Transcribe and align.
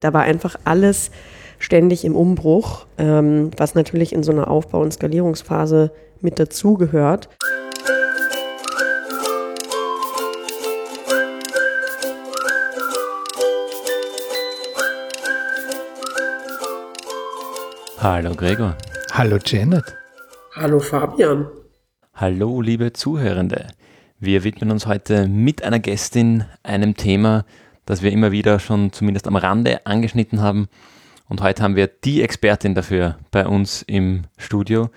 Da 0.00 0.12
war 0.12 0.22
einfach 0.22 0.54
alles 0.62 1.10
ständig 1.58 2.04
im 2.04 2.14
Umbruch, 2.14 2.86
ähm, 2.98 3.50
was 3.56 3.74
natürlich 3.74 4.12
in 4.12 4.22
so 4.22 4.30
einer 4.30 4.48
Aufbau- 4.48 4.80
und 4.80 4.92
Skalierungsphase 4.92 5.90
mit 6.20 6.38
dazugehört. 6.38 7.28
Hallo 17.98 18.36
Gregor. 18.36 18.76
Hallo 19.10 19.38
Janet. 19.44 19.96
Hallo 20.54 20.78
Fabian. 20.78 21.48
Hallo 22.14 22.60
liebe 22.60 22.92
Zuhörende. 22.92 23.66
Wir 24.20 24.44
widmen 24.44 24.70
uns 24.70 24.86
heute 24.86 25.26
mit 25.26 25.64
einer 25.64 25.80
Gästin 25.80 26.44
einem 26.62 26.94
Thema, 26.94 27.44
das 27.88 28.02
wir 28.02 28.12
immer 28.12 28.32
wieder 28.32 28.60
schon 28.60 28.92
zumindest 28.92 29.26
am 29.26 29.36
Rande 29.36 29.86
angeschnitten 29.86 30.42
haben. 30.42 30.68
Und 31.26 31.40
heute 31.40 31.62
haben 31.62 31.74
wir 31.74 31.86
die 31.86 32.22
Expertin 32.22 32.74
dafür 32.74 33.16
bei 33.30 33.46
uns 33.46 33.82
im 33.82 34.24
Studio, 34.36 34.90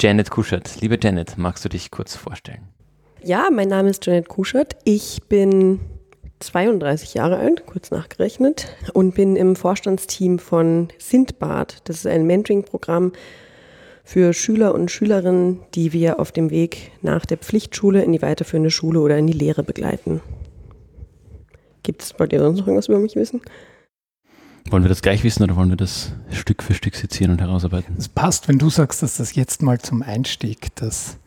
Janet 0.00 0.30
Kuschert. 0.30 0.80
Liebe 0.80 0.98
Janet, 1.00 1.38
magst 1.38 1.64
du 1.64 1.68
dich 1.68 1.92
kurz 1.92 2.16
vorstellen? 2.16 2.66
Ja, 3.22 3.48
mein 3.52 3.68
Name 3.68 3.90
ist 3.90 4.04
Janet 4.06 4.28
Kuschert. 4.28 4.76
Ich 4.82 5.20
bin 5.28 5.78
32 6.40 7.14
Jahre 7.14 7.36
alt, 7.36 7.64
kurz 7.64 7.92
nachgerechnet, 7.92 8.74
und 8.92 9.14
bin 9.14 9.36
im 9.36 9.54
Vorstandsteam 9.54 10.40
von 10.40 10.88
Sindbad. 10.98 11.78
Das 11.84 11.98
ist 11.98 12.06
ein 12.08 12.26
Mentoring-Programm 12.26 13.12
für 14.02 14.32
Schüler 14.32 14.74
und 14.74 14.90
Schülerinnen, 14.90 15.60
die 15.76 15.92
wir 15.92 16.18
auf 16.18 16.32
dem 16.32 16.50
Weg 16.50 16.90
nach 17.02 17.24
der 17.24 17.38
Pflichtschule 17.38 18.02
in 18.02 18.10
die 18.10 18.22
weiterführende 18.22 18.70
Schule 18.72 18.98
oder 18.98 19.16
in 19.16 19.28
die 19.28 19.32
Lehre 19.32 19.62
begleiten. 19.62 20.20
Gibt 21.86 22.02
es, 22.02 22.18
wollt 22.18 22.32
ihr 22.32 22.40
sonst 22.40 22.58
noch 22.58 22.66
irgendwas 22.66 22.88
über 22.88 22.98
mich 22.98 23.14
wissen? 23.14 23.40
Wollen 24.70 24.82
wir 24.82 24.88
das 24.88 25.02
gleich 25.02 25.22
wissen 25.22 25.44
oder 25.44 25.54
wollen 25.54 25.68
wir 25.68 25.76
das 25.76 26.10
Stück 26.32 26.64
für 26.64 26.74
Stück 26.74 26.96
sezieren 26.96 27.30
und 27.30 27.40
herausarbeiten? 27.40 27.94
Es 27.96 28.08
passt, 28.08 28.48
wenn 28.48 28.58
du 28.58 28.70
sagst, 28.70 29.04
dass 29.04 29.18
das 29.18 29.36
jetzt 29.36 29.62
mal 29.62 29.78
zum 29.78 30.02
Einstieg 30.02 30.74
das 30.74 31.18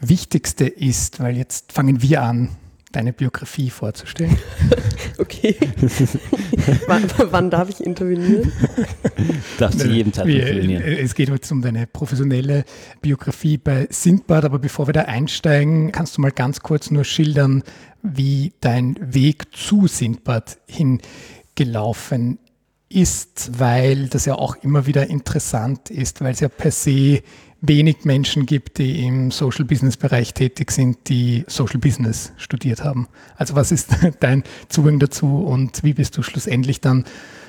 Wichtigste 0.00 0.66
ist, 0.66 1.20
weil 1.20 1.36
jetzt 1.36 1.70
fangen 1.70 2.02
wir 2.02 2.24
an, 2.24 2.48
deine 2.90 3.12
Biografie 3.12 3.70
vorzustellen. 3.70 4.36
okay. 5.18 5.54
wann, 6.88 7.04
wann, 7.30 7.50
darf 7.50 7.68
ich 7.68 7.84
intervenieren? 7.84 8.50
Darfst 9.58 9.84
du 9.84 9.88
jeden 9.88 10.10
Tag 10.10 10.26
intervenieren. 10.26 10.82
Es 10.82 11.14
geht 11.14 11.28
jetzt 11.28 11.52
um 11.52 11.62
deine 11.62 11.86
professionelle 11.86 12.64
Biografie 13.02 13.58
bei 13.58 13.86
Sindbad, 13.90 14.44
aber 14.44 14.58
bevor 14.58 14.88
wir 14.88 14.94
da 14.94 15.02
einsteigen, 15.02 15.92
kannst 15.92 16.16
du 16.16 16.22
mal 16.22 16.32
ganz 16.32 16.60
kurz 16.60 16.90
nur 16.90 17.04
schildern, 17.04 17.62
wie 18.02 18.52
dein 18.60 18.96
Weg 19.00 19.54
zu 19.56 19.86
Sindbad 19.86 20.58
hingelaufen 20.66 22.38
ist, 22.88 23.58
weil 23.58 24.08
das 24.08 24.24
ja 24.24 24.34
auch 24.34 24.56
immer 24.56 24.86
wieder 24.86 25.08
interessant 25.08 25.90
ist, 25.90 26.20
weil 26.20 26.32
es 26.32 26.40
ja 26.40 26.48
per 26.48 26.70
se 26.70 27.22
wenig 27.60 28.04
Menschen 28.04 28.46
gibt, 28.46 28.78
die 28.78 29.04
im 29.04 29.30
Social 29.30 29.64
Business 29.64 29.96
Bereich 29.96 30.32
tätig 30.32 30.70
sind, 30.70 31.08
die 31.08 31.44
Social 31.48 31.80
Business 31.80 32.32
studiert 32.36 32.84
haben. 32.84 33.08
Also 33.36 33.56
was 33.56 33.72
ist 33.72 33.90
dein 34.20 34.44
Zugang 34.68 34.98
dazu 34.98 35.44
und 35.44 35.82
wie 35.82 35.94
bist 35.94 36.16
du 36.16 36.22
schlussendlich 36.22 36.80
dann 36.80 37.04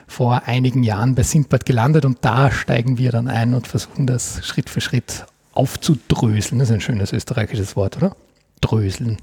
vor 0.07 0.43
einigen 0.47 0.81
Jahren 0.83 1.13
bei 1.13 1.23
Sindbad 1.23 1.65
gelandet 1.65 2.05
und 2.05 2.17
da 2.21 2.51
steigen 2.51 2.97
wir 2.97 3.11
dann 3.11 3.27
ein 3.27 3.53
und 3.53 3.67
versuchen 3.67 4.07
das 4.07 4.45
Schritt 4.45 4.69
für 4.69 4.81
Schritt 4.81 5.25
aufzudröseln. 5.53 6.59
Das 6.59 6.69
ist 6.69 6.73
ein 6.73 6.81
schönes 6.81 7.13
österreichisches 7.13 7.75
Wort, 7.75 7.97
oder? 7.97 8.15
Dröseln. 8.61 9.17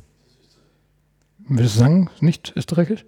Würdest 1.48 1.76
du 1.76 1.78
sagen, 1.80 2.10
nicht 2.20 2.52
österreichisch? 2.56 3.04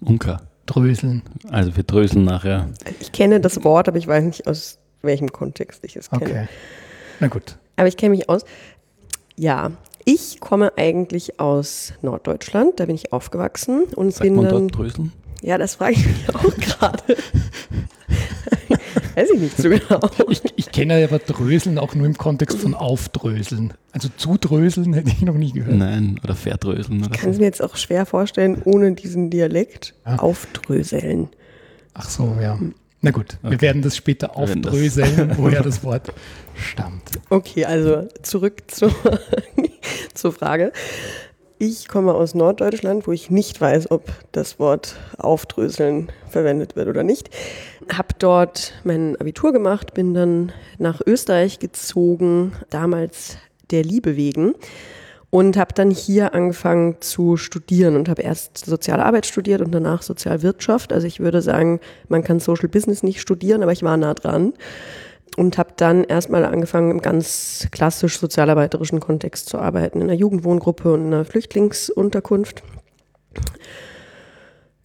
Unker. 0.00 0.42
Dröseln. 0.66 1.22
Also 1.50 1.76
wir 1.76 1.82
dröseln 1.84 2.24
nachher. 2.24 2.70
Ich 3.00 3.12
kenne 3.12 3.40
das 3.40 3.62
Wort, 3.64 3.88
aber 3.88 3.98
ich 3.98 4.06
weiß 4.08 4.24
nicht, 4.24 4.46
aus 4.46 4.78
welchem 5.02 5.30
Kontext 5.32 5.84
ich 5.84 5.96
es 5.96 6.10
kenne. 6.10 6.22
Okay. 6.24 6.48
Na 7.20 7.28
gut. 7.28 7.56
Aber 7.76 7.86
ich 7.88 7.96
kenne 7.96 8.10
mich 8.16 8.28
aus. 8.28 8.44
Ja, 9.36 9.70
ich 10.04 10.40
komme 10.40 10.72
eigentlich 10.76 11.38
aus 11.40 11.92
Norddeutschland, 12.02 12.80
da 12.80 12.86
bin 12.86 12.94
ich 12.94 13.12
aufgewachsen 13.12 13.84
und 13.94 14.12
Sagt 14.12 14.22
bin 14.22 14.34
man 14.36 14.44
dann. 14.46 14.68
dort 14.68 14.76
dröseln? 14.76 15.12
Ja, 15.42 15.58
das 15.58 15.74
frage 15.76 15.92
ich 15.92 16.06
mich 16.06 16.34
auch 16.34 16.42
gerade. 16.56 17.16
Weiß 19.16 19.30
ich 19.30 19.40
nicht 19.40 19.56
so 19.56 19.70
genau. 19.70 19.98
Ich, 20.28 20.42
ich 20.56 20.70
kenne 20.70 21.02
aber 21.02 21.18
Dröseln 21.18 21.78
auch 21.78 21.94
nur 21.94 22.04
im 22.04 22.18
Kontext 22.18 22.58
von 22.58 22.74
Aufdröseln. 22.74 23.72
Also 23.92 24.10
zudröseln 24.14 24.92
hätte 24.92 25.08
ich 25.08 25.22
noch 25.22 25.36
nie 25.36 25.52
gehört. 25.52 25.74
Nein, 25.74 26.20
oder 26.22 26.34
verdröseln. 26.34 27.02
Oder 27.02 27.14
ich 27.14 27.20
kann 27.20 27.30
es 27.30 27.38
mir 27.38 27.46
jetzt 27.46 27.62
auch 27.62 27.76
schwer 27.76 28.04
vorstellen, 28.04 28.60
ohne 28.66 28.92
diesen 28.92 29.30
Dialekt 29.30 29.94
ja. 30.04 30.16
aufdröseln. 30.16 31.30
Ach 31.94 32.10
so, 32.10 32.36
ja. 32.42 32.58
Na 33.00 33.10
gut, 33.10 33.38
okay. 33.42 33.52
wir 33.52 33.60
werden 33.62 33.80
das 33.80 33.96
später 33.96 34.36
aufdröseln, 34.36 35.28
das 35.28 35.38
woher 35.38 35.62
das 35.62 35.82
Wort 35.82 36.12
stammt. 36.54 37.12
Okay, 37.30 37.64
also 37.64 38.08
zurück 38.20 38.64
zur, 38.66 38.94
zur 40.14 40.32
Frage. 40.32 40.72
Ich 41.58 41.88
komme 41.88 42.12
aus 42.12 42.34
Norddeutschland, 42.34 43.06
wo 43.06 43.12
ich 43.12 43.30
nicht 43.30 43.58
weiß, 43.62 43.90
ob 43.90 44.12
das 44.32 44.58
Wort 44.58 44.96
aufdröseln 45.16 46.12
verwendet 46.28 46.76
wird 46.76 46.86
oder 46.86 47.02
nicht. 47.02 47.30
Habe 47.90 48.08
dort 48.18 48.74
mein 48.84 49.16
Abitur 49.16 49.54
gemacht, 49.54 49.94
bin 49.94 50.12
dann 50.12 50.52
nach 50.76 51.00
Österreich 51.06 51.58
gezogen, 51.58 52.52
damals 52.68 53.38
der 53.70 53.84
Liebe 53.84 54.16
wegen 54.16 54.52
und 55.30 55.56
habe 55.56 55.72
dann 55.72 55.90
hier 55.90 56.34
angefangen 56.34 56.96
zu 57.00 57.38
studieren 57.38 57.96
und 57.96 58.10
habe 58.10 58.20
erst 58.20 58.66
soziale 58.66 59.06
Arbeit 59.06 59.24
studiert 59.24 59.62
und 59.62 59.72
danach 59.72 60.02
Sozialwirtschaft. 60.02 60.92
Also 60.92 61.06
ich 61.06 61.20
würde 61.20 61.40
sagen, 61.40 61.80
man 62.08 62.22
kann 62.22 62.38
Social 62.38 62.68
Business 62.68 63.02
nicht 63.02 63.22
studieren, 63.22 63.62
aber 63.62 63.72
ich 63.72 63.82
war 63.82 63.96
nah 63.96 64.12
dran 64.12 64.52
und 65.36 65.58
habe 65.58 65.70
dann 65.76 66.04
erstmal 66.04 66.44
angefangen, 66.44 66.90
im 66.90 67.02
ganz 67.02 67.68
klassisch 67.70 68.18
sozialarbeiterischen 68.18 69.00
Kontext 69.00 69.48
zu 69.48 69.58
arbeiten, 69.58 70.00
in 70.00 70.04
einer 70.04 70.18
Jugendwohngruppe 70.18 70.92
und 70.92 71.06
in 71.06 71.14
einer 71.14 71.24
Flüchtlingsunterkunft. 71.24 72.62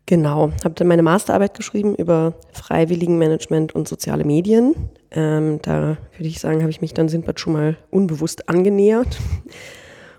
Genau, 0.06 0.52
habe 0.66 0.76
dann 0.76 0.88
meine 0.88 1.04
Masterarbeit 1.04 1.54
geschrieben 1.54 1.96
über 1.96 2.34
Freiwilligenmanagement 2.52 3.74
und 3.74 3.88
soziale 3.88 4.26
Medien. 4.26 4.76
Ähm, 5.10 5.60
da 5.62 5.98
würde 6.18 6.28
ich 6.28 6.42
sagen, 6.42 6.60
habe 6.60 6.70
ich 6.70 6.82
mich 6.82 6.94
dann 6.94 7.08
Sindbad 7.08 7.40
schon 7.40 7.54
mal 7.54 7.78
unbewusst 7.92 8.50
angenähert 8.50 9.20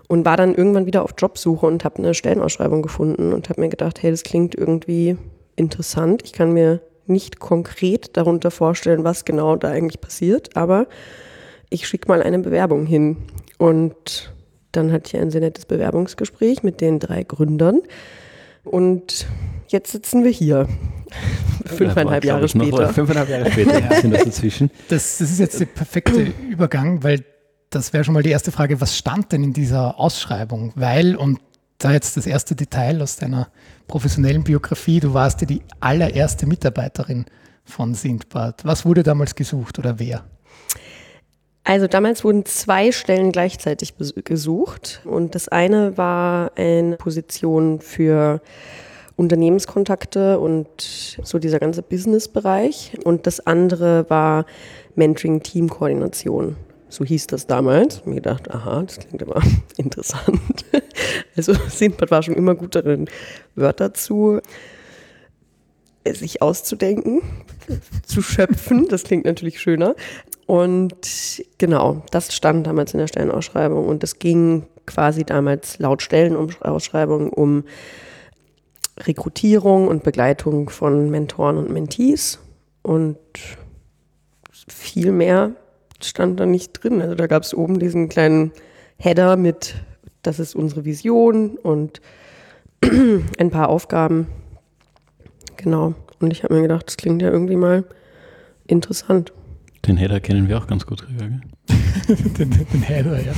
und 0.07 0.25
war 0.25 0.35
dann 0.35 0.55
irgendwann 0.55 0.87
wieder 0.87 1.03
auf 1.03 1.13
Jobsuche 1.15 1.67
und 1.67 1.83
habe 1.85 1.99
eine 1.99 2.15
Stellenausschreibung 2.15 2.81
gefunden 2.81 3.33
und 3.33 3.49
habe 3.49 3.61
mir 3.61 3.69
gedacht, 3.69 4.01
hey, 4.01 4.09
das 4.09 4.23
klingt 4.23 4.55
irgendwie 4.55 5.15
interessant. 5.55 6.23
Ich 6.25 6.33
kann 6.33 6.53
mir 6.53 6.81
nicht 7.05 7.39
konkret 7.39 8.15
darunter 8.17 8.51
vorstellen, 8.51 9.03
was 9.03 9.25
genau 9.25 9.55
da 9.55 9.69
eigentlich 9.69 10.01
passiert, 10.01 10.55
aber 10.55 10.87
ich 11.69 11.87
schicke 11.87 12.07
mal 12.07 12.21
eine 12.21 12.39
Bewerbung 12.39 12.85
hin. 12.85 13.17
Und 13.57 14.33
dann 14.71 14.91
hatte 14.91 15.15
ich 15.15 15.21
ein 15.21 15.31
sehr 15.31 15.41
nettes 15.41 15.65
Bewerbungsgespräch 15.65 16.63
mit 16.63 16.81
den 16.81 16.99
drei 16.99 17.23
Gründern. 17.23 17.81
Und 18.63 19.27
jetzt 19.67 19.91
sitzen 19.91 20.23
wir 20.23 20.31
hier. 20.31 20.67
Fünfeinhalb 21.65 22.23
Jahre 22.23 22.47
später. 22.47 22.89
Fünfeinhalb 22.89 23.29
Jahre 23.29 23.51
später 23.51 23.79
ja. 23.79 24.01
sind 24.01 24.13
das 24.13 24.23
inzwischen. 24.23 24.71
Das, 24.89 25.17
das 25.17 25.31
ist 25.31 25.39
jetzt 25.39 25.59
der 25.59 25.65
perfekte 25.65 26.33
Übergang, 26.49 27.03
weil 27.03 27.23
das 27.69 27.93
wäre 27.93 28.03
schon 28.03 28.13
mal 28.13 28.23
die 28.23 28.29
erste 28.29 28.51
Frage, 28.51 28.79
was 28.81 28.97
stand 28.97 29.31
denn 29.31 29.43
in 29.43 29.53
dieser 29.53 29.99
Ausschreibung? 29.99 30.71
Weil, 30.75 31.15
und 31.15 31.39
da 31.83 31.91
jetzt 31.91 32.17
das 32.17 32.27
erste 32.27 32.55
Detail 32.55 33.01
aus 33.01 33.17
deiner 33.17 33.49
professionellen 33.87 34.43
Biografie. 34.43 34.99
Du 34.99 35.13
warst 35.13 35.41
ja 35.41 35.47
die 35.47 35.61
allererste 35.79 36.45
Mitarbeiterin 36.45 37.25
von 37.65 37.93
Sindbad. 37.93 38.65
Was 38.65 38.85
wurde 38.85 39.03
damals 39.03 39.35
gesucht 39.35 39.79
oder 39.79 39.99
wer? 39.99 40.23
Also 41.65 41.87
damals 41.87 42.23
wurden 42.23 42.45
zwei 42.45 42.91
Stellen 42.91 43.31
gleichzeitig 43.31 43.93
gesucht 44.25 45.01
und 45.05 45.33
das 45.33 45.47
eine 45.47 45.97
war 45.97 46.51
eine 46.57 46.97
Position 46.97 47.79
für 47.79 48.41
Unternehmenskontakte 49.15 50.39
und 50.39 50.67
so 51.23 51.39
dieser 51.39 51.59
ganze 51.59 51.81
Businessbereich 51.81 52.97
und 53.05 53.27
das 53.27 53.45
andere 53.45 54.09
war 54.09 54.45
Mentoring-Teamkoordination. 54.95 56.57
So 56.93 57.03
hieß 57.03 57.25
das 57.25 57.47
damals. 57.47 58.05
Mir 58.05 58.15
gedacht, 58.15 58.51
aha, 58.51 58.83
das 58.83 58.99
klingt 58.99 59.23
aber 59.23 59.41
interessant. 59.77 60.63
Also 61.35 61.55
Sindbad 61.67 62.11
war 62.11 62.21
schon 62.21 62.35
immer 62.35 62.53
gut 62.53 62.75
darin, 62.75 63.09
Wörter 63.55 63.95
zu 63.95 64.39
sich 66.05 66.43
auszudenken, 66.43 67.23
zu 68.05 68.21
schöpfen. 68.21 68.87
Das 68.89 69.05
klingt 69.05 69.25
natürlich 69.25 69.59
schöner. 69.59 69.95
Und 70.45 71.43
genau, 71.57 72.03
das 72.11 72.31
stand 72.35 72.67
damals 72.67 72.93
in 72.93 72.99
der 72.99 73.07
Stellenausschreibung. 73.07 73.87
Und 73.87 74.03
es 74.03 74.19
ging 74.19 74.67
quasi 74.85 75.23
damals 75.23 75.79
laut 75.79 76.03
Stellenausschreibung 76.03 77.33
um 77.33 77.63
Rekrutierung 78.99 79.87
und 79.87 80.03
Begleitung 80.03 80.69
von 80.69 81.09
Mentoren 81.09 81.57
und 81.57 81.71
Mentees. 81.71 82.37
Und 82.83 83.17
viel 84.67 85.11
mehr 85.11 85.55
stand 86.05 86.39
da 86.39 86.45
nicht 86.45 86.71
drin. 86.73 87.01
Also 87.01 87.15
da 87.15 87.27
gab 87.27 87.43
es 87.43 87.53
oben 87.53 87.79
diesen 87.79 88.09
kleinen 88.09 88.51
Header 88.97 89.37
mit, 89.37 89.75
das 90.21 90.39
ist 90.39 90.55
unsere 90.55 90.85
Vision 90.85 91.57
und 91.57 92.01
ein 93.37 93.49
paar 93.49 93.69
Aufgaben. 93.69 94.27
Genau. 95.57 95.93
Und 96.19 96.31
ich 96.31 96.43
habe 96.43 96.53
mir 96.55 96.61
gedacht, 96.61 96.87
das 96.87 96.97
klingt 96.97 97.21
ja 97.21 97.29
irgendwie 97.29 97.55
mal 97.55 97.83
interessant. 98.67 99.33
Den 99.85 99.97
Header 99.97 100.19
kennen 100.19 100.47
wir 100.47 100.57
auch 100.57 100.67
ganz 100.67 100.85
gut, 100.85 101.05
Gregor. 101.05 101.41
den, 102.37 102.49
den 102.51 102.81
Header, 102.81 103.19
ja. 103.21 103.33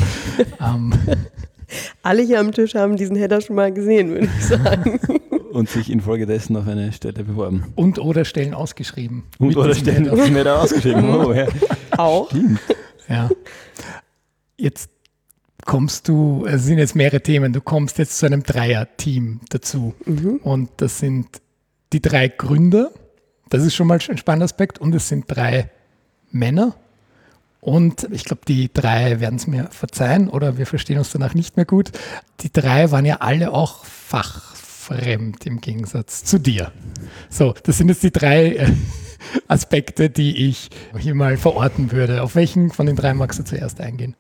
um. 0.74 0.94
Alle 2.04 2.22
hier 2.22 2.40
am 2.40 2.52
Tisch 2.52 2.76
haben 2.76 2.96
diesen 2.96 3.16
Header 3.16 3.42
schon 3.42 3.56
mal 3.56 3.74
gesehen, 3.74 4.10
würde 4.10 4.28
ich 4.38 4.46
sagen. 4.46 5.00
Und 5.56 5.70
sich 5.70 5.90
infolgedessen 5.90 6.58
auf 6.58 6.68
eine 6.68 6.92
Stelle 6.92 7.24
beworben. 7.24 7.72
Und 7.76 7.98
oder 7.98 8.26
Stellen 8.26 8.54
ausgeschrieben. 8.54 9.24
Und 9.40 9.56
oder 9.56 9.74
Stellen 9.74 10.10
auf 10.10 10.20
Header 10.20 10.62
ausgeschrieben. 10.62 11.10
Oh, 11.10 11.32
ja. 11.32 11.48
Auch. 11.98 12.30
Stimmt. 12.30 12.60
Ja. 13.08 13.30
Jetzt 14.58 14.90
kommst 15.64 16.10
du, 16.10 16.46
es 16.46 16.66
sind 16.66 16.78
jetzt 16.78 16.94
mehrere 16.94 17.22
Themen, 17.22 17.54
du 17.54 17.62
kommst 17.62 18.00
jetzt 18.00 18.18
zu 18.18 18.26
einem 18.26 18.44
Dreier-Team 18.44 19.40
dazu. 19.48 19.94
Mhm. 20.06 20.42
Und 20.44 20.72
das 20.76 21.00
sind 21.00 21.42
die 21.94 22.02
drei 22.02 22.28
Gründer. 22.28 22.92
Das 23.48 23.64
ist 23.64 23.76
schon 23.76 23.88
mal 23.88 24.00
ein 24.06 24.18
spannender 24.18 24.44
Aspekt. 24.44 24.80
Und 24.80 24.94
es 24.94 25.08
sind 25.08 25.24
drei 25.28 25.70
Männer. 26.32 26.76
Und 27.62 28.10
ich 28.12 28.26
glaube, 28.26 28.42
die 28.46 28.74
drei 28.74 29.22
werden 29.22 29.38
es 29.38 29.48
mir 29.48 29.70
verzeihen 29.72 30.28
oder 30.28 30.58
wir 30.58 30.66
verstehen 30.66 30.98
uns 30.98 31.12
danach 31.14 31.34
nicht 31.34 31.56
mehr 31.56 31.66
gut. 31.66 31.94
Die 32.42 32.52
drei 32.52 32.92
waren 32.92 33.06
ja 33.06 33.22
alle 33.22 33.54
auch 33.54 33.86
fachfremd 34.86 35.46
im 35.46 35.62
Gegensatz 35.62 36.24
zu 36.24 36.40
dir. 36.40 36.72
So, 37.30 37.54
das 37.64 37.78
sind 37.78 37.90
jetzt 37.90 38.04
die 38.04 38.12
drei 38.12 38.56
äh, 38.56 38.72
Aspekte, 39.48 40.10
die 40.10 40.48
ich 40.50 40.70
hier 40.98 41.16
mal 41.16 41.38
verorten 41.38 41.92
würde. 41.92 42.22
Auf 42.22 42.36
welchen 42.36 42.72
von 42.72 42.86
den 42.86 42.96
drei 42.96 43.14
magst 43.14 43.40
du 43.40 43.44
zuerst 43.44 43.82
eingehen? 43.82 44.16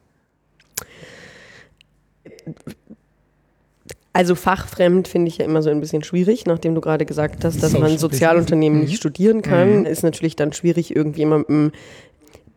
Also 4.13 4.35
fachfremd 4.35 5.07
finde 5.07 5.29
ich 5.29 5.37
ja 5.39 5.45
immer 5.45 5.61
so 5.61 5.69
ein 5.69 5.81
bisschen 5.81 6.03
schwierig, 6.03 6.45
nachdem 6.45 6.73
du 6.73 6.81
gerade 6.81 7.05
gesagt 7.05 7.43
hast, 7.43 7.61
dass 7.61 7.77
man 7.77 7.97
Sozialunternehmen 7.97 8.81
nicht 8.81 8.97
studieren 8.97 9.41
kann, 9.41 9.79
mhm. 9.79 9.85
ist 9.85 10.03
natürlich 10.03 10.35
dann 10.35 10.53
schwierig, 10.53 10.95
irgendjemandem 10.95 11.73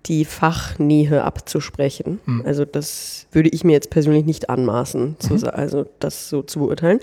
die 0.07 0.25
Fachnähe 0.25 1.25
abzusprechen. 1.25 2.21
Mhm. 2.25 2.43
Also 2.47 2.65
das 2.65 3.27
würde 3.33 3.49
ich 3.49 3.65
mir 3.65 3.73
jetzt 3.73 3.91
persönlich 3.91 4.25
nicht 4.25 4.49
anmaßen, 4.49 5.17
zu, 5.19 5.35
mhm. 5.35 5.45
also 5.45 5.87
das 5.99 6.29
so 6.29 6.43
zu 6.43 6.61
beurteilen. 6.61 7.01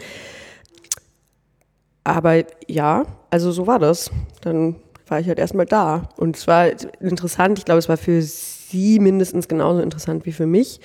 Aber 2.05 2.43
ja, 2.67 3.03
also 3.31 3.51
so 3.51 3.67
war 3.67 3.79
das. 3.79 4.09
Dann 4.41 4.77
war 5.07 5.19
ich 5.19 5.27
halt 5.27 5.39
erstmal 5.39 5.65
da. 5.65 6.09
Und 6.15 6.37
es 6.37 6.47
war 6.47 6.67
interessant, 7.01 7.59
ich 7.59 7.65
glaube, 7.65 7.79
es 7.79 7.89
war 7.89 7.97
für 7.97 8.21
sie 8.21 8.99
mindestens 8.99 9.47
genauso 9.47 9.81
interessant 9.81 10.25
wie 10.25 10.31
für 10.31 10.45
mich. 10.45 10.79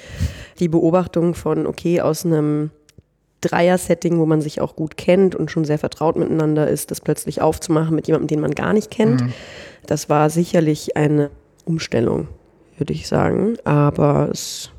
Die 0.58 0.68
Beobachtung 0.68 1.34
von, 1.34 1.66
okay, 1.66 2.00
aus 2.00 2.26
einem 2.26 2.70
Dreier-Setting, 3.42 4.18
wo 4.18 4.26
man 4.26 4.40
sich 4.40 4.60
auch 4.60 4.76
gut 4.76 4.96
kennt 4.96 5.34
und 5.34 5.50
schon 5.50 5.64
sehr 5.64 5.78
vertraut 5.78 6.16
miteinander 6.16 6.68
ist, 6.68 6.90
das 6.90 7.00
plötzlich 7.00 7.40
aufzumachen 7.40 7.94
mit 7.94 8.06
jemandem, 8.06 8.28
den 8.28 8.40
man 8.40 8.52
gar 8.52 8.72
nicht 8.72 8.90
kennt. 8.90 9.22
Mhm. 9.22 9.32
Das 9.86 10.08
war 10.08 10.30
sicherlich 10.30 10.96
eine 10.96 11.30
Umstellung, 11.64 12.28
würde 12.76 12.92
ich 12.92 13.08
sagen. 13.08 13.56
Aber 13.64 14.28
es 14.30 14.70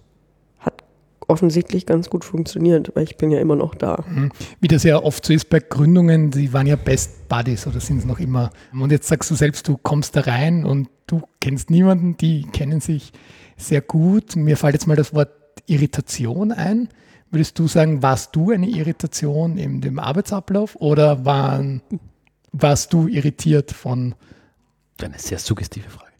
offensichtlich 1.31 1.85
ganz 1.85 2.09
gut 2.09 2.25
funktioniert, 2.25 2.91
weil 2.95 3.03
ich 3.03 3.17
bin 3.17 3.31
ja 3.31 3.39
immer 3.39 3.55
noch 3.55 3.73
da. 3.73 4.03
Mhm. 4.07 4.31
Wie 4.59 4.67
das 4.67 4.83
ja 4.83 5.01
oft 5.01 5.25
so 5.25 5.33
ist 5.33 5.49
bei 5.49 5.59
Gründungen, 5.59 6.31
die 6.31 6.53
waren 6.53 6.67
ja 6.67 6.75
Best 6.75 7.27
Buddies 7.29 7.65
oder 7.65 7.79
sind 7.79 7.99
es 7.99 8.05
noch 8.05 8.19
immer. 8.19 8.51
Und 8.73 8.91
jetzt 8.91 9.07
sagst 9.07 9.31
du 9.31 9.35
selbst, 9.35 9.67
du 9.67 9.77
kommst 9.77 10.15
da 10.15 10.21
rein 10.21 10.65
und 10.65 10.89
du 11.07 11.21
kennst 11.39 11.69
niemanden, 11.69 12.17
die 12.17 12.43
kennen 12.43 12.81
sich 12.81 13.13
sehr 13.57 13.81
gut. 13.81 14.35
Mir 14.35 14.57
fällt 14.57 14.73
jetzt 14.73 14.87
mal 14.87 14.97
das 14.97 15.13
Wort 15.13 15.31
Irritation 15.65 16.51
ein. 16.51 16.89
Würdest 17.31 17.57
du 17.57 17.67
sagen, 17.67 18.03
warst 18.03 18.35
du 18.35 18.51
eine 18.51 18.67
Irritation 18.67 19.57
in 19.57 19.79
dem 19.79 19.99
Arbeitsablauf 19.99 20.75
oder 20.75 21.23
waren, 21.23 21.81
warst 22.51 22.91
du 22.91 23.07
irritiert 23.07 23.71
von? 23.71 24.15
Eine 25.01 25.17
sehr 25.17 25.39
suggestive 25.39 25.89
Frage. 25.89 26.10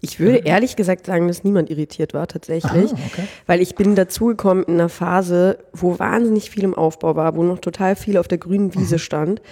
Ich 0.00 0.20
würde 0.20 0.38
ehrlich 0.38 0.76
gesagt 0.76 1.06
sagen, 1.06 1.26
dass 1.26 1.42
niemand 1.42 1.70
irritiert 1.70 2.14
war 2.14 2.28
tatsächlich, 2.28 2.92
Aha, 2.92 3.00
okay. 3.06 3.24
weil 3.46 3.60
ich 3.60 3.74
bin 3.74 3.96
dazugekommen 3.96 4.64
in 4.64 4.74
einer 4.74 4.88
Phase, 4.88 5.58
wo 5.72 5.98
wahnsinnig 5.98 6.50
viel 6.50 6.62
im 6.64 6.74
Aufbau 6.74 7.16
war, 7.16 7.34
wo 7.34 7.42
noch 7.42 7.58
total 7.58 7.96
viel 7.96 8.16
auf 8.16 8.28
der 8.28 8.38
grünen 8.38 8.74
Wiese 8.74 8.96
mhm. 8.96 9.00
stand 9.00 9.42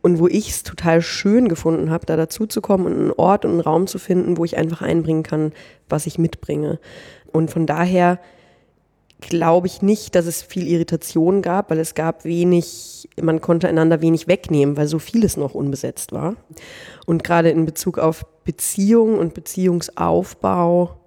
und 0.00 0.18
wo 0.20 0.28
ich 0.28 0.50
es 0.50 0.62
total 0.62 1.02
schön 1.02 1.48
gefunden 1.48 1.90
habe, 1.90 2.06
da 2.06 2.16
dazuzukommen 2.16 2.86
und 2.86 2.94
einen 2.94 3.12
Ort 3.12 3.44
und 3.44 3.52
einen 3.52 3.60
Raum 3.60 3.86
zu 3.88 3.98
finden, 3.98 4.36
wo 4.36 4.44
ich 4.44 4.56
einfach 4.56 4.82
einbringen 4.82 5.24
kann, 5.24 5.52
was 5.88 6.06
ich 6.06 6.18
mitbringe. 6.18 6.78
Und 7.32 7.50
von 7.50 7.66
daher 7.66 8.20
glaube 9.22 9.66
ich 9.66 9.80
nicht, 9.80 10.14
dass 10.14 10.26
es 10.26 10.42
viel 10.42 10.68
Irritation 10.68 11.40
gab, 11.40 11.70
weil 11.70 11.78
es 11.78 11.94
gab 11.94 12.24
wenig, 12.24 13.08
man 13.20 13.40
konnte 13.40 13.68
einander 13.68 14.02
wenig 14.02 14.28
wegnehmen, 14.28 14.76
weil 14.76 14.86
so 14.86 14.98
vieles 14.98 15.36
noch 15.36 15.54
unbesetzt 15.54 16.12
war. 16.12 16.36
Und 17.06 17.24
gerade 17.24 17.50
in 17.50 17.64
Bezug 17.64 17.98
auf 17.98 18.26
Beziehung 18.44 19.18
und 19.18 19.34
Beziehungsaufbau 19.34 20.98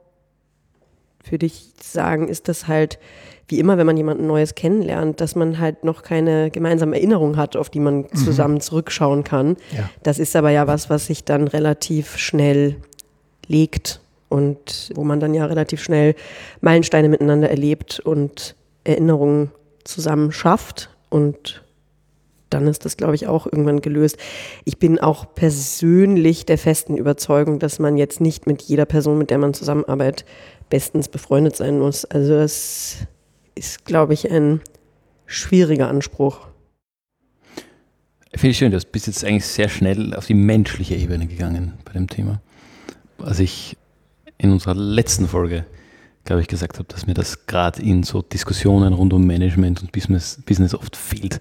würde 1.29 1.45
ich 1.45 1.71
sagen, 1.81 2.27
ist 2.27 2.47
das 2.47 2.67
halt 2.67 2.99
wie 3.47 3.59
immer, 3.59 3.77
wenn 3.77 3.85
man 3.85 3.97
jemanden 3.97 4.25
Neues 4.25 4.55
kennenlernt, 4.55 5.21
dass 5.21 5.35
man 5.35 5.59
halt 5.59 5.83
noch 5.83 6.01
keine 6.01 6.49
gemeinsame 6.49 6.95
Erinnerung 6.95 7.37
hat, 7.37 7.55
auf 7.55 7.69
die 7.69 7.79
man 7.79 7.97
mhm. 7.97 8.15
zusammen 8.15 8.59
zurückschauen 8.59 9.23
kann. 9.23 9.57
Ja. 9.75 9.89
Das 10.01 10.17
ist 10.17 10.35
aber 10.35 10.49
ja 10.49 10.65
was, 10.65 10.89
was 10.89 11.05
sich 11.05 11.25
dann 11.25 11.47
relativ 11.47 12.17
schnell 12.17 12.77
legt 13.47 14.01
und 14.29 14.91
wo 14.95 15.03
man 15.03 15.19
dann 15.19 15.33
ja 15.33 15.45
relativ 15.45 15.81
schnell 15.81 16.15
Meilensteine 16.61 17.09
miteinander 17.09 17.49
erlebt 17.49 17.99
und 17.99 18.55
Erinnerungen 18.83 19.51
zusammen 19.83 20.31
schafft 20.31 20.89
und 21.09 21.63
dann 22.49 22.67
ist 22.67 22.85
das, 22.85 22.95
glaube 22.95 23.15
ich, 23.15 23.27
auch 23.27 23.45
irgendwann 23.45 23.81
gelöst. 23.81 24.17
Ich 24.63 24.77
bin 24.77 24.99
auch 24.99 25.33
persönlich 25.35 26.45
der 26.45 26.57
festen 26.57 26.97
Überzeugung, 26.97 27.59
dass 27.59 27.79
man 27.79 27.97
jetzt 27.97 28.21
nicht 28.21 28.47
mit 28.47 28.61
jeder 28.61 28.85
Person, 28.85 29.17
mit 29.17 29.29
der 29.29 29.39
man 29.39 29.53
zusammenarbeitet, 29.53 30.25
bestens 30.69 31.09
befreundet 31.09 31.55
sein 31.55 31.79
muss. 31.79 32.05
Also 32.05 32.33
das 32.33 32.97
ist, 33.55 33.85
glaube 33.85 34.13
ich, 34.13 34.31
ein 34.31 34.61
schwieriger 35.25 35.87
Anspruch. 35.87 36.47
Finde 38.33 38.51
ich 38.51 38.57
schön, 38.57 38.71
du 38.71 38.79
bist 38.91 39.07
jetzt 39.07 39.23
eigentlich 39.23 39.45
sehr 39.45 39.69
schnell 39.69 40.13
auf 40.13 40.25
die 40.25 40.33
menschliche 40.33 40.95
Ebene 40.95 41.25
gegangen 41.25 41.73
bei 41.85 41.93
dem 41.93 42.07
Thema. 42.07 42.41
Also 43.17 43.43
ich 43.43 43.77
in 44.37 44.51
unserer 44.51 44.75
letzten 44.75 45.27
Folge, 45.27 45.65
glaube 46.23 46.41
ich, 46.41 46.47
gesagt 46.47 46.77
habe, 46.77 46.87
dass 46.87 47.07
mir 47.07 47.13
das 47.13 47.45
gerade 47.45 47.81
in 47.81 48.03
so 48.03 48.21
Diskussionen 48.21 48.93
rund 48.93 49.13
um 49.13 49.25
Management 49.25 49.81
und 49.81 49.91
Business, 49.91 50.41
Business 50.45 50.73
oft 50.73 50.95
fehlt. 50.95 51.39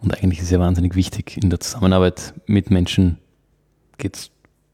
Und 0.00 0.14
eigentlich 0.14 0.38
ist 0.38 0.46
es 0.46 0.50
ja 0.50 0.60
wahnsinnig 0.60 0.94
wichtig. 0.94 1.38
In 1.42 1.50
der 1.50 1.60
Zusammenarbeit 1.60 2.34
mit 2.46 2.70
Menschen 2.70 3.18
geht 3.98 4.16
es 4.16 4.30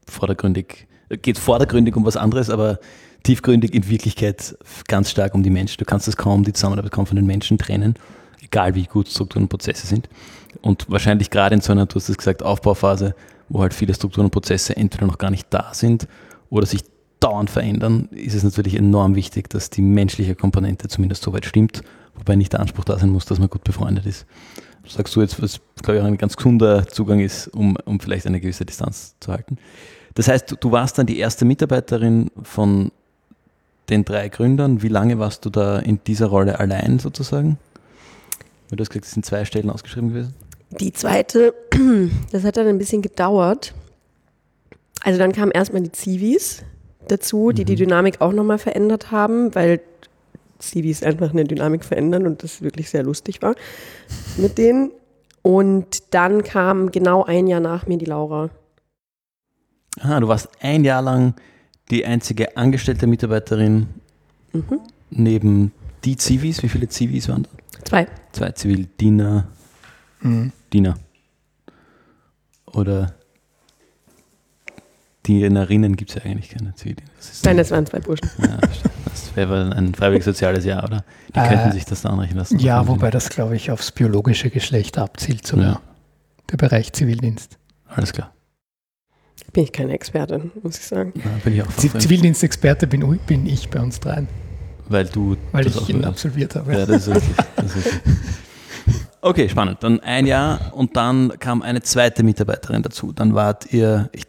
vordergründig, 0.07 0.87
geht 1.21 1.37
vordergründig 1.37 1.95
um 1.95 2.05
was 2.05 2.17
anderes, 2.17 2.49
aber 2.49 2.79
tiefgründig 3.23 3.73
in 3.73 3.87
Wirklichkeit 3.87 4.55
ganz 4.87 5.09
stark 5.09 5.33
um 5.33 5.43
die 5.43 5.49
Menschen. 5.49 5.77
Du 5.79 5.85
kannst 5.85 6.07
das 6.07 6.17
kaum, 6.17 6.43
die 6.43 6.53
Zusammenarbeit 6.53 6.91
kaum 6.91 7.05
von 7.05 7.15
den 7.15 7.25
Menschen 7.25 7.57
trennen, 7.57 7.95
egal 8.41 8.75
wie 8.75 8.83
gut 8.83 9.07
Strukturen 9.07 9.43
und 9.43 9.49
Prozesse 9.49 9.87
sind. 9.87 10.09
Und 10.61 10.89
wahrscheinlich 10.89 11.29
gerade 11.29 11.55
in 11.55 11.61
so 11.61 11.71
einer, 11.71 11.85
du 11.85 11.95
hast 11.95 12.09
es 12.09 12.17
gesagt, 12.17 12.43
Aufbauphase, 12.43 13.15
wo 13.49 13.61
halt 13.61 13.73
viele 13.73 13.93
Strukturen 13.93 14.25
und 14.25 14.31
Prozesse 14.31 14.75
entweder 14.75 15.07
noch 15.07 15.17
gar 15.17 15.31
nicht 15.31 15.47
da 15.49 15.73
sind 15.73 16.07
oder 16.49 16.65
sich 16.65 16.83
dauernd 17.23 17.49
verändern, 17.49 18.09
ist 18.11 18.35
es 18.35 18.43
natürlich 18.43 18.75
enorm 18.75 19.15
wichtig, 19.15 19.49
dass 19.49 19.69
die 19.69 19.81
menschliche 19.81 20.35
Komponente 20.35 20.89
zumindest 20.89 21.23
so 21.23 21.31
weit 21.31 21.45
stimmt, 21.45 21.81
wobei 22.15 22.35
nicht 22.35 22.53
der 22.53 22.59
Anspruch 22.59 22.83
da 22.83 22.99
sein 22.99 23.09
muss, 23.09 23.25
dass 23.25 23.39
man 23.39 23.49
gut 23.49 23.63
befreundet 23.63 24.05
ist. 24.05 24.25
Sagst 24.85 25.15
du 25.15 25.21
jetzt, 25.21 25.41
was 25.41 25.61
glaube 25.81 25.97
ich 25.97 26.03
auch 26.03 26.07
ein 26.07 26.17
ganz 26.17 26.35
gesunder 26.35 26.85
Zugang 26.87 27.21
ist, 27.21 27.47
um, 27.47 27.77
um 27.85 28.01
vielleicht 28.01 28.27
eine 28.27 28.41
gewisse 28.41 28.65
Distanz 28.65 29.15
zu 29.21 29.31
halten. 29.31 29.57
Das 30.15 30.27
heißt, 30.27 30.57
du, 30.59 30.71
warst 30.71 30.97
dann 30.97 31.05
die 31.05 31.17
erste 31.17 31.45
Mitarbeiterin 31.45 32.29
von 32.43 32.91
den 33.89 34.03
drei 34.03 34.27
Gründern. 34.29 34.81
Wie 34.81 34.89
lange 34.89 35.17
warst 35.17 35.45
du 35.45 35.49
da 35.49 35.79
in 35.79 35.99
dieser 36.05 36.27
Rolle 36.27 36.59
allein 36.59 36.99
sozusagen? 36.99 37.57
Du 38.69 38.81
hast 38.81 38.89
gesagt, 38.89 39.05
es 39.05 39.11
sind 39.11 39.25
zwei 39.25 39.45
Stellen 39.45 39.69
ausgeschrieben 39.69 40.09
gewesen. 40.09 40.33
Die 40.79 40.91
zweite, 40.91 41.53
das 42.31 42.43
hat 42.43 42.57
dann 42.57 42.67
ein 42.67 42.77
bisschen 42.77 43.01
gedauert. 43.01 43.73
Also 45.01 45.19
dann 45.19 45.31
kamen 45.31 45.51
erstmal 45.51 45.81
die 45.81 45.91
Zivis, 45.91 46.63
dazu, 47.07 47.51
die 47.51 47.63
mhm. 47.63 47.65
die 47.65 47.75
Dynamik 47.75 48.21
auch 48.21 48.33
nochmal 48.33 48.57
verändert 48.57 49.11
haben, 49.11 49.53
weil 49.55 49.81
CVs 50.59 51.03
einfach 51.03 51.31
eine 51.31 51.43
Dynamik 51.43 51.83
verändern 51.83 52.25
und 52.25 52.43
das 52.43 52.61
wirklich 52.61 52.89
sehr 52.89 53.03
lustig 53.03 53.41
war 53.41 53.55
mit 54.37 54.57
denen. 54.57 54.91
Und 55.41 56.13
dann 56.13 56.43
kam 56.43 56.91
genau 56.91 57.23
ein 57.23 57.47
Jahr 57.47 57.59
nach 57.59 57.85
mir 57.85 57.97
die 57.97 58.05
Laura. 58.05 58.49
Ah, 59.99 60.19
du 60.19 60.27
warst 60.27 60.49
ein 60.61 60.85
Jahr 60.85 61.01
lang 61.01 61.35
die 61.91 62.05
einzige 62.05 62.55
angestellte 62.55 63.07
Mitarbeiterin 63.07 63.87
mhm. 64.53 64.79
neben 65.09 65.71
die 66.05 66.15
Zivis. 66.15 66.63
Wie 66.63 66.69
viele 66.69 66.87
Zivis 66.87 67.27
waren 67.27 67.43
da? 67.43 67.49
Zwei. 67.83 68.07
Zwei 68.31 68.51
Zivildiener. 68.51 69.47
Mhm. 70.21 70.53
Diener. 70.71 70.97
Oder 72.65 73.13
Dienerinnen 75.25 75.95
gibt 75.95 76.11
es 76.11 76.15
ja 76.15 76.29
eigentlich 76.29 76.49
keine 76.49 76.75
Zivildienst. 76.75 77.45
Nein, 77.45 77.57
das 77.57 77.71
waren 77.71 77.85
zwei 77.85 77.99
Burschen. 77.99 78.29
Ja, 78.39 78.57
das 79.05 79.35
wäre 79.35 79.73
ein 79.75 79.93
freiwilliges 79.95 80.25
soziales 80.25 80.65
Jahr, 80.65 80.83
oder? 80.83 81.03
Die 81.33 81.39
äh, 81.39 81.47
könnten 81.47 81.71
sich 81.71 81.85
das 81.85 82.05
anrechnen 82.05 82.37
lassen. 82.37 82.59
Ja, 82.59 82.87
wobei 82.87 83.09
das, 83.09 83.29
glaube 83.29 83.55
ich, 83.55 83.71
aufs 83.71 83.91
biologische 83.91 84.49
Geschlecht 84.49 84.97
abzielt, 84.97 85.47
sogar. 85.47 85.65
Ja. 85.65 85.81
Der 86.51 86.57
Bereich 86.57 86.91
Zivildienst. 86.91 87.57
Alles 87.87 88.11
klar. 88.11 88.33
Bin 89.53 89.63
ich 89.63 89.71
keine 89.71 89.93
Expertin, 89.93 90.51
muss 90.61 90.77
ich 90.77 90.85
sagen. 90.85 91.13
Ja, 91.15 91.29
bin 91.43 91.53
ich 91.53 91.61
auch 91.61 91.71
Zivildienstexperte 91.77 92.87
bin, 92.87 93.19
bin 93.27 93.45
ich 93.45 93.69
bei 93.69 93.79
uns 93.79 93.99
dreien. 93.99 94.27
Weil 94.89 95.05
du 95.05 95.37
Weil 95.51 95.67
ich 95.67 95.89
ihn 95.89 96.03
absolviert 96.03 96.55
habe. 96.55 96.73
Ja, 96.73 96.85
das 96.85 97.07
ist 97.07 97.15
richtig. 97.15 97.35
Das 97.55 97.65
ist 97.65 97.75
richtig. 97.77 98.01
Okay, 99.21 99.47
spannend. 99.47 99.77
Dann 99.81 100.01
ein 100.01 100.25
Jahr 100.25 100.73
und 100.73 100.97
dann 100.97 101.39
kam 101.39 101.61
eine 101.61 101.81
zweite 101.81 102.23
Mitarbeiterin 102.23 102.83
dazu. 102.83 103.13
Dann 103.13 103.33
wart 103.33 103.71
ihr, 103.71 104.09
ich, 104.11 104.25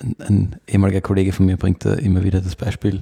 ein, 0.00 0.56
ehemaliger 0.66 1.00
Kollege 1.00 1.32
von 1.32 1.46
mir 1.46 1.56
bringt 1.56 1.84
da 1.84 1.94
immer 1.94 2.24
wieder 2.24 2.40
das 2.40 2.56
Beispiel, 2.56 3.00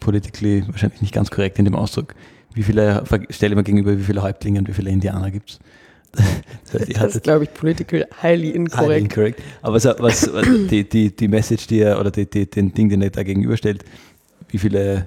politically 0.00 0.64
wahrscheinlich 0.68 1.00
nicht 1.00 1.14
ganz 1.14 1.30
korrekt 1.30 1.58
in 1.58 1.64
dem 1.64 1.74
Ausdruck. 1.74 2.14
Wie 2.52 2.62
viele, 2.62 3.02
stelle 3.30 3.54
mal 3.54 3.64
gegenüber, 3.64 3.98
wie 3.98 4.02
viele 4.02 4.22
Häuptlinge 4.22 4.60
und 4.60 4.68
wie 4.68 4.72
viele 4.72 4.90
Indianer 4.90 5.30
gibt 5.30 5.50
es? 5.50 5.58
Das, 6.72 6.82
heißt, 6.88 6.96
das 6.96 7.14
ist, 7.16 7.24
glaube 7.24 7.44
ich, 7.44 7.54
political 7.54 8.06
highly 8.22 8.50
incorrect. 8.50 8.88
Highly 8.88 9.00
incorrect. 9.00 9.42
Aber 9.62 9.74
was, 9.74 9.84
was 9.84 10.30
die, 10.70 10.88
die, 10.88 11.14
die 11.14 11.28
Message, 11.28 11.66
die 11.66 11.80
er, 11.80 11.98
oder 11.98 12.10
die, 12.10 12.26
die, 12.28 12.48
den 12.48 12.72
Ding, 12.72 12.88
den 12.88 13.02
er 13.02 13.10
da 13.10 13.22
gegenüberstellt, 13.22 13.84
wie 14.48 14.58
viele 14.58 15.06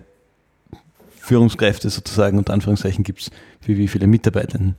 Führungskräfte 1.17 1.89
sozusagen 1.89 2.37
unter 2.37 2.53
Anführungszeichen 2.53 3.03
gibt 3.03 3.21
es 3.21 3.31
für 3.61 3.77
wie 3.77 3.87
viele 3.87 4.07
Mitarbeitenden. 4.07 4.75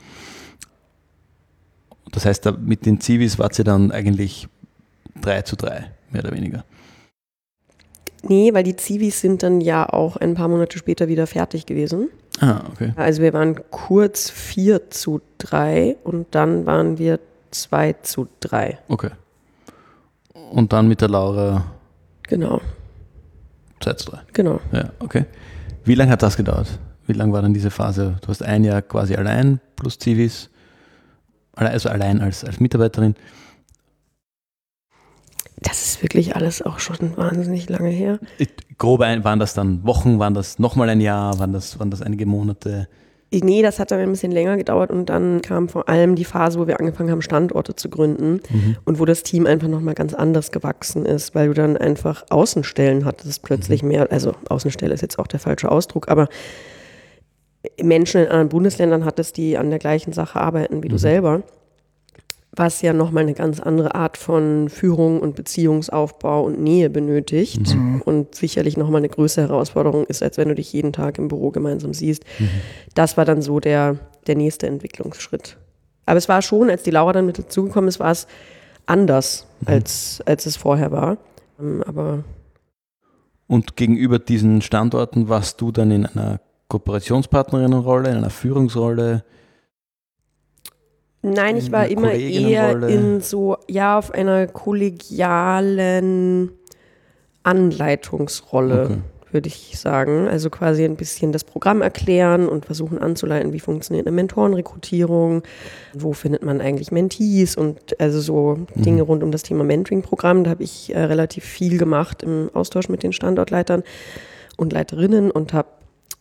Das 2.11 2.25
heißt, 2.25 2.51
mit 2.61 2.87
den 2.87 3.01
Zivis 3.01 3.39
wart 3.39 3.59
ihr 3.59 3.65
dann 3.65 3.93
eigentlich 3.93 4.49
3 5.21 5.43
zu 5.43 5.57
3, 5.57 5.91
mehr 6.11 6.25
oder 6.25 6.35
weniger. 6.35 6.65
Nee, 8.23 8.53
weil 8.53 8.65
die 8.65 8.77
Zivis 8.77 9.21
sind 9.21 9.43
dann 9.43 9.61
ja 9.61 9.89
auch 9.89 10.17
ein 10.17 10.35
paar 10.35 10.49
Monate 10.49 10.79
später 10.79 11.09
wieder 11.09 11.27
fertig 11.27 11.67
gewesen. 11.67 12.09
Ah, 12.41 12.63
okay. 12.73 12.93
Also 12.97 13.23
wir 13.23 13.33
waren 13.33 13.57
kurz 13.71 14.31
4 14.31 14.91
zu 14.91 15.21
3 15.39 15.97
und 16.05 16.27
dann 16.33 16.67
waren 16.67 16.99
wir 16.99 17.21
2 17.51 17.95
zu 18.03 18.29
3. 18.41 18.79
Okay. 18.89 19.11
Und 20.51 20.73
dann 20.73 20.89
mit 20.89 21.01
der 21.01 21.09
Laura. 21.09 21.65
Genau. 22.23 22.61
2 23.81 23.93
zu 23.95 24.11
3. 24.11 24.19
Genau. 24.33 24.61
Ja, 24.73 24.91
okay. 24.99 25.25
Wie 25.85 25.95
lange 25.95 26.11
hat 26.11 26.23
das 26.23 26.37
gedauert? 26.37 26.79
Wie 27.07 27.13
lange 27.13 27.33
war 27.33 27.43
dann 27.43 27.55
diese 27.55 27.71
Phase? 27.71 28.17
Du 28.21 28.29
hast 28.29 28.43
ein 28.43 28.65
Jahr 28.65 28.83
quasi 28.83 29.15
allein 29.15 29.61
plus 29.77 29.99
Zivis, 29.99 30.51
also 31.55 31.89
allein 31.89 32.21
als, 32.21 32.45
als 32.45 32.61
Mitarbeiterin. 32.61 33.15
Das 35.63 35.85
ist 35.85 36.03
wirklich 36.03 36.37
alles 36.37 36.63
auch 36.63 36.79
schon 36.79 37.17
wahnsinnig 37.17 37.69
lange 37.69 37.91
her. 37.91 38.19
Grob 38.79 39.01
ein, 39.01 39.25
waren 39.25 39.39
das 39.39 39.55
dann 39.55 39.85
Wochen, 39.85 40.19
waren 40.19 40.35
das 40.35 40.59
nochmal 40.59 40.89
ein 40.89 41.01
Jahr, 41.01 41.39
waren 41.39 41.53
das, 41.53 41.79
waren 41.79 41.91
das 41.91 42.03
einige 42.03 42.27
Monate? 42.27 42.89
Nee, 43.31 43.61
das 43.61 43.79
hat 43.79 43.91
dann 43.91 44.01
ein 44.01 44.11
bisschen 44.11 44.33
länger 44.33 44.57
gedauert 44.57 44.91
und 44.91 45.07
dann 45.07 45.43
kam 45.43 45.69
vor 45.69 45.89
allem 45.89 46.15
die 46.15 46.25
Phase, 46.25 46.59
wo 46.59 46.67
wir 46.67 46.81
angefangen 46.81 47.11
haben, 47.11 47.21
Standorte 47.21 47.77
zu 47.77 47.91
gründen 47.91 48.41
mhm. 48.49 48.77
und 48.87 48.99
wo 48.99 49.05
das 49.05 49.23
Team 49.23 49.45
einfach 49.45 49.69
nochmal 49.69 49.95
ganz 49.95 50.15
anders 50.15 50.51
gewachsen 50.51 51.05
ist, 51.05 51.35
weil 51.35 51.49
du 51.49 51.55
dann 51.55 51.77
einfach 51.77 52.25
Außenstellen 52.31 53.05
hattest 53.05 53.43
plötzlich 53.43 53.83
mhm. 53.83 53.89
mehr, 53.89 54.11
also 54.11 54.35
Außenstelle 54.49 54.95
ist 54.95 55.03
jetzt 55.03 55.19
auch 55.19 55.27
der 55.27 55.41
falsche 55.41 55.71
Ausdruck, 55.71 56.09
aber 56.09 56.29
Menschen 57.83 58.23
in 58.23 58.29
anderen 58.29 58.49
Bundesländern 58.49 59.05
hattest, 59.05 59.37
die 59.37 59.59
an 59.59 59.69
der 59.69 59.79
gleichen 59.79 60.15
Sache 60.15 60.41
arbeiten 60.41 60.83
wie 60.83 60.89
mhm. 60.89 60.93
du 60.93 60.99
selber 60.99 61.43
was 62.59 62.83
ja 62.83 62.93
nochmal 62.93 63.23
eine 63.23 63.35
ganz 63.35 63.61
andere 63.61 63.95
Art 63.95 64.17
von 64.17 64.69
Führung 64.69 65.21
und 65.21 65.37
Beziehungsaufbau 65.37 66.43
und 66.45 66.61
Nähe 66.61 66.91
benötigt 66.91 67.75
mhm. 67.75 68.03
und 68.05 68.35
sicherlich 68.35 68.77
nochmal 68.77 69.01
eine 69.01 69.09
größere 69.09 69.49
Herausforderung 69.49 70.05
ist, 70.07 70.23
als 70.23 70.37
wenn 70.39 70.49
du 70.49 70.55
dich 70.55 70.73
jeden 70.73 70.93
Tag 70.93 71.19
im 71.19 71.29
Büro 71.29 71.51
gemeinsam 71.51 71.95
siehst. 71.95 72.25
Mhm. 72.39 72.51
Das 72.95 73.17
war 73.17 73.25
dann 73.25 73.43
so 73.43 73.61
der, 73.61 73.99
der 74.27 74.37
nächste 74.37 74.67
Entwicklungsschritt. 74.67 75.57
Aber 76.07 76.19
es 76.19 76.29
war 76.29 76.43
schon, 76.43 76.71
als 76.71 76.83
die 76.83 76.91
Laura 76.91 77.13
dann 77.13 77.27
mit 77.27 77.39
dazugekommen 77.39 77.89
ist, 77.89 78.01
war 78.01 78.11
es 78.11 78.27
anders, 78.87 79.47
mhm. 79.61 79.69
als, 79.69 80.23
als 80.27 80.47
es 80.47 80.57
vorher 80.57 80.91
war. 80.91 81.19
Ähm, 81.61 81.83
aber 81.87 82.25
und 83.49 83.77
gegenüber 83.77 84.19
diesen 84.19 84.61
Standorten 84.63 85.29
warst 85.29 85.61
du 85.61 85.73
dann 85.73 85.91
in 85.91 86.07
einer 86.07 86.41
Kooperationspartnerinnenrolle, 86.69 88.11
in 88.11 88.17
einer 88.19 88.31
Führungsrolle? 88.31 89.25
Nein, 91.23 91.57
ich 91.57 91.73
war 91.73 91.89
immer 91.89 92.13
eher 92.13 92.81
in 92.89 93.21
so, 93.21 93.57
ja, 93.67 93.99
auf 93.99 94.13
einer 94.13 94.47
kollegialen 94.47 96.53
Anleitungsrolle, 97.43 98.85
okay. 98.85 98.99
würde 99.33 99.49
ich 99.49 99.79
sagen. 99.79 100.29
Also 100.29 100.49
quasi 100.49 100.85
ein 100.85 100.95
bisschen 100.95 101.33
das 101.33 101.43
Programm 101.43 101.83
erklären 101.83 102.49
und 102.49 102.67
versuchen 102.67 102.99
anzuleiten, 102.99 103.53
wie 103.53 103.59
funktioniert 103.59 104.07
eine 104.07 104.15
Mentorenrekrutierung, 104.15 105.43
wo 105.93 106.13
findet 106.13 106.45
man 106.45 106.61
eigentlich 106.61 106.93
Mentees 106.93 107.57
und 107.57 108.01
also 108.01 108.21
so 108.21 108.59
mhm. 108.75 108.83
Dinge 108.83 109.03
rund 109.03 109.25
um 109.25 109.33
das 109.33 109.43
Thema 109.43 109.65
Mentoring-Programm. 109.65 110.45
Da 110.45 110.51
habe 110.51 110.63
ich 110.63 110.95
äh, 110.95 111.01
relativ 111.01 111.45
viel 111.45 111.79
gemacht 111.79 112.23
im 112.23 112.49
Austausch 112.55 112.89
mit 112.89 113.03
den 113.03 113.13
Standortleitern 113.13 113.83
und 114.57 114.73
Leiterinnen 114.73 115.33
und 115.33 115.53
habe 115.53 115.69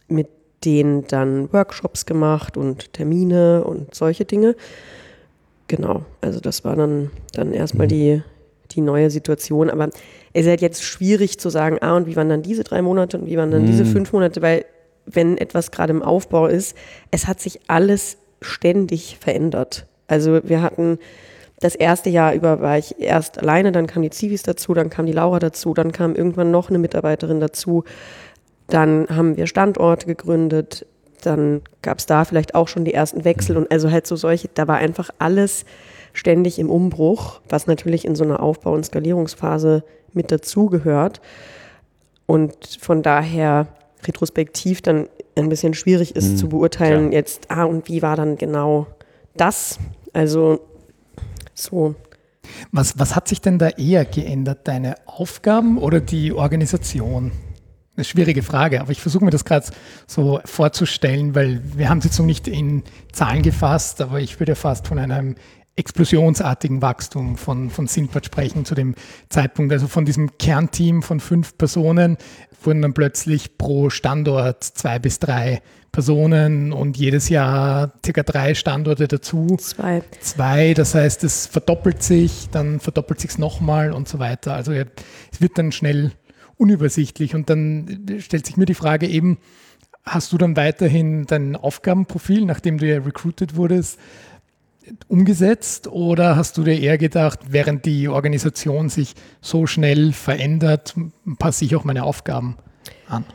mit 0.08 0.30
denen 0.66 1.06
dann 1.08 1.52
Workshops 1.54 2.06
gemacht 2.06 2.58
und 2.58 2.94
Termine 2.94 3.64
und 3.64 3.94
solche 3.94 4.26
Dinge. 4.26 4.56
Genau, 5.68 6.04
also 6.22 6.40
das 6.40 6.64
war 6.64 6.76
dann, 6.76 7.12
dann 7.34 7.54
erstmal 7.54 7.88
mhm. 7.88 7.92
die, 7.92 8.22
die 8.72 8.82
neue 8.82 9.10
Situation. 9.10 9.70
Aber 9.70 9.90
es 10.34 10.44
ist 10.44 10.48
halt 10.48 10.62
jetzt 10.62 10.84
schwierig 10.84 11.40
zu 11.40 11.50
sagen, 11.50 11.78
ah, 11.82 11.96
und 11.96 12.08
wie 12.08 12.16
waren 12.16 12.30
dann 12.30 12.42
diese 12.42 12.64
drei 12.64 12.82
Monate 12.82 13.20
und 13.20 13.28
wie 13.28 13.38
waren 13.38 13.52
dann 13.52 13.64
mhm. 13.64 13.68
diese 13.68 13.86
fünf 13.86 14.14
Monate, 14.14 14.42
weil 14.42 14.66
wenn 15.06 15.38
etwas 15.38 15.72
gerade 15.72 15.92
im 15.92 16.02
Aufbau 16.02 16.48
ist, 16.48 16.76
es 17.12 17.28
hat 17.28 17.40
sich 17.40 17.62
alles 17.68 18.18
ständig 18.42 19.18
verändert. 19.20 19.86
Also 20.08 20.40
wir 20.44 20.62
hatten 20.62 21.00
das 21.60 21.74
erste 21.74 22.10
Jahr 22.10 22.34
über 22.34 22.62
war 22.62 22.78
ich 22.78 23.00
erst 23.00 23.40
alleine, 23.40 23.72
dann 23.72 23.88
kam 23.88 24.04
die 24.04 24.12
Zivis 24.12 24.44
dazu, 24.44 24.74
dann 24.74 24.90
kam 24.90 25.08
die 25.08 25.12
Laura 25.12 25.40
dazu, 25.40 25.74
dann 25.74 25.92
kam 25.92 26.16
irgendwann 26.16 26.52
noch 26.52 26.70
eine 26.70 26.78
Mitarbeiterin 26.78 27.40
dazu. 27.40 27.84
Dann 28.67 29.07
haben 29.09 29.38
wir 29.38 29.47
Standorte 29.47 30.05
gegründet, 30.05 30.86
dann 31.21 31.62
gab 31.81 32.00
es 32.00 32.05
da 32.05 32.25
vielleicht 32.25 32.55
auch 32.55 32.67
schon 32.67 32.86
die 32.86 32.93
ersten 32.93 33.25
Wechsel 33.25 33.57
und 33.57 33.71
also 33.71 33.91
halt 33.91 34.07
so 34.07 34.15
solche, 34.15 34.50
da 34.53 34.67
war 34.67 34.77
einfach 34.77 35.09
alles 35.19 35.65
ständig 36.13 36.59
im 36.59 36.69
Umbruch, 36.69 37.41
was 37.50 37.67
natürlich 37.67 38.05
in 38.05 38.15
so 38.15 38.24
einer 38.24 38.41
Aufbau- 38.41 38.74
und 38.74 38.86
Skalierungsphase 38.86 39.83
mit 40.13 40.31
dazugehört. 40.31 41.21
Und 42.25 42.77
von 42.79 43.03
daher 43.03 43.67
retrospektiv 44.05 44.81
dann 44.81 45.07
ein 45.36 45.50
bisschen 45.50 45.74
schwierig 45.74 46.15
ist 46.15 46.31
mhm, 46.31 46.38
zu 46.38 46.50
beurteilen, 46.50 47.09
klar. 47.09 47.13
jetzt, 47.13 47.50
ah, 47.50 47.63
und 47.63 47.88
wie 47.88 48.01
war 48.01 48.15
dann 48.15 48.38
genau 48.38 48.88
das? 49.36 49.79
Also 50.13 50.59
so. 51.53 51.95
Was, 52.71 52.97
was 52.97 53.15
hat 53.15 53.27
sich 53.27 53.41
denn 53.41 53.59
da 53.59 53.69
eher 53.69 54.05
geändert, 54.05 54.67
deine 54.67 54.95
Aufgaben 55.05 55.77
oder 55.77 56.00
die 56.00 56.33
Organisation? 56.33 57.31
Eine 57.98 58.06
schwierige 58.06 58.44
Frage, 58.44 58.80
aber 58.80 58.92
ich 58.92 59.01
versuche 59.01 59.25
mir 59.25 59.32
das 59.32 59.44
gerade 59.44 59.66
so 60.06 60.39
vorzustellen, 60.46 61.34
weil 61.34 61.62
wir 61.75 61.89
haben 61.89 61.98
es 61.98 62.06
jetzt 62.06 62.20
noch 62.20 62.27
nicht 62.27 62.48
in 62.48 62.84
Zahlen 63.12 63.42
gefasst, 63.42 64.01
aber 64.01 64.22
ich 64.22 64.39
würde 64.39 64.54
fast 64.54 64.88
von 64.88 65.00
einem 65.00 65.34
explosionsartigen 65.77 66.84
Wachstum 66.84 67.38
von, 67.38 67.72
von 67.72 67.88
Sintbad 67.88 68.25
sprechen 68.25 68.66
zu 68.66 68.75
dem 68.75 68.94
Zeitpunkt. 69.30 69.74
Also 69.74 69.88
von 69.88 70.06
diesem 70.06 70.38
Kernteam 70.38 71.01
von 71.01 71.20
fünf 71.20 71.58
Personen 71.58 72.18
wurden 72.63 72.84
dann 72.84 72.94
plötzlich 72.94 73.58
pro 73.58 73.89
Standort 73.89 74.63
zwei 74.63 75.00
bis 75.00 75.18
drei 75.18 75.62
Personen 75.92 76.74
und 76.74 76.98
jedes 76.98 77.30
Jahr 77.30 77.94
circa 78.06 78.22
drei 78.22 78.54
Standorte 78.54 79.08
dazu. 79.08 79.58
Zwei. 79.60 80.04
Zwei, 80.20 80.75
das 80.75 80.94
heißt, 80.94 81.24
es 81.24 81.48
verdoppelt 81.48 82.04
sich, 82.04 82.50
dann 82.51 82.80
verdoppelt 82.80 83.20
sich 83.20 83.32
es 83.32 83.38
nochmal 83.39 83.92
und 83.92 84.08
so 84.08 84.20
weiter. 84.20 84.54
Also 84.54 84.72
es 84.74 84.86
wird 85.39 85.58
dann 85.58 85.72
schnell 85.72 86.12
unübersichtlich. 86.58 87.36
Und 87.36 87.50
dann 87.50 88.20
stellt 88.20 88.46
sich 88.46 88.58
mir 88.58 88.66
die 88.66 88.74
Frage 88.74 89.08
eben, 89.08 89.38
hast 90.04 90.32
du 90.32 90.38
dann 90.38 90.56
weiterhin 90.56 91.26
dein 91.26 91.56
Aufgabenprofil, 91.56 92.46
nachdem 92.46 92.78
du 92.78 92.88
ja 92.88 93.00
recruited 93.00 93.56
wurdest, 93.56 94.00
umgesetzt 95.08 95.88
oder 95.88 96.36
hast 96.36 96.58
du 96.58 96.64
dir 96.64 96.80
eher 96.80 96.98
gedacht, 96.98 97.40
während 97.50 97.86
die 97.86 98.08
Organisation 98.08 98.90
sich 98.90 99.16
so 99.42 99.68
schnell 99.68 100.14
verändert, 100.14 100.96
passe 101.40 101.66
ich 101.66 101.76
auch 101.76 101.84
meine 101.84 102.04
Aufgaben 102.04 102.56
an? 103.08 103.26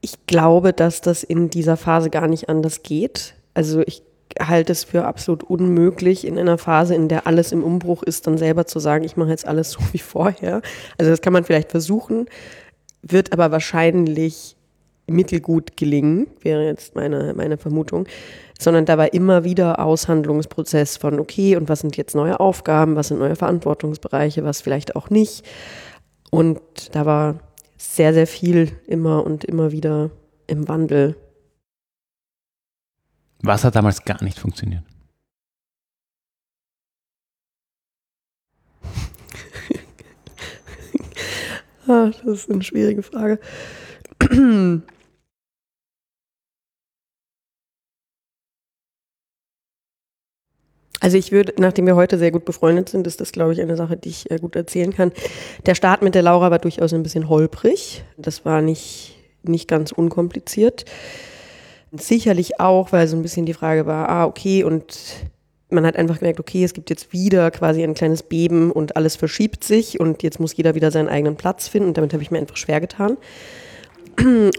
Ich 0.00 0.26
glaube, 0.26 0.72
dass 0.72 1.00
das 1.00 1.22
in 1.22 1.50
dieser 1.50 1.76
Phase 1.76 2.10
gar 2.10 2.26
nicht 2.26 2.48
anders 2.48 2.82
geht. 2.82 3.34
Also 3.54 3.82
ich 3.82 4.02
halte 4.40 4.72
es 4.72 4.84
für 4.84 5.04
absolut 5.04 5.42
unmöglich, 5.42 6.26
in 6.26 6.38
einer 6.38 6.58
Phase, 6.58 6.94
in 6.94 7.08
der 7.08 7.26
alles 7.26 7.52
im 7.52 7.62
Umbruch 7.62 8.02
ist, 8.02 8.26
dann 8.26 8.38
selber 8.38 8.66
zu 8.66 8.78
sagen, 8.78 9.04
ich 9.04 9.16
mache 9.16 9.30
jetzt 9.30 9.46
alles 9.46 9.70
so 9.72 9.80
wie 9.92 9.98
vorher. 9.98 10.62
Also 10.98 11.10
das 11.10 11.20
kann 11.20 11.32
man 11.32 11.44
vielleicht 11.44 11.70
versuchen, 11.70 12.26
wird 13.02 13.32
aber 13.32 13.50
wahrscheinlich 13.50 14.56
mittelgut 15.06 15.76
gelingen, 15.76 16.28
wäre 16.40 16.64
jetzt 16.64 16.94
meine, 16.94 17.34
meine 17.34 17.58
Vermutung, 17.58 18.06
sondern 18.58 18.86
da 18.86 18.96
war 18.98 19.12
immer 19.12 19.44
wieder 19.44 19.80
Aushandlungsprozess 19.80 20.96
von, 20.96 21.18
okay, 21.18 21.56
und 21.56 21.68
was 21.68 21.80
sind 21.80 21.96
jetzt 21.96 22.14
neue 22.14 22.38
Aufgaben, 22.38 22.96
was 22.96 23.08
sind 23.08 23.18
neue 23.18 23.36
Verantwortungsbereiche, 23.36 24.44
was 24.44 24.60
vielleicht 24.60 24.94
auch 24.96 25.10
nicht. 25.10 25.44
Und 26.30 26.60
da 26.92 27.04
war 27.04 27.40
sehr, 27.76 28.14
sehr 28.14 28.26
viel 28.26 28.70
immer 28.86 29.26
und 29.26 29.44
immer 29.44 29.72
wieder 29.72 30.10
im 30.46 30.68
Wandel. 30.68 31.16
Was 33.42 33.64
hat 33.64 33.74
damals 33.74 34.04
gar 34.04 34.22
nicht 34.22 34.38
funktioniert? 34.38 34.84
Ah, 41.88 42.10
das 42.24 42.44
ist 42.44 42.48
eine 42.50 42.62
schwierige 42.62 43.02
Frage. 43.02 43.40
Also 51.00 51.16
ich 51.16 51.32
würde, 51.32 51.54
nachdem 51.58 51.86
wir 51.86 51.96
heute 51.96 52.18
sehr 52.18 52.30
gut 52.30 52.44
befreundet 52.44 52.88
sind, 52.88 53.04
ist 53.08 53.20
das, 53.20 53.32
glaube 53.32 53.52
ich, 53.52 53.60
eine 53.60 53.76
Sache, 53.76 53.96
die 53.96 54.10
ich 54.10 54.30
äh, 54.30 54.36
gut 54.38 54.54
erzählen 54.54 54.94
kann. 54.94 55.10
Der 55.66 55.74
Start 55.74 56.02
mit 56.02 56.14
der 56.14 56.22
Laura 56.22 56.52
war 56.52 56.60
durchaus 56.60 56.92
ein 56.92 57.02
bisschen 57.02 57.28
holprig. 57.28 58.04
Das 58.16 58.44
war 58.44 58.62
nicht, 58.62 59.16
nicht 59.42 59.66
ganz 59.66 59.90
unkompliziert. 59.90 60.84
Sicherlich 61.92 62.58
auch, 62.58 62.92
weil 62.92 63.06
so 63.06 63.16
ein 63.16 63.22
bisschen 63.22 63.46
die 63.46 63.54
Frage 63.54 63.86
war, 63.86 64.08
ah, 64.08 64.24
okay, 64.24 64.64
und 64.64 64.98
man 65.68 65.86
hat 65.86 65.96
einfach 65.96 66.18
gemerkt, 66.18 66.40
okay, 66.40 66.64
es 66.64 66.74
gibt 66.74 66.90
jetzt 66.90 67.12
wieder 67.12 67.50
quasi 67.50 67.82
ein 67.82 67.94
kleines 67.94 68.22
Beben 68.22 68.70
und 68.70 68.96
alles 68.96 69.16
verschiebt 69.16 69.64
sich 69.64 70.00
und 70.00 70.22
jetzt 70.22 70.40
muss 70.40 70.56
jeder 70.56 70.74
wieder 70.74 70.90
seinen 70.90 71.08
eigenen 71.08 71.36
Platz 71.36 71.68
finden 71.68 71.88
und 71.88 71.98
damit 71.98 72.12
habe 72.12 72.22
ich 72.22 72.30
mir 72.30 72.38
einfach 72.38 72.56
schwer 72.56 72.80
getan. 72.80 73.16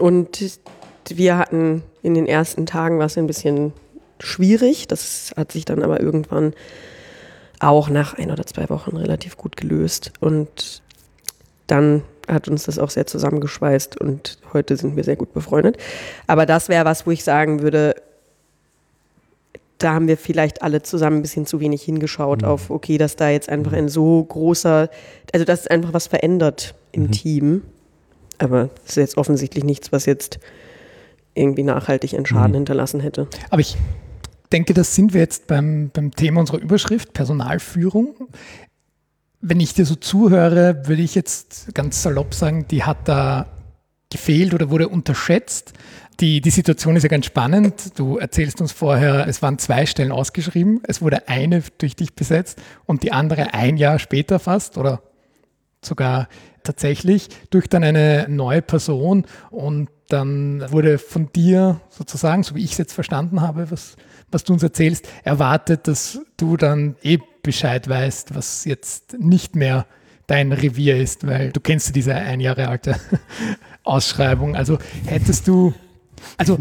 Und 0.00 0.60
wir 1.08 1.38
hatten 1.38 1.82
in 2.02 2.14
den 2.14 2.26
ersten 2.26 2.66
Tagen 2.66 2.98
was 2.98 3.18
ein 3.18 3.26
bisschen 3.26 3.72
schwierig. 4.20 4.88
Das 4.88 5.32
hat 5.36 5.52
sich 5.52 5.64
dann 5.64 5.82
aber 5.82 6.00
irgendwann 6.00 6.54
auch 7.60 7.88
nach 7.88 8.14
ein 8.14 8.30
oder 8.30 8.46
zwei 8.46 8.68
Wochen 8.68 8.96
relativ 8.96 9.36
gut 9.36 9.56
gelöst. 9.56 10.12
Und 10.20 10.82
dann 11.66 12.02
hat 12.28 12.48
uns 12.48 12.64
das 12.64 12.78
auch 12.78 12.90
sehr 12.90 13.06
zusammengeschweißt 13.06 14.00
und 14.00 14.38
heute 14.52 14.76
sind 14.76 14.96
wir 14.96 15.04
sehr 15.04 15.16
gut 15.16 15.32
befreundet. 15.32 15.78
Aber 16.26 16.46
das 16.46 16.68
wäre 16.68 16.84
was, 16.84 17.06
wo 17.06 17.10
ich 17.10 17.24
sagen 17.24 17.62
würde, 17.62 17.94
da 19.78 19.94
haben 19.94 20.08
wir 20.08 20.16
vielleicht 20.16 20.62
alle 20.62 20.82
zusammen 20.82 21.18
ein 21.18 21.22
bisschen 21.22 21.46
zu 21.46 21.60
wenig 21.60 21.82
hingeschaut 21.82 22.42
mhm. 22.42 22.48
auf, 22.48 22.70
okay, 22.70 22.98
dass 22.98 23.16
da 23.16 23.28
jetzt 23.28 23.48
einfach 23.48 23.72
ein 23.72 23.88
so 23.88 24.22
großer, 24.22 24.88
also 25.32 25.44
dass 25.44 25.66
einfach 25.66 25.92
was 25.92 26.06
verändert 26.06 26.74
im 26.92 27.04
mhm. 27.04 27.10
Team. 27.12 27.62
Aber 28.38 28.70
das 28.82 28.90
ist 28.90 28.96
jetzt 28.96 29.16
offensichtlich 29.16 29.64
nichts, 29.64 29.92
was 29.92 30.06
jetzt 30.06 30.38
irgendwie 31.34 31.64
nachhaltig 31.64 32.14
einen 32.14 32.26
Schaden 32.26 32.52
mhm. 32.52 32.56
hinterlassen 32.56 33.00
hätte. 33.00 33.26
Aber 33.50 33.60
ich 33.60 33.76
denke, 34.52 34.72
das 34.72 34.94
sind 34.94 35.12
wir 35.12 35.20
jetzt 35.20 35.46
beim, 35.46 35.90
beim 35.92 36.12
Thema 36.12 36.40
unserer 36.40 36.58
Überschrift, 36.58 37.12
Personalführung. 37.12 38.14
Wenn 39.46 39.60
ich 39.60 39.74
dir 39.74 39.84
so 39.84 39.94
zuhöre, 39.94 40.88
würde 40.88 41.02
ich 41.02 41.14
jetzt 41.14 41.74
ganz 41.74 42.02
salopp 42.02 42.32
sagen, 42.32 42.66
die 42.70 42.82
hat 42.82 43.06
da 43.06 43.44
gefehlt 44.10 44.54
oder 44.54 44.70
wurde 44.70 44.88
unterschätzt. 44.88 45.74
Die, 46.18 46.40
die 46.40 46.48
Situation 46.48 46.96
ist 46.96 47.02
ja 47.02 47.10
ganz 47.10 47.26
spannend. 47.26 47.98
Du 47.98 48.16
erzählst 48.16 48.62
uns 48.62 48.72
vorher, 48.72 49.28
es 49.28 49.42
waren 49.42 49.58
zwei 49.58 49.84
Stellen 49.84 50.12
ausgeschrieben. 50.12 50.80
Es 50.88 51.02
wurde 51.02 51.28
eine 51.28 51.62
durch 51.76 51.94
dich 51.94 52.14
besetzt 52.14 52.58
und 52.86 53.02
die 53.02 53.12
andere 53.12 53.52
ein 53.52 53.76
Jahr 53.76 53.98
später 53.98 54.38
fast 54.38 54.78
oder 54.78 55.02
sogar 55.82 56.28
tatsächlich 56.62 57.28
durch 57.50 57.68
dann 57.68 57.84
eine 57.84 58.24
neue 58.30 58.62
Person. 58.62 59.26
Und 59.50 59.90
dann 60.08 60.64
wurde 60.72 60.96
von 60.96 61.30
dir 61.32 61.82
sozusagen, 61.90 62.44
so 62.44 62.54
wie 62.54 62.64
ich 62.64 62.72
es 62.72 62.78
jetzt 62.78 62.94
verstanden 62.94 63.42
habe, 63.42 63.70
was 63.70 63.96
was 64.34 64.44
du 64.44 64.52
uns 64.52 64.62
erzählst, 64.62 65.08
erwartet, 65.22 65.86
dass 65.88 66.20
du 66.36 66.56
dann 66.56 66.96
eh 67.02 67.18
Bescheid 67.42 67.88
weißt, 67.88 68.34
was 68.34 68.64
jetzt 68.64 69.16
nicht 69.18 69.54
mehr 69.54 69.86
dein 70.26 70.52
Revier 70.52 70.96
ist, 70.96 71.26
weil 71.26 71.52
du 71.52 71.60
kennst 71.60 71.94
diese 71.94 72.14
ein 72.14 72.40
Jahre 72.40 72.68
alte 72.68 72.96
Ausschreibung. 73.84 74.56
Also 74.56 74.78
hättest 75.06 75.46
du, 75.46 75.72
also 76.36 76.58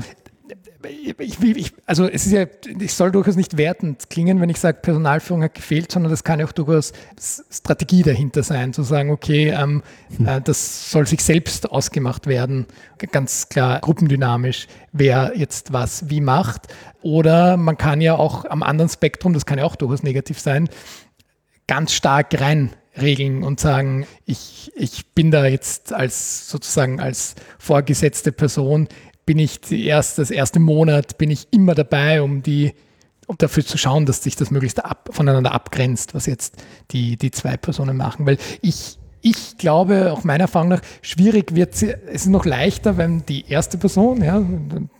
ich, 0.89 1.41
ich, 1.41 1.73
also 1.85 2.07
es 2.07 2.25
ist 2.25 2.31
ja, 2.31 2.45
ich 2.79 2.93
soll 2.93 3.11
durchaus 3.11 3.35
nicht 3.35 3.57
wertend 3.57 4.09
klingen, 4.09 4.41
wenn 4.41 4.49
ich 4.49 4.59
sage, 4.59 4.79
Personalführung 4.81 5.43
hat 5.43 5.53
gefehlt, 5.53 5.91
sondern 5.91 6.11
das 6.11 6.23
kann 6.23 6.39
ja 6.39 6.45
auch 6.45 6.51
durchaus 6.51 6.93
Strategie 7.49 8.03
dahinter 8.03 8.43
sein, 8.43 8.73
zu 8.73 8.83
sagen, 8.83 9.11
okay, 9.11 9.49
ähm, 9.49 9.83
hm. 10.17 10.27
äh, 10.27 10.41
das 10.41 10.91
soll 10.91 11.07
sich 11.07 11.23
selbst 11.23 11.71
ausgemacht 11.71 12.27
werden, 12.27 12.65
ganz 13.11 13.49
klar 13.49 13.79
gruppendynamisch, 13.79 14.67
wer 14.91 15.33
jetzt 15.35 15.73
was 15.73 16.09
wie 16.09 16.21
macht. 16.21 16.73
Oder 17.01 17.57
man 17.57 17.77
kann 17.77 18.01
ja 18.01 18.15
auch 18.15 18.45
am 18.45 18.63
anderen 18.63 18.89
Spektrum, 18.89 19.33
das 19.33 19.45
kann 19.45 19.59
ja 19.59 19.65
auch 19.65 19.75
durchaus 19.75 20.03
negativ 20.03 20.39
sein, 20.39 20.69
ganz 21.67 21.93
stark 21.93 22.39
rein 22.39 22.71
regeln 22.99 23.43
und 23.43 23.59
sagen, 23.59 24.05
ich, 24.25 24.71
ich 24.75 25.13
bin 25.13 25.31
da 25.31 25.45
jetzt 25.45 25.93
als 25.93 26.47
sozusagen 26.47 26.99
als 26.99 27.35
vorgesetzte 27.57 28.31
Person 28.31 28.87
bin 29.25 29.39
ich 29.39 29.71
erst, 29.71 30.19
das 30.19 30.31
erste 30.31 30.59
Monat 30.59 31.17
bin 31.17 31.31
ich 31.31 31.47
immer 31.51 31.75
dabei, 31.75 32.21
um 32.21 32.43
die 32.43 32.73
um 33.27 33.37
dafür 33.37 33.65
zu 33.65 33.77
schauen, 33.77 34.05
dass 34.05 34.23
sich 34.23 34.35
das 34.35 34.51
möglichst 34.51 34.83
ab, 34.83 35.09
voneinander 35.11 35.51
abgrenzt, 35.51 36.13
was 36.13 36.25
jetzt 36.25 36.61
die, 36.91 37.17
die 37.17 37.31
zwei 37.31 37.57
Personen 37.57 37.97
machen. 37.97 38.25
Weil 38.25 38.37
ich, 38.61 38.97
ich 39.21 39.57
glaube, 39.57 40.11
auch 40.11 40.23
meiner 40.23 40.43
Erfahrung 40.43 40.69
nach, 40.69 40.81
schwierig 41.01 41.55
wird 41.55 41.73
es, 41.73 41.83
es 41.83 42.23
ist 42.23 42.27
noch 42.27 42.45
leichter, 42.45 42.97
wenn 42.97 43.25
die 43.25 43.49
erste 43.49 43.77
Person, 43.77 44.21
ja, 44.23 44.43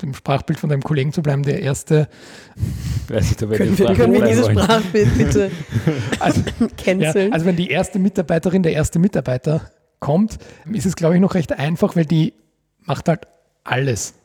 dem 0.01 0.13
Sprachbild 0.13 0.59
von 0.59 0.69
deinem 0.69 0.83
Kollegen 0.83 1.11
zu 1.11 1.21
bleiben, 1.21 1.43
der 1.43 1.61
erste. 1.61 2.07
Weiß 3.09 3.31
ich, 3.31 3.37
können, 3.37 3.77
wir, 3.77 3.93
können 3.93 4.13
wir 4.13 4.23
dieses 4.25 4.47
Sprachbild 4.47 5.17
bitte 5.17 5.51
also, 6.19 6.41
canceln? 6.77 7.27
Ja, 7.27 7.33
also 7.33 7.45
wenn 7.45 7.55
die 7.55 7.69
erste 7.69 7.99
Mitarbeiterin, 7.99 8.63
der 8.63 8.73
erste 8.73 8.99
Mitarbeiter 8.99 9.69
kommt, 9.99 10.37
ist 10.71 10.85
es, 10.85 10.95
glaube 10.95 11.15
ich, 11.15 11.21
noch 11.21 11.33
recht 11.33 11.51
einfach, 11.51 11.95
weil 11.95 12.05
die 12.05 12.33
macht 12.85 13.07
halt 13.07 13.27
alles. 13.63 14.15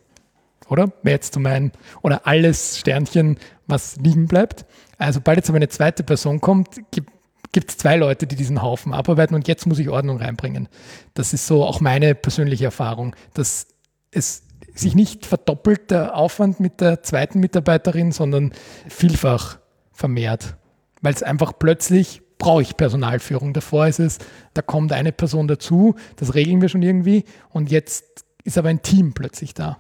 Oder? 0.68 0.92
Wäre 1.02 1.14
jetzt 1.16 1.32
zu 1.32 1.40
meinen, 1.40 1.72
oder 2.02 2.26
alles 2.26 2.78
Sternchen, 2.78 3.38
was 3.66 3.96
liegen 3.96 4.26
bleibt. 4.26 4.66
Also, 4.98 5.20
bald 5.20 5.38
jetzt 5.38 5.48
aber 5.48 5.56
eine 5.56 5.68
zweite 5.68 6.02
Person 6.02 6.40
kommt, 6.40 6.80
gibt 6.90 7.70
es 7.70 7.76
zwei 7.78 7.96
Leute, 7.96 8.26
die 8.26 8.36
diesen 8.36 8.62
Haufen 8.62 8.92
abarbeiten 8.92 9.34
und 9.34 9.48
jetzt 9.48 9.66
muss 9.66 9.78
ich 9.78 9.88
Ordnung 9.88 10.18
reinbringen. 10.18 10.68
Das 11.14 11.32
ist 11.32 11.46
so 11.46 11.64
auch 11.64 11.80
meine 11.80 12.14
persönliche 12.14 12.66
Erfahrung, 12.66 13.16
dass 13.34 13.68
es 14.10 14.42
sich 14.74 14.94
nicht 14.94 15.26
verdoppelt 15.26 15.90
der 15.90 16.16
Aufwand 16.16 16.60
mit 16.60 16.80
der 16.80 17.02
zweiten 17.02 17.40
Mitarbeiterin, 17.40 18.12
sondern 18.12 18.52
vielfach 18.88 19.58
vermehrt. 19.92 20.56
Weil 21.00 21.14
es 21.14 21.22
einfach 21.22 21.52
plötzlich 21.58 22.22
brauche 22.38 22.62
ich 22.62 22.76
Personalführung. 22.76 23.52
Davor 23.52 23.88
ist 23.88 23.98
es, 23.98 24.18
da 24.54 24.62
kommt 24.62 24.92
eine 24.92 25.12
Person 25.12 25.48
dazu, 25.48 25.96
das 26.16 26.34
regeln 26.34 26.60
wir 26.60 26.68
schon 26.68 26.82
irgendwie 26.82 27.24
und 27.50 27.70
jetzt 27.70 28.24
ist 28.48 28.58
aber 28.58 28.68
ein 28.68 28.82
Team 28.82 29.12
plötzlich 29.12 29.54
da. 29.54 29.78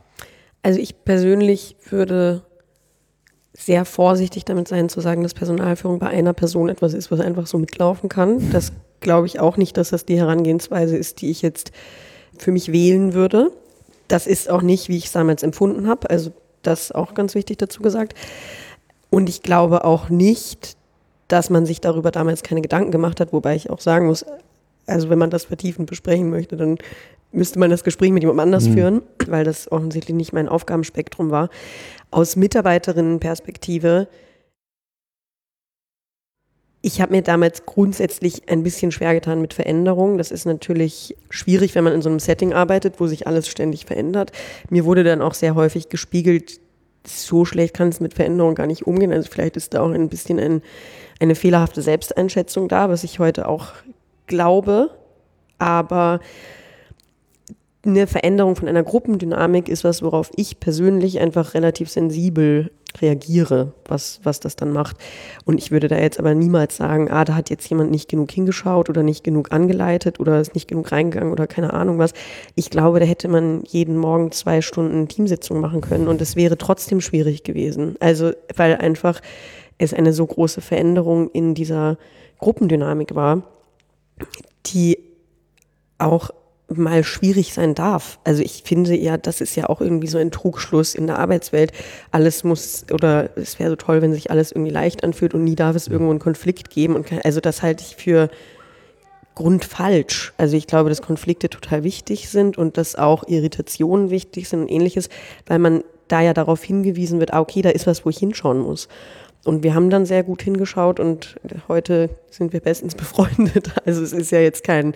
Also 0.62 0.78
ich 0.78 1.04
persönlich 1.04 1.76
würde 1.88 2.42
sehr 3.54 3.84
vorsichtig 3.84 4.44
damit 4.44 4.68
sein, 4.68 4.88
zu 4.88 5.00
sagen, 5.00 5.22
dass 5.22 5.34
Personalführung 5.34 5.98
bei 5.98 6.08
einer 6.08 6.32
Person 6.32 6.68
etwas 6.68 6.94
ist, 6.94 7.10
was 7.10 7.20
einfach 7.20 7.46
so 7.46 7.58
mitlaufen 7.58 8.08
kann. 8.08 8.50
Das 8.52 8.72
glaube 9.00 9.26
ich 9.26 9.40
auch 9.40 9.56
nicht, 9.56 9.76
dass 9.76 9.90
das 9.90 10.04
die 10.04 10.18
Herangehensweise 10.18 10.96
ist, 10.96 11.20
die 11.22 11.30
ich 11.30 11.42
jetzt 11.42 11.72
für 12.36 12.52
mich 12.52 12.70
wählen 12.70 13.14
würde. 13.14 13.50
Das 14.06 14.26
ist 14.26 14.48
auch 14.48 14.62
nicht, 14.62 14.88
wie 14.88 14.98
ich 14.98 15.06
es 15.06 15.12
damals 15.12 15.42
empfunden 15.42 15.88
habe. 15.88 16.08
Also 16.10 16.30
das 16.62 16.92
auch 16.92 17.14
ganz 17.14 17.34
wichtig 17.34 17.58
dazu 17.58 17.82
gesagt. 17.82 18.14
Und 19.10 19.28
ich 19.28 19.42
glaube 19.42 19.84
auch 19.84 20.08
nicht, 20.08 20.76
dass 21.26 21.50
man 21.50 21.66
sich 21.66 21.80
darüber 21.80 22.10
damals 22.10 22.42
keine 22.42 22.60
Gedanken 22.60 22.90
gemacht 22.90 23.20
hat, 23.20 23.32
wobei 23.32 23.56
ich 23.56 23.70
auch 23.70 23.80
sagen 23.80 24.06
muss, 24.06 24.24
also 24.86 25.10
wenn 25.10 25.18
man 25.18 25.30
das 25.30 25.44
vertiefend 25.44 25.88
besprechen 25.88 26.30
möchte, 26.30 26.56
dann 26.56 26.78
müsste 27.32 27.58
man 27.58 27.70
das 27.70 27.84
Gespräch 27.84 28.10
mit 28.10 28.22
jemand 28.22 28.40
anders 28.40 28.68
mhm. 28.68 28.72
führen, 28.74 29.02
weil 29.26 29.44
das 29.44 29.70
offensichtlich 29.70 30.16
nicht 30.16 30.32
mein 30.32 30.48
Aufgabenspektrum 30.48 31.30
war. 31.30 31.50
Aus 32.10 32.36
Mitarbeiterinnenperspektive, 32.36 34.08
ich 36.80 37.00
habe 37.00 37.12
mir 37.12 37.22
damals 37.22 37.66
grundsätzlich 37.66 38.48
ein 38.48 38.62
bisschen 38.62 38.92
schwer 38.92 39.12
getan 39.12 39.40
mit 39.40 39.52
Veränderungen. 39.52 40.16
Das 40.16 40.30
ist 40.30 40.46
natürlich 40.46 41.16
schwierig, 41.28 41.74
wenn 41.74 41.84
man 41.84 41.92
in 41.92 42.02
so 42.02 42.08
einem 42.08 42.20
Setting 42.20 42.52
arbeitet, 42.52 43.00
wo 43.00 43.06
sich 43.06 43.26
alles 43.26 43.48
ständig 43.48 43.84
verändert. 43.84 44.32
Mir 44.70 44.84
wurde 44.84 45.04
dann 45.04 45.20
auch 45.20 45.34
sehr 45.34 45.54
häufig 45.54 45.88
gespiegelt, 45.88 46.60
so 47.04 47.44
schlecht 47.44 47.74
kann 47.74 47.88
es 47.88 48.00
mit 48.00 48.14
Veränderungen 48.14 48.54
gar 48.54 48.66
nicht 48.66 48.86
umgehen. 48.86 49.12
Also 49.12 49.28
vielleicht 49.30 49.56
ist 49.56 49.74
da 49.74 49.82
auch 49.82 49.90
ein 49.90 50.08
bisschen 50.08 50.38
ein, 50.38 50.62
eine 51.20 51.34
fehlerhafte 51.34 51.82
Selbsteinschätzung 51.82 52.68
da, 52.68 52.88
was 52.88 53.04
ich 53.04 53.18
heute 53.18 53.48
auch 53.48 53.72
glaube. 54.26 54.90
Aber 55.58 56.20
eine 57.88 58.06
Veränderung 58.06 58.56
von 58.56 58.68
einer 58.68 58.82
Gruppendynamik 58.82 59.68
ist 59.68 59.84
was, 59.84 60.02
worauf 60.02 60.30
ich 60.36 60.60
persönlich 60.60 61.20
einfach 61.20 61.54
relativ 61.54 61.90
sensibel 61.90 62.70
reagiere, 63.00 63.72
was, 63.84 64.20
was 64.22 64.40
das 64.40 64.56
dann 64.56 64.72
macht. 64.72 64.96
Und 65.44 65.58
ich 65.58 65.70
würde 65.70 65.88
da 65.88 65.98
jetzt 65.98 66.18
aber 66.18 66.34
niemals 66.34 66.76
sagen, 66.76 67.10
ah, 67.10 67.24
da 67.24 67.34
hat 67.34 67.50
jetzt 67.50 67.68
jemand 67.68 67.90
nicht 67.90 68.08
genug 68.08 68.30
hingeschaut 68.30 68.88
oder 68.88 69.02
nicht 69.02 69.24
genug 69.24 69.52
angeleitet 69.52 70.20
oder 70.20 70.40
ist 70.40 70.54
nicht 70.54 70.68
genug 70.68 70.90
reingegangen 70.90 71.32
oder 71.32 71.46
keine 71.46 71.72
Ahnung 71.74 71.98
was. 71.98 72.12
Ich 72.54 72.70
glaube, 72.70 73.00
da 73.00 73.06
hätte 73.06 73.28
man 73.28 73.62
jeden 73.64 73.96
Morgen 73.96 74.32
zwei 74.32 74.62
Stunden 74.62 75.08
Teamsitzung 75.08 75.60
machen 75.60 75.80
können 75.80 76.08
und 76.08 76.20
es 76.20 76.36
wäre 76.36 76.56
trotzdem 76.56 77.00
schwierig 77.00 77.42
gewesen. 77.42 77.96
Also, 78.00 78.32
weil 78.56 78.76
einfach 78.76 79.20
es 79.76 79.94
eine 79.94 80.12
so 80.12 80.26
große 80.26 80.60
Veränderung 80.60 81.30
in 81.30 81.54
dieser 81.54 81.98
Gruppendynamik 82.38 83.14
war, 83.14 83.42
die 84.66 84.98
auch 85.98 86.30
mal 86.68 87.02
schwierig 87.02 87.54
sein 87.54 87.74
darf. 87.74 88.18
Also 88.24 88.42
ich 88.42 88.62
finde 88.64 88.94
ja, 88.94 89.16
das 89.16 89.40
ist 89.40 89.56
ja 89.56 89.68
auch 89.68 89.80
irgendwie 89.80 90.06
so 90.06 90.18
ein 90.18 90.30
Trugschluss 90.30 90.94
in 90.94 91.06
der 91.06 91.18
Arbeitswelt. 91.18 91.72
Alles 92.10 92.44
muss 92.44 92.84
oder 92.92 93.30
es 93.36 93.58
wäre 93.58 93.70
so 93.70 93.76
toll, 93.76 94.02
wenn 94.02 94.12
sich 94.12 94.30
alles 94.30 94.52
irgendwie 94.52 94.70
leicht 94.70 95.02
anfühlt 95.02 95.34
und 95.34 95.44
nie 95.44 95.54
darf 95.54 95.76
es 95.76 95.88
irgendwo 95.88 96.10
einen 96.10 96.18
Konflikt 96.18 96.70
geben. 96.70 96.94
Und 96.94 97.06
also 97.24 97.40
das 97.40 97.62
halte 97.62 97.84
ich 97.86 97.96
für 97.96 98.28
grundfalsch. 99.34 100.34
Also 100.36 100.56
ich 100.56 100.66
glaube, 100.66 100.88
dass 100.90 101.00
Konflikte 101.00 101.48
total 101.48 101.84
wichtig 101.84 102.28
sind 102.28 102.58
und 102.58 102.76
dass 102.76 102.96
auch 102.96 103.26
Irritationen 103.28 104.10
wichtig 104.10 104.48
sind 104.48 104.62
und 104.62 104.68
ähnliches, 104.68 105.08
weil 105.46 105.60
man 105.60 105.84
da 106.08 106.20
ja 106.20 106.34
darauf 106.34 106.62
hingewiesen 106.62 107.20
wird, 107.20 107.32
ah, 107.32 107.40
okay, 107.40 107.62
da 107.62 107.70
ist 107.70 107.86
was, 107.86 108.04
wo 108.04 108.10
ich 108.10 108.18
hinschauen 108.18 108.58
muss. 108.58 108.88
Und 109.44 109.62
wir 109.62 109.74
haben 109.74 109.88
dann 109.88 110.04
sehr 110.04 110.24
gut 110.24 110.42
hingeschaut 110.42 110.98
und 110.98 111.36
heute 111.68 112.10
sind 112.30 112.52
wir 112.52 112.60
bestens 112.60 112.94
befreundet. 112.96 113.70
Also 113.86 114.02
es 114.02 114.12
ist 114.12 114.32
ja 114.32 114.40
jetzt 114.40 114.64
kein, 114.64 114.94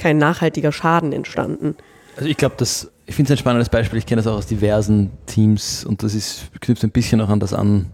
kein 0.00 0.18
nachhaltiger 0.18 0.72
Schaden 0.72 1.12
entstanden. 1.12 1.76
Also 2.16 2.28
ich 2.28 2.36
glaube, 2.36 2.56
das, 2.58 2.90
ich 3.06 3.14
finde 3.14 3.32
es 3.32 3.38
ein 3.38 3.40
spannendes 3.40 3.68
Beispiel. 3.68 3.98
Ich 3.98 4.06
kenne 4.06 4.22
das 4.22 4.26
auch 4.26 4.36
aus 4.36 4.46
diversen 4.46 5.10
Teams 5.26 5.84
und 5.84 6.02
das 6.02 6.14
ist, 6.14 6.50
knüpft 6.60 6.82
ein 6.82 6.90
bisschen 6.90 7.20
auch 7.20 7.28
an 7.28 7.40
das 7.40 7.52
an, 7.52 7.92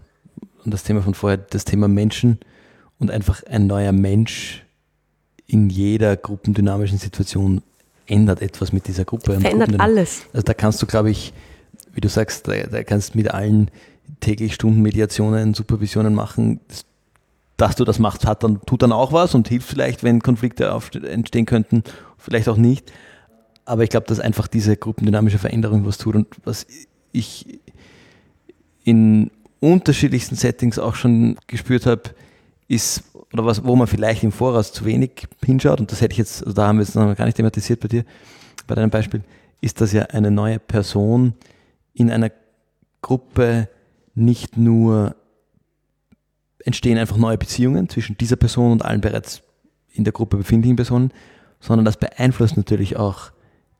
an 0.63 0.71
das 0.71 0.83
Thema 0.83 1.01
von 1.01 1.13
vorher, 1.13 1.37
das 1.37 1.65
Thema 1.65 1.87
Menschen 1.87 2.39
und 2.97 3.11
einfach 3.11 3.43
ein 3.43 3.67
neuer 3.67 3.91
Mensch 3.91 4.65
in 5.45 5.69
jeder 5.69 6.17
gruppendynamischen 6.17 6.97
Situation 6.97 7.61
ändert 8.05 8.41
etwas 8.41 8.73
mit 8.73 8.87
dieser 8.87 9.05
Gruppe. 9.05 9.39
Verändert 9.39 9.79
alles. 9.79 10.23
Also 10.33 10.43
da 10.43 10.53
kannst 10.53 10.81
du, 10.81 10.85
glaube 10.85 11.09
ich, 11.09 11.33
wie 11.93 12.01
du 12.01 12.09
sagst, 12.09 12.47
da, 12.47 12.53
da 12.63 12.83
kannst 12.83 13.15
mit 13.15 13.31
allen 13.31 13.69
täglich 14.19 14.53
Stundenmediationen, 14.53 15.53
Supervisionen 15.53 16.13
machen. 16.13 16.59
Dass 17.57 17.75
du 17.75 17.83
das 17.83 17.99
machst, 17.99 18.25
hat 18.25 18.43
dann, 18.43 18.61
tut 18.61 18.83
dann 18.83 18.91
auch 18.91 19.11
was 19.11 19.33
und 19.35 19.47
hilft 19.47 19.67
vielleicht, 19.67 20.03
wenn 20.03 20.21
Konflikte 20.21 20.65
entstehen 21.03 21.45
könnten, 21.45 21.83
vielleicht 22.17 22.47
auch 22.49 22.57
nicht. 22.57 22.93
Aber 23.65 23.83
ich 23.83 23.89
glaube, 23.89 24.05
dass 24.07 24.19
einfach 24.19 24.47
diese 24.47 24.77
gruppendynamische 24.77 25.39
Veränderung 25.39 25.85
was 25.85 25.97
tut 25.97 26.15
und 26.15 26.27
was 26.45 26.67
ich 27.11 27.59
in 28.83 29.31
unterschiedlichsten 29.59 30.35
Settings 30.35 30.79
auch 30.79 30.95
schon 30.95 31.37
gespürt 31.47 31.85
habe, 31.85 32.03
ist, 32.67 33.03
oder 33.33 33.45
was, 33.45 33.63
wo 33.65 33.75
man 33.75 33.87
vielleicht 33.87 34.23
im 34.23 34.31
Voraus 34.31 34.71
zu 34.71 34.85
wenig 34.85 35.27
hinschaut, 35.43 35.79
und 35.79 35.91
das 35.91 36.01
hätte 36.01 36.13
ich 36.13 36.19
jetzt, 36.19 36.43
also 36.43 36.53
da 36.53 36.67
haben 36.67 36.77
wir 36.77 36.83
es 36.83 36.95
noch 36.95 37.15
gar 37.15 37.25
nicht 37.25 37.35
thematisiert 37.35 37.79
bei 37.79 37.87
dir, 37.87 38.05
bei 38.67 38.75
deinem 38.75 38.89
Beispiel, 38.89 39.23
ist, 39.61 39.81
dass 39.81 39.91
ja 39.93 40.03
eine 40.03 40.31
neue 40.31 40.59
Person 40.59 41.33
in 41.93 42.11
einer 42.11 42.31
Gruppe 43.01 43.69
nicht 44.15 44.57
nur 44.57 45.15
entstehen 46.63 46.97
einfach 46.97 47.17
neue 47.17 47.37
Beziehungen 47.37 47.89
zwischen 47.89 48.17
dieser 48.17 48.35
Person 48.35 48.71
und 48.71 48.85
allen 48.85 49.01
bereits 49.01 49.41
in 49.91 50.03
der 50.03 50.13
Gruppe 50.13 50.37
befindlichen 50.37 50.75
Personen, 50.75 51.11
sondern 51.59 51.85
das 51.85 51.97
beeinflusst 51.97 52.57
natürlich 52.57 52.97
auch 52.97 53.31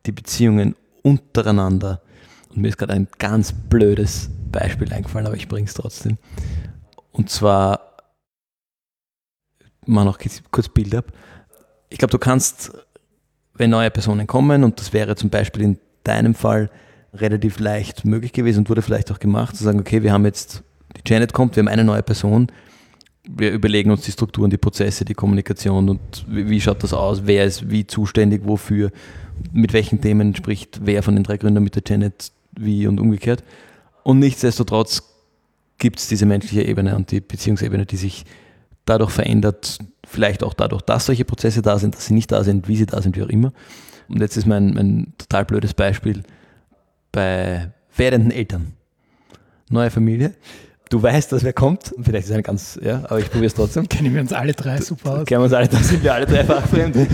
die 0.06 0.12
Beziehungen 0.12 0.74
untereinander. 1.02 2.02
Und 2.50 2.62
mir 2.62 2.68
ist 2.68 2.78
gerade 2.78 2.94
ein 2.94 3.08
ganz 3.18 3.52
blödes 3.52 4.30
Beispiel 4.50 4.92
eingefallen, 4.92 5.26
aber 5.26 5.36
ich 5.36 5.48
bringe 5.48 5.66
es 5.66 5.74
trotzdem. 5.74 6.18
Und 7.12 7.30
zwar 7.30 7.96
mal 9.86 10.04
noch 10.04 10.18
kurz 10.50 10.68
Bild 10.68 10.94
ab. 10.94 11.12
Ich 11.88 11.98
glaube, 11.98 12.12
du 12.12 12.18
kannst, 12.18 12.72
wenn 13.54 13.70
neue 13.70 13.90
Personen 13.90 14.26
kommen, 14.26 14.64
und 14.64 14.80
das 14.80 14.92
wäre 14.92 15.16
zum 15.16 15.30
Beispiel 15.30 15.62
in 15.62 15.78
deinem 16.04 16.34
Fall 16.34 16.70
relativ 17.14 17.58
leicht 17.58 18.04
möglich 18.04 18.32
gewesen 18.32 18.60
und 18.60 18.70
wurde 18.70 18.82
vielleicht 18.82 19.10
auch 19.10 19.18
gemacht, 19.18 19.56
zu 19.56 19.64
sagen, 19.64 19.80
okay, 19.80 20.02
wir 20.02 20.12
haben 20.12 20.24
jetzt, 20.24 20.62
die 20.96 21.10
Janet 21.10 21.32
kommt, 21.32 21.56
wir 21.56 21.62
haben 21.62 21.68
eine 21.68 21.84
neue 21.84 22.02
Person, 22.02 22.52
wir 23.28 23.52
überlegen 23.52 23.90
uns 23.90 24.02
die 24.02 24.12
Strukturen, 24.12 24.50
die 24.50 24.56
Prozesse, 24.56 25.04
die 25.04 25.14
Kommunikation 25.14 25.88
und 25.88 26.24
wie, 26.28 26.48
wie 26.48 26.60
schaut 26.60 26.82
das 26.82 26.92
aus, 26.92 27.22
wer 27.24 27.44
ist 27.44 27.70
wie 27.70 27.86
zuständig, 27.86 28.42
wofür, 28.44 28.90
mit 29.52 29.72
welchen 29.72 30.00
Themen 30.00 30.34
spricht 30.34 30.80
wer 30.82 31.02
von 31.02 31.14
den 31.14 31.24
drei 31.24 31.36
Gründern 31.36 31.62
mit 31.62 31.76
der 31.76 31.82
Janet 31.86 32.32
wie 32.56 32.86
und 32.86 32.98
umgekehrt. 32.98 33.44
Und 34.02 34.18
nichtsdestotrotz 34.18 35.02
gibt 35.76 35.98
es 35.98 36.08
diese 36.08 36.26
menschliche 36.26 36.62
Ebene 36.62 36.96
und 36.96 37.10
die 37.10 37.20
Beziehungsebene, 37.20 37.86
die 37.86 37.96
sich 37.96 38.24
dadurch 38.84 39.10
verändert, 39.10 39.78
vielleicht 40.06 40.42
auch 40.42 40.54
dadurch, 40.54 40.82
dass 40.82 41.06
solche 41.06 41.24
Prozesse 41.24 41.62
da 41.62 41.78
sind, 41.78 41.94
dass 41.94 42.06
sie 42.06 42.14
nicht 42.14 42.32
da 42.32 42.42
sind, 42.42 42.66
wie 42.68 42.76
sie 42.76 42.86
da 42.86 43.02
sind, 43.02 43.16
wie 43.16 43.22
auch 43.22 43.28
immer. 43.28 43.52
Und 44.08 44.20
jetzt 44.20 44.36
ist 44.36 44.46
mein, 44.46 44.72
mein 44.72 45.12
total 45.18 45.44
blödes 45.44 45.74
Beispiel 45.74 46.22
bei 47.12 47.70
werdenden 47.94 48.30
Eltern. 48.30 48.72
Neue 49.68 49.90
Familie. 49.90 50.34
Du 50.90 51.02
weißt, 51.02 51.32
dass 51.32 51.44
wer 51.44 51.52
kommt. 51.52 51.94
Vielleicht 52.00 52.28
ist 52.28 52.32
eine 52.32 52.42
ganz, 52.42 52.78
ja, 52.82 53.04
aber 53.04 53.18
ich 53.18 53.26
probiere 53.26 53.46
es 53.46 53.54
trotzdem. 53.54 53.88
Kennen 53.88 54.14
wir 54.14 54.20
uns 54.20 54.32
alle 54.32 54.52
drei 54.52 54.80
super 54.80 55.20
aus. 55.20 55.26
Kennen 55.26 55.40
wir 55.40 55.44
uns 55.44 55.52
alle, 55.52 55.68
da 55.68 55.78
sind 55.78 56.02
wir 56.02 56.14
alle 56.14 56.26
drei 56.26 56.44
fachfremd. 56.44 56.96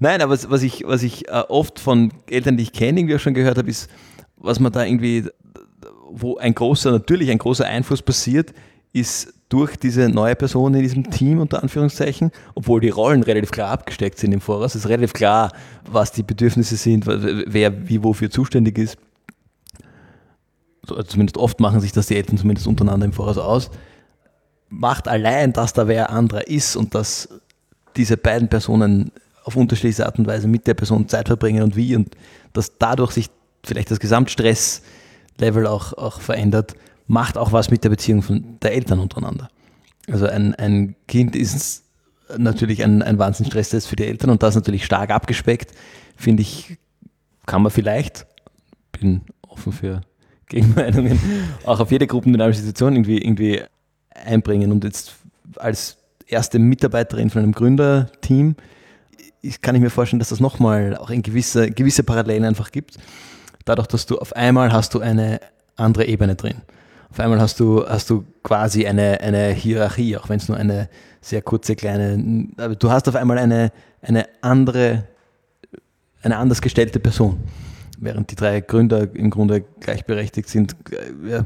Nein, 0.00 0.20
aber 0.20 0.36
was 0.50 0.62
ich, 0.62 0.82
was 0.86 1.02
ich 1.02 1.28
äh, 1.28 1.42
oft 1.48 1.78
von 1.78 2.12
Eltern, 2.28 2.56
die 2.56 2.64
ich 2.64 2.72
kenne, 2.72 3.00
irgendwie 3.00 3.14
auch 3.14 3.20
schon 3.20 3.34
gehört 3.34 3.58
habe, 3.58 3.70
ist, 3.70 3.88
was 4.36 4.58
man 4.58 4.72
da 4.72 4.84
irgendwie, 4.84 5.24
wo 6.10 6.36
ein 6.36 6.54
großer, 6.54 6.90
natürlich 6.90 7.30
ein 7.30 7.38
großer 7.38 7.66
Einfluss 7.66 8.02
passiert, 8.02 8.52
ist 8.92 9.32
durch 9.48 9.76
diese 9.76 10.08
neue 10.08 10.34
Person 10.34 10.74
in 10.74 10.82
diesem 10.82 11.08
Team, 11.10 11.38
unter 11.38 11.62
Anführungszeichen, 11.62 12.32
obwohl 12.54 12.80
die 12.80 12.88
Rollen 12.88 13.22
relativ 13.22 13.52
klar 13.52 13.70
abgesteckt 13.70 14.18
sind 14.18 14.32
im 14.32 14.40
Voraus, 14.40 14.74
ist 14.74 14.88
relativ 14.88 15.12
klar, 15.12 15.52
was 15.88 16.10
die 16.10 16.24
Bedürfnisse 16.24 16.76
sind, 16.76 17.06
wer 17.06 17.88
wie 17.88 18.02
wofür 18.02 18.30
zuständig 18.30 18.78
ist. 18.78 18.98
Also 20.90 21.02
zumindest 21.02 21.36
oft 21.38 21.60
machen 21.60 21.80
sich 21.80 21.92
das 21.92 22.06
die 22.06 22.16
Eltern 22.16 22.38
zumindest 22.38 22.66
untereinander 22.66 23.06
im 23.06 23.12
Voraus 23.12 23.38
aus. 23.38 23.70
Macht 24.68 25.08
allein, 25.08 25.52
dass 25.52 25.72
da 25.72 25.88
wer 25.88 26.10
anderer 26.10 26.46
ist 26.48 26.76
und 26.76 26.94
dass 26.94 27.28
diese 27.96 28.16
beiden 28.16 28.48
Personen 28.48 29.12
auf 29.44 29.56
unterschiedliche 29.56 30.06
Art 30.06 30.18
und 30.18 30.26
Weise 30.26 30.48
mit 30.48 30.66
der 30.66 30.74
Person 30.74 31.08
Zeit 31.08 31.28
verbringen 31.28 31.62
und 31.62 31.76
wie 31.76 31.94
und 31.94 32.16
dass 32.52 32.78
dadurch 32.78 33.12
sich 33.12 33.30
vielleicht 33.64 33.90
das 33.90 34.00
Gesamtstresslevel 34.00 35.66
auch, 35.66 35.92
auch 35.92 36.20
verändert, 36.20 36.74
macht 37.06 37.38
auch 37.38 37.52
was 37.52 37.70
mit 37.70 37.84
der 37.84 37.90
Beziehung 37.90 38.22
von 38.22 38.58
der 38.60 38.74
Eltern 38.74 38.98
untereinander. 38.98 39.48
Also 40.08 40.26
ein, 40.26 40.54
ein 40.54 40.96
Kind 41.06 41.36
ist 41.36 41.84
natürlich 42.36 42.82
ein, 42.82 43.02
ein 43.02 43.18
Wahnsinnsstresstest 43.18 43.86
für 43.86 43.96
die 43.96 44.04
Eltern 44.04 44.30
und 44.30 44.42
das 44.42 44.54
natürlich 44.54 44.84
stark 44.84 45.10
abgespeckt, 45.10 45.72
finde 46.16 46.42
ich, 46.42 46.78
kann 47.46 47.62
man 47.62 47.70
vielleicht, 47.70 48.26
bin 48.92 49.22
offen 49.42 49.72
für 49.72 50.00
Gegenmeinungen, 50.48 51.18
auch 51.64 51.80
auf 51.80 51.90
jede 51.90 52.06
gruppendynamische 52.06 52.60
Situation 52.60 52.94
irgendwie, 52.94 53.18
irgendwie 53.18 53.62
einbringen. 54.10 54.72
Und 54.72 54.84
jetzt 54.84 55.16
als 55.56 55.96
erste 56.26 56.58
Mitarbeiterin 56.58 57.30
von 57.30 57.42
einem 57.42 57.52
Gründerteam 57.52 58.56
ich, 59.46 59.60
kann 59.60 59.74
ich 59.74 59.80
mir 59.80 59.90
vorstellen, 59.90 60.18
dass 60.18 60.30
das 60.30 60.40
nochmal 60.40 60.96
auch 60.96 61.10
in 61.10 61.22
gewisse, 61.22 61.70
gewisse 61.70 62.02
Parallelen 62.02 62.44
einfach 62.44 62.72
gibt. 62.72 62.98
Dadurch, 63.64 63.86
dass 63.86 64.06
du 64.06 64.18
auf 64.18 64.34
einmal 64.34 64.72
hast 64.72 64.94
du 64.94 65.00
eine 65.00 65.40
andere 65.76 66.06
Ebene 66.06 66.34
drin. 66.34 66.62
Auf 67.10 67.20
einmal 67.20 67.40
hast 67.40 67.60
du, 67.60 67.86
hast 67.86 68.10
du 68.10 68.24
quasi 68.42 68.86
eine, 68.86 69.20
eine 69.20 69.50
Hierarchie, 69.50 70.16
auch 70.16 70.28
wenn 70.28 70.38
es 70.38 70.48
nur 70.48 70.56
eine 70.56 70.88
sehr 71.20 71.42
kurze 71.42 71.76
kleine, 71.76 72.48
aber 72.56 72.76
du 72.76 72.90
hast 72.90 73.08
auf 73.08 73.16
einmal 73.16 73.38
eine, 73.38 73.72
eine 74.02 74.26
andere, 74.42 75.04
eine 76.22 76.36
anders 76.36 76.60
gestellte 76.60 77.00
Person. 77.00 77.38
Während 77.98 78.30
die 78.30 78.36
drei 78.36 78.60
Gründer 78.60 79.14
im 79.14 79.30
Grunde 79.30 79.64
gleichberechtigt 79.80 80.48
sind 80.48 80.76
äh, 80.90 81.30
ja, 81.30 81.44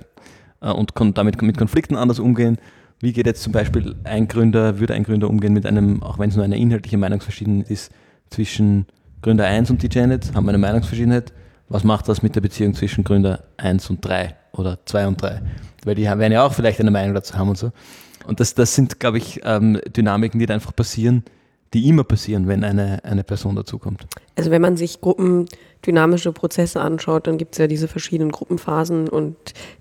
äh, 0.61 0.73
und 0.73 0.93
damit 1.17 1.41
mit 1.43 1.59
Konflikten 1.59 1.97
anders 1.97 2.19
umgehen. 2.19 2.59
Wie 3.01 3.13
geht 3.13 3.27
jetzt 3.27 3.43
zum 3.43 3.53
Beispiel 3.53 3.97
ein 4.05 4.29
Gründer, 4.29 4.79
würde 4.79 4.95
ein 4.95 5.05
Gründer 5.05 5.31
umgehen 5.31 5.55
mit 5.55 5.65
einem, 5.65 6.03
auch 6.03 6.19
wenn 6.19 6.29
es 6.29 6.37
nur 6.37 6.45
eine 6.45 6.59
inhaltliche 6.59 6.99
Meinungsverschiedenheit 6.99 7.71
ist, 7.71 7.93
zwischen 8.29 8.87
Gründer 9.23 9.47
1 9.47 9.71
und 9.71 9.83
die 9.83 9.89
Janet, 9.91 10.35
haben 10.35 10.45
wir 10.45 10.51
eine 10.51 10.59
Meinungsverschiedenheit. 10.59 11.33
Was 11.69 11.85
macht 11.85 12.09
das 12.09 12.23
mit 12.23 12.35
der 12.37 12.41
Beziehung 12.41 12.75
zwischen 12.75 13.05
Gründer 13.05 13.45
1 13.57 13.89
und 13.91 14.05
3? 14.05 14.37
oder 14.53 14.79
zwei 14.85 15.07
und 15.07 15.21
drei. 15.21 15.41
Weil 15.85 15.95
die 15.95 16.05
werden 16.05 16.33
ja 16.33 16.45
auch 16.45 16.53
vielleicht 16.53 16.81
eine 16.81 16.91
Meinung 16.91 17.15
dazu 17.15 17.35
haben 17.37 17.51
und 17.51 17.59
so. 17.59 17.73
Und 18.27 18.41
das, 18.41 18.55
das 18.55 18.75
sind, 18.75 19.01
glaube 19.01 19.19
ich, 19.19 19.41
ähm, 19.45 19.81
Dynamiken, 19.97 20.39
die 20.39 20.47
da 20.47 20.55
einfach 20.55 20.77
passieren, 20.77 21.25
die 21.73 21.89
immer 21.89 22.05
passieren, 22.05 22.49
wenn 22.49 22.65
eine, 22.65 23.03
eine 23.05 23.25
Person 23.25 23.57
dazukommt. 23.57 24.07
Also 24.37 24.51
wenn 24.51 24.61
man 24.61 24.77
sich 24.77 25.01
gruppendynamische 25.81 26.33
Prozesse 26.33 26.81
anschaut, 26.81 27.27
dann 27.27 27.39
gibt 27.39 27.55
es 27.55 27.59
ja 27.59 27.67
diese 27.67 27.89
verschiedenen 27.89 28.33
Gruppenphasen 28.33 29.09
und 29.09 29.37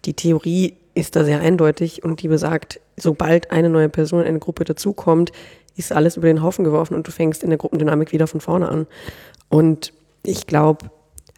die 0.05 0.13
Theorie 0.13 0.75
ist 0.95 1.15
da 1.15 1.23
sehr 1.23 1.39
eindeutig 1.39 2.03
und 2.03 2.21
die 2.21 2.27
besagt, 2.27 2.79
sobald 2.97 3.51
eine 3.51 3.69
neue 3.69 3.89
Person 3.89 4.21
in 4.21 4.27
eine 4.27 4.39
Gruppe 4.39 4.63
dazukommt, 4.63 5.31
ist 5.75 5.91
alles 5.91 6.17
über 6.17 6.27
den 6.27 6.41
Haufen 6.41 6.65
geworfen 6.65 6.95
und 6.95 7.07
du 7.07 7.11
fängst 7.11 7.43
in 7.43 7.49
der 7.49 7.57
Gruppendynamik 7.57 8.11
wieder 8.11 8.27
von 8.27 8.41
vorne 8.41 8.69
an. 8.69 8.87
Und 9.49 9.93
ich 10.23 10.47
glaube, 10.47 10.89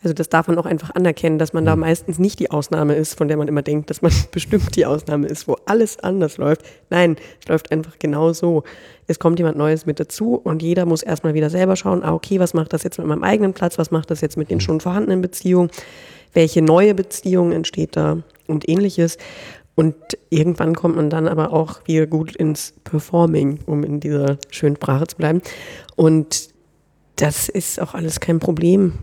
also 0.03 0.13
das 0.15 0.29
darf 0.29 0.47
man 0.47 0.57
auch 0.57 0.65
einfach 0.65 0.95
anerkennen, 0.95 1.37
dass 1.37 1.53
man 1.53 1.63
da 1.63 1.75
mhm. 1.75 1.81
meistens 1.81 2.17
nicht 2.17 2.39
die 2.39 2.49
Ausnahme 2.49 2.95
ist, 2.95 3.15
von 3.17 3.27
der 3.27 3.37
man 3.37 3.47
immer 3.47 3.61
denkt, 3.61 3.89
dass 3.89 4.01
man 4.01 4.11
bestimmt 4.31 4.75
die 4.75 4.85
Ausnahme 4.85 5.27
ist, 5.27 5.47
wo 5.47 5.57
alles 5.65 5.99
anders 5.99 6.37
läuft. 6.37 6.63
Nein, 6.89 7.17
es 7.39 7.47
läuft 7.47 7.71
einfach 7.71 7.99
genau 7.99 8.33
so. 8.33 8.63
Es 9.07 9.19
kommt 9.19 9.37
jemand 9.39 9.57
Neues 9.57 9.85
mit 9.85 9.99
dazu 9.99 10.35
und 10.35 10.61
jeder 10.61 10.85
muss 10.85 11.03
erstmal 11.03 11.33
wieder 11.33 11.49
selber 11.49 11.75
schauen, 11.75 12.03
ah, 12.03 12.13
okay, 12.13 12.39
was 12.39 12.53
macht 12.53 12.73
das 12.73 12.83
jetzt 12.83 12.97
mit 12.97 13.07
meinem 13.07 13.23
eigenen 13.23 13.53
Platz, 13.53 13.77
was 13.77 13.91
macht 13.91 14.09
das 14.09 14.21
jetzt 14.21 14.37
mit 14.37 14.49
den 14.49 14.57
mhm. 14.57 14.61
schon 14.61 14.79
vorhandenen 14.79 15.21
Beziehungen, 15.21 15.69
welche 16.33 16.61
neue 16.61 16.95
Beziehung 16.95 17.51
entsteht 17.51 17.95
da 17.95 18.17
und 18.47 18.67
ähnliches. 18.67 19.17
Und 19.75 19.95
irgendwann 20.29 20.75
kommt 20.75 20.95
man 20.95 21.09
dann 21.09 21.27
aber 21.27 21.53
auch 21.53 21.81
wieder 21.85 22.07
gut 22.07 22.35
ins 22.35 22.73
Performing, 22.83 23.59
um 23.65 23.83
in 23.83 23.99
dieser 23.99 24.37
schönen 24.49 24.75
Sprache 24.75 25.07
zu 25.07 25.15
bleiben. 25.15 25.41
Und 25.95 26.49
das 27.15 27.49
ist 27.49 27.79
auch 27.79 27.93
alles 27.93 28.19
kein 28.19 28.39
Problem 28.39 28.93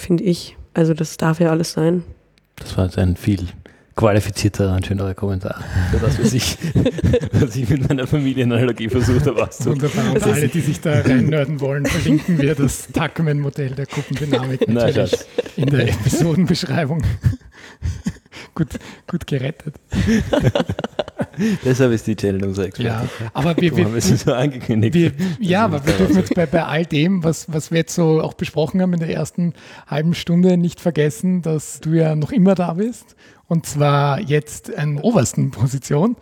finde 0.00 0.24
ich. 0.24 0.56
Also 0.74 0.94
das 0.94 1.16
darf 1.16 1.40
ja 1.40 1.50
alles 1.50 1.72
sein. 1.72 2.04
Das 2.56 2.76
war 2.76 2.84
jetzt 2.84 2.98
ein 2.98 3.16
viel 3.16 3.48
qualifizierter 3.96 4.74
und 4.74 4.86
schönerer 4.86 5.14
Kommentar. 5.14 5.62
Für 5.90 5.98
das, 5.98 6.18
was 6.18 6.32
ich, 6.32 6.56
was 7.32 7.54
ich 7.56 7.68
mit 7.68 7.88
meiner 7.88 8.06
Familienanalogie 8.06 8.88
versucht 8.88 9.26
habe 9.26 9.42
auszuprobieren. 9.42 9.92
Wunderbar. 9.92 10.14
Und 10.14 10.26
alle, 10.26 10.48
die 10.48 10.60
sich 10.60 10.80
da 10.80 11.00
reinnörden 11.00 11.60
wollen, 11.60 11.84
verlinken 11.84 12.40
wir 12.40 12.54
das 12.54 12.88
Tuckman-Modell 12.92 13.74
der 13.74 13.86
Gruppendynamik 13.86 14.68
natürlich 14.68 15.12
in 15.56 15.66
der 15.66 15.88
Episodenbeschreibung. 15.88 17.02
gut, 18.54 18.68
gut 19.06 19.26
gerettet. 19.26 19.74
Deshalb 21.64 21.92
ist 21.92 22.06
die 22.06 22.16
Channel 22.16 22.44
unser 22.44 22.66
Experte. 22.66 23.08
Ja, 23.20 23.30
aber 23.32 23.56
wir, 23.56 23.76
wir, 23.76 23.92
wir 23.94 24.00
so 24.00 24.32
angekündigt. 24.32 24.94
Wir, 24.94 25.12
ja, 25.38 25.64
aber 25.64 25.84
wir 25.86 25.94
dürfen 25.94 26.16
jetzt 26.16 26.34
bei, 26.34 26.46
bei 26.46 26.64
all 26.64 26.86
dem, 26.86 27.24
was, 27.24 27.52
was 27.52 27.70
wir 27.70 27.78
jetzt 27.78 27.94
so 27.94 28.20
auch 28.20 28.34
besprochen 28.34 28.80
haben 28.80 28.92
in 28.92 29.00
der 29.00 29.10
ersten 29.10 29.54
halben 29.86 30.14
Stunde, 30.14 30.56
nicht 30.56 30.80
vergessen, 30.80 31.42
dass 31.42 31.80
du 31.80 31.90
ja 31.90 32.14
noch 32.16 32.32
immer 32.32 32.54
da 32.54 32.74
bist. 32.74 33.16
Und 33.46 33.66
zwar 33.66 34.20
jetzt 34.20 34.68
in 34.68 34.98
obersten 34.98 35.50
Position. 35.50 36.16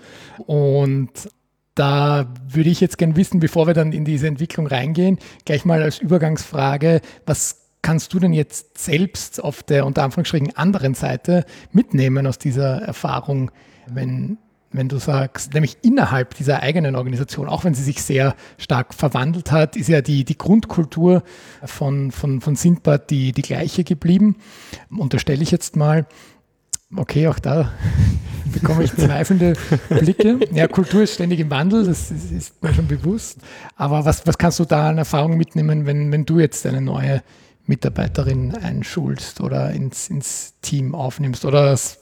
Und 0.46 1.28
da 1.74 2.26
würde 2.48 2.70
ich 2.70 2.80
jetzt 2.80 2.98
gerne 2.98 3.16
wissen, 3.16 3.38
bevor 3.38 3.66
wir 3.66 3.74
dann 3.74 3.92
in 3.92 4.04
diese 4.04 4.26
Entwicklung 4.26 4.66
reingehen, 4.66 5.18
gleich 5.44 5.64
mal 5.64 5.82
als 5.82 5.98
Übergangsfrage, 5.98 7.00
was 7.26 7.68
kannst 7.82 8.12
du 8.12 8.18
denn 8.18 8.32
jetzt 8.32 8.78
selbst 8.78 9.42
auf 9.42 9.62
der 9.62 9.86
unter 9.86 10.02
Anführungsstrichen 10.02 10.56
anderen 10.56 10.94
Seite 10.94 11.44
mitnehmen 11.70 12.26
aus 12.26 12.38
dieser 12.38 12.82
Erfahrung, 12.82 13.50
wenn, 13.86 14.38
wenn 14.70 14.88
du 14.88 14.98
sagst, 14.98 15.54
nämlich 15.54 15.78
innerhalb 15.82 16.34
dieser 16.34 16.62
eigenen 16.62 16.94
Organisation, 16.94 17.48
auch 17.48 17.64
wenn 17.64 17.74
sie 17.74 17.82
sich 17.82 18.02
sehr 18.02 18.34
stark 18.58 18.92
verwandelt 18.92 19.50
hat, 19.50 19.76
ist 19.76 19.88
ja 19.88 20.02
die, 20.02 20.24
die 20.24 20.36
Grundkultur 20.36 21.22
von, 21.64 22.10
von, 22.10 22.40
von 22.40 22.54
Sindbad 22.54 23.10
die, 23.10 23.32
die 23.32 23.42
gleiche 23.42 23.84
geblieben. 23.84 24.36
Unterstelle 24.90 25.42
ich 25.42 25.50
jetzt 25.50 25.76
mal. 25.76 26.06
Okay, 26.94 27.28
auch 27.28 27.38
da 27.38 27.72
bekomme 28.52 28.84
ich 28.84 28.94
zweifelnde 28.94 29.54
Blicke. 29.88 30.40
Ja, 30.52 30.68
Kultur 30.68 31.02
ist 31.02 31.14
ständig 31.14 31.40
im 31.40 31.50
Wandel, 31.50 31.84
das 31.84 32.10
ist, 32.10 32.30
ist 32.30 32.62
mir 32.62 32.74
schon 32.74 32.88
bewusst. 32.88 33.40
Aber 33.76 34.04
was, 34.04 34.26
was 34.26 34.38
kannst 34.38 34.58
du 34.58 34.64
da 34.64 34.90
an 34.90 34.98
Erfahrung 34.98 35.36
mitnehmen, 35.36 35.86
wenn, 35.86 36.12
wenn 36.12 36.24
du 36.24 36.38
jetzt 36.40 36.66
eine 36.66 36.80
neue 36.80 37.22
Mitarbeiterin 37.66 38.54
einschulst 38.54 39.40
oder 39.42 39.70
ins, 39.70 40.08
ins 40.08 40.54
Team 40.62 40.94
aufnimmst? 40.94 41.44
Oder 41.44 41.66
das, 41.66 41.98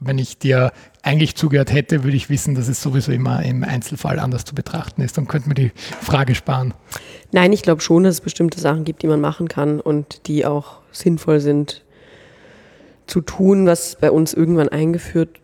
wenn 0.00 0.18
ich 0.18 0.38
dir 0.38 0.72
eigentlich 1.02 1.34
zugehört 1.34 1.72
hätte, 1.72 2.04
würde 2.04 2.16
ich 2.16 2.30
wissen, 2.30 2.54
dass 2.54 2.68
es 2.68 2.82
sowieso 2.82 3.12
immer 3.12 3.42
im 3.44 3.64
Einzelfall 3.64 4.18
anders 4.18 4.44
zu 4.44 4.54
betrachten 4.54 5.02
ist. 5.02 5.16
Dann 5.16 5.26
könnte 5.26 5.48
man 5.48 5.56
die 5.56 5.72
Frage 6.00 6.34
sparen. 6.34 6.74
Nein, 7.32 7.52
ich 7.52 7.62
glaube 7.62 7.80
schon, 7.80 8.04
dass 8.04 8.14
es 8.14 8.20
bestimmte 8.20 8.60
Sachen 8.60 8.84
gibt, 8.84 9.02
die 9.02 9.06
man 9.06 9.20
machen 9.20 9.48
kann 9.48 9.80
und 9.80 10.26
die 10.28 10.46
auch 10.46 10.78
sinnvoll 10.92 11.40
sind 11.40 11.84
zu 13.06 13.20
tun, 13.20 13.66
was 13.66 13.96
bei 13.96 14.10
uns 14.10 14.34
irgendwann 14.34 14.68
eingeführt 14.68 15.40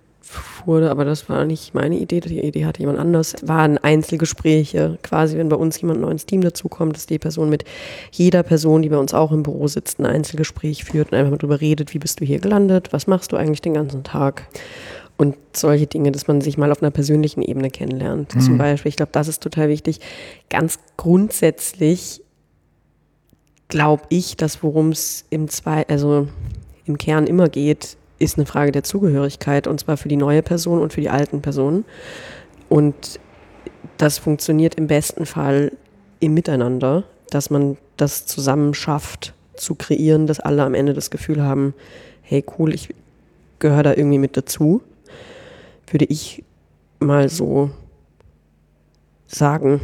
wurde, 0.65 0.91
aber 0.91 1.05
das 1.05 1.29
war 1.29 1.45
nicht 1.45 1.75
meine 1.75 1.99
Idee, 1.99 2.21
die 2.21 2.41
Idee 2.41 2.65
hatte 2.67 2.81
jemand 2.81 2.99
anders, 2.99 3.35
waren 3.43 3.79
Einzelgespräche. 3.79 4.99
Quasi, 5.03 5.37
wenn 5.37 5.49
bei 5.49 5.57
uns 5.57 5.81
jemand 5.81 6.01
neu 6.01 6.11
ins 6.11 6.27
Team 6.27 6.41
dazukommt, 6.41 6.97
dass 6.97 7.07
die 7.07 7.19
Person 7.19 7.51
mit 7.51 7.65
jeder 8.11 8.43
Person, 8.43 8.83
die 8.83 8.89
bei 8.89 8.99
uns 8.99 9.15
auch 9.15 9.33
im 9.33 9.43
Büro 9.43 9.69
sitzt, 9.69 9.99
ein 9.99 10.07
Einzelgespräch 10.07 10.85
führt 10.85 11.13
und 11.13 11.19
einfach 11.19 11.31
mal 11.33 11.39
darüber 11.39 11.61
redet, 11.61 11.95
wie 11.95 11.99
bist 11.99 12.21
du 12.21 12.25
hier 12.25 12.39
gelandet, 12.39 12.93
was 12.93 13.07
machst 13.07 13.33
du 13.33 13.37
eigentlich 13.37 13.63
den 13.63 13.75
ganzen 13.75 14.05
Tag. 14.05 14.49
Und 15.17 15.37
solche 15.53 15.87
Dinge, 15.87 16.11
dass 16.11 16.27
man 16.27 16.41
sich 16.41 16.59
mal 16.59 16.73
auf 16.73 16.83
einer 16.83 16.91
persönlichen 16.91 17.41
Ebene 17.43 17.71
kennenlernt. 17.71 18.35
Mhm. 18.35 18.41
Zum 18.41 18.59
Beispiel, 18.59 18.89
ich 18.89 18.97
glaube, 18.97 19.13
das 19.13 19.29
ist 19.29 19.43
total 19.43 19.69
wichtig. 19.69 20.01
Ganz 20.51 20.79
grundsätzlich 20.97 22.21
glaube 23.69 24.03
ich, 24.09 24.37
dass 24.37 24.63
worum 24.63 24.91
es 24.91 25.25
im 25.31 25.49
zwei, 25.49 25.87
also 25.89 26.29
im 26.85 26.99
Kern 26.99 27.27
immer 27.27 27.49
geht, 27.49 27.97
ist 28.25 28.37
eine 28.37 28.47
Frage 28.47 28.73
der 28.73 28.83
Zugehörigkeit 28.83 29.67
und 29.67 29.81
zwar 29.81 29.97
für 29.97 30.09
die 30.09 30.17
neue 30.17 30.43
Person 30.43 30.81
und 30.81 30.93
für 30.93 31.01
die 31.01 31.11
alten 31.11 31.43
Personen. 31.43 31.85
Und 32.69 33.21
das 33.99 34.19
funktioniert 34.19 34.75
im 34.75 34.87
besten 34.87 35.27
Fall 35.27 35.73
im 36.21 36.35
Miteinander, 36.35 37.05
dass 37.31 37.51
man 37.51 37.77
das 37.97 38.27
zusammen 38.27 38.75
schafft 38.75 39.35
zu 39.57 39.75
kreieren, 39.75 40.27
dass 40.27 40.41
alle 40.41 40.65
am 40.65 40.75
Ende 40.75 40.95
das 40.95 41.11
Gefühl 41.11 41.43
haben, 41.43 41.75
hey 42.23 42.45
cool, 42.59 42.75
ich 42.75 42.89
gehöre 43.59 43.83
da 43.83 43.95
irgendwie 43.95 44.19
mit 44.19 44.37
dazu. 44.37 44.83
Würde 45.91 46.07
ich 46.07 46.43
mal 46.99 47.29
so 47.29 47.71
sagen. 49.27 49.81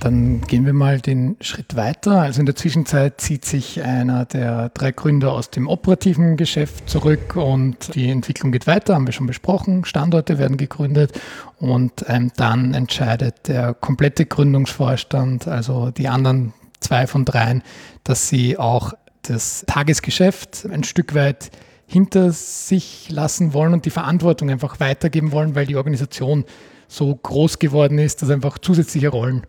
Dann 0.00 0.42
gehen 0.42 0.64
wir 0.64 0.72
mal 0.72 1.00
den 1.00 1.36
Schritt 1.40 1.74
weiter. 1.74 2.20
Also 2.20 2.40
in 2.40 2.46
der 2.46 2.54
Zwischenzeit 2.54 3.20
zieht 3.20 3.44
sich 3.44 3.82
einer 3.82 4.24
der 4.26 4.68
drei 4.70 4.92
Gründer 4.92 5.32
aus 5.32 5.50
dem 5.50 5.66
operativen 5.66 6.36
Geschäft 6.36 6.88
zurück 6.88 7.34
und 7.34 7.94
die 7.94 8.08
Entwicklung 8.08 8.52
geht 8.52 8.66
weiter, 8.66 8.94
haben 8.94 9.06
wir 9.06 9.12
schon 9.12 9.26
besprochen. 9.26 9.84
Standorte 9.84 10.38
werden 10.38 10.56
gegründet 10.56 11.18
und 11.58 12.04
ähm, 12.06 12.30
dann 12.36 12.74
entscheidet 12.74 13.48
der 13.48 13.74
komplette 13.74 14.26
Gründungsvorstand, 14.26 15.48
also 15.48 15.90
die 15.90 16.08
anderen 16.08 16.52
zwei 16.80 17.06
von 17.08 17.24
dreien, 17.24 17.62
dass 18.04 18.28
sie 18.28 18.56
auch 18.56 18.92
das 19.22 19.64
Tagesgeschäft 19.66 20.66
ein 20.70 20.84
Stück 20.84 21.14
weit 21.14 21.50
hinter 21.86 22.30
sich 22.30 23.08
lassen 23.10 23.52
wollen 23.52 23.72
und 23.72 23.84
die 23.84 23.90
Verantwortung 23.90 24.50
einfach 24.50 24.78
weitergeben 24.78 25.32
wollen, 25.32 25.54
weil 25.54 25.66
die 25.66 25.76
Organisation 25.76 26.44
so 26.86 27.14
groß 27.14 27.58
geworden 27.58 27.98
ist, 27.98 28.22
dass 28.22 28.30
einfach 28.30 28.58
zusätzliche 28.58 29.08
Rollen 29.08 29.46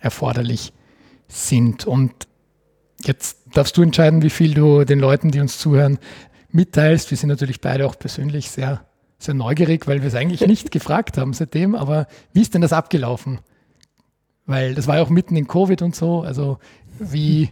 erforderlich 0.00 0.72
sind. 1.28 1.86
Und 1.86 2.28
jetzt 3.04 3.38
darfst 3.52 3.76
du 3.76 3.82
entscheiden, 3.82 4.22
wie 4.22 4.30
viel 4.30 4.54
du 4.54 4.84
den 4.84 4.98
Leuten, 4.98 5.30
die 5.30 5.40
uns 5.40 5.58
zuhören, 5.58 5.98
mitteilst. 6.50 7.10
Wir 7.10 7.18
sind 7.18 7.28
natürlich 7.28 7.60
beide 7.60 7.86
auch 7.86 7.98
persönlich 7.98 8.50
sehr, 8.50 8.84
sehr 9.18 9.34
neugierig, 9.34 9.86
weil 9.86 10.00
wir 10.00 10.08
es 10.08 10.14
eigentlich 10.14 10.40
nicht 10.46 10.70
gefragt 10.70 11.18
haben 11.18 11.32
seitdem. 11.32 11.74
Aber 11.74 12.06
wie 12.32 12.42
ist 12.42 12.54
denn 12.54 12.62
das 12.62 12.72
abgelaufen? 12.72 13.40
Weil 14.46 14.74
das 14.74 14.86
war 14.86 14.96
ja 14.96 15.02
auch 15.02 15.10
mitten 15.10 15.36
in 15.36 15.46
Covid 15.46 15.82
und 15.82 15.94
so. 15.94 16.22
Also 16.22 16.58
wie, 16.98 17.50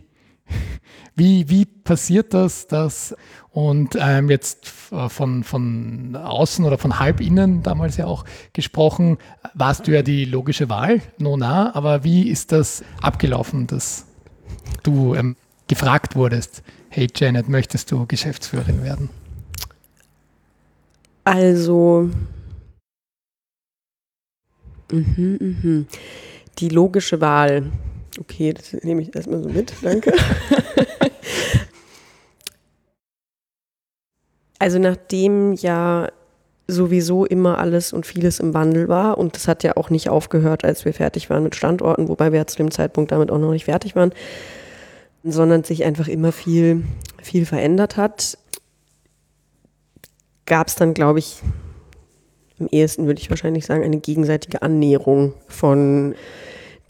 wie, 1.17 1.49
wie 1.49 1.65
passiert 1.65 2.35
das, 2.35 2.67
dass 2.67 3.15
und 3.51 3.97
ähm, 3.99 4.29
jetzt 4.29 4.69
von, 4.69 5.43
von 5.43 6.15
außen 6.15 6.65
oder 6.65 6.77
von 6.77 6.99
halb 6.99 7.21
innen 7.21 7.63
damals 7.63 7.97
ja 7.97 8.07
auch 8.07 8.27
gesprochen, 8.53 9.17
warst 9.55 9.87
du 9.87 9.93
ja 9.93 10.03
die 10.03 10.27
logische 10.27 10.69
Wahl, 10.69 11.01
Nona, 11.17 11.75
aber 11.75 12.05
wie 12.05 12.29
ist 12.29 12.53
das 12.53 12.85
abgelaufen, 13.01 13.67
dass 13.67 14.05
du 14.83 15.15
ähm, 15.15 15.37
gefragt 15.69 16.17
wurdest, 16.17 16.63
hey 16.91 17.09
Janet, 17.15 17.49
möchtest 17.49 17.91
du 17.91 18.07
Geschäftsführerin 18.07 18.83
werden? 18.83 19.09
Also, 21.25 22.11
mh, 24.93 25.39
mh. 25.41 25.85
die 26.59 26.69
logische 26.69 27.21
Wahl. 27.21 27.73
Okay, 28.19 28.53
das 28.53 28.73
nehme 28.83 29.03
ich 29.03 29.15
erstmal 29.15 29.43
so 29.43 29.49
mit, 29.49 29.73
danke. 29.83 30.13
Also 34.59 34.79
nachdem 34.79 35.53
ja 35.55 36.09
sowieso 36.69 37.25
immer 37.25 37.59
alles 37.59 37.93
und 37.93 38.07
vieles 38.07 38.41
im 38.41 38.55
Wandel 38.55 38.89
war 38.89 39.19
und 39.19 39.37
das 39.37 39.47
hat 39.47 39.63
ja 39.63 39.77
auch 39.77 39.91
nicht 39.91 40.09
aufgehört, 40.09 40.65
als 40.65 40.85
wir 40.85 40.93
fertig 40.93 41.31
waren 41.31 41.43
mit 41.43 41.55
Standorten, 41.55 42.09
wobei 42.09 42.33
wir 42.33 42.41
ja 42.41 42.47
zu 42.47 42.57
dem 42.57 42.71
Zeitpunkt 42.71 43.13
damit 43.13 43.31
auch 43.31 43.39
noch 43.39 43.53
nicht 43.53 43.67
fertig 43.67 43.95
waren, 43.95 44.13
sondern 45.23 45.63
sich 45.63 45.85
einfach 45.85 46.09
immer 46.09 46.33
viel, 46.33 46.85
viel 47.23 47.47
verändert 47.47 47.97
hat, 47.97 48.39
gab 50.47 50.69
es 50.69 50.75
dann, 50.75 50.95
glaube 50.95 51.19
ich, 51.19 51.43
am 52.59 52.69
ehesten 52.71 53.07
würde 53.07 53.21
ich 53.21 53.31
wahrscheinlich 53.31 53.67
sagen, 53.67 53.85
eine 53.85 53.99
gegenseitige 53.99 54.63
Annäherung 54.63 55.35
von 55.47 56.15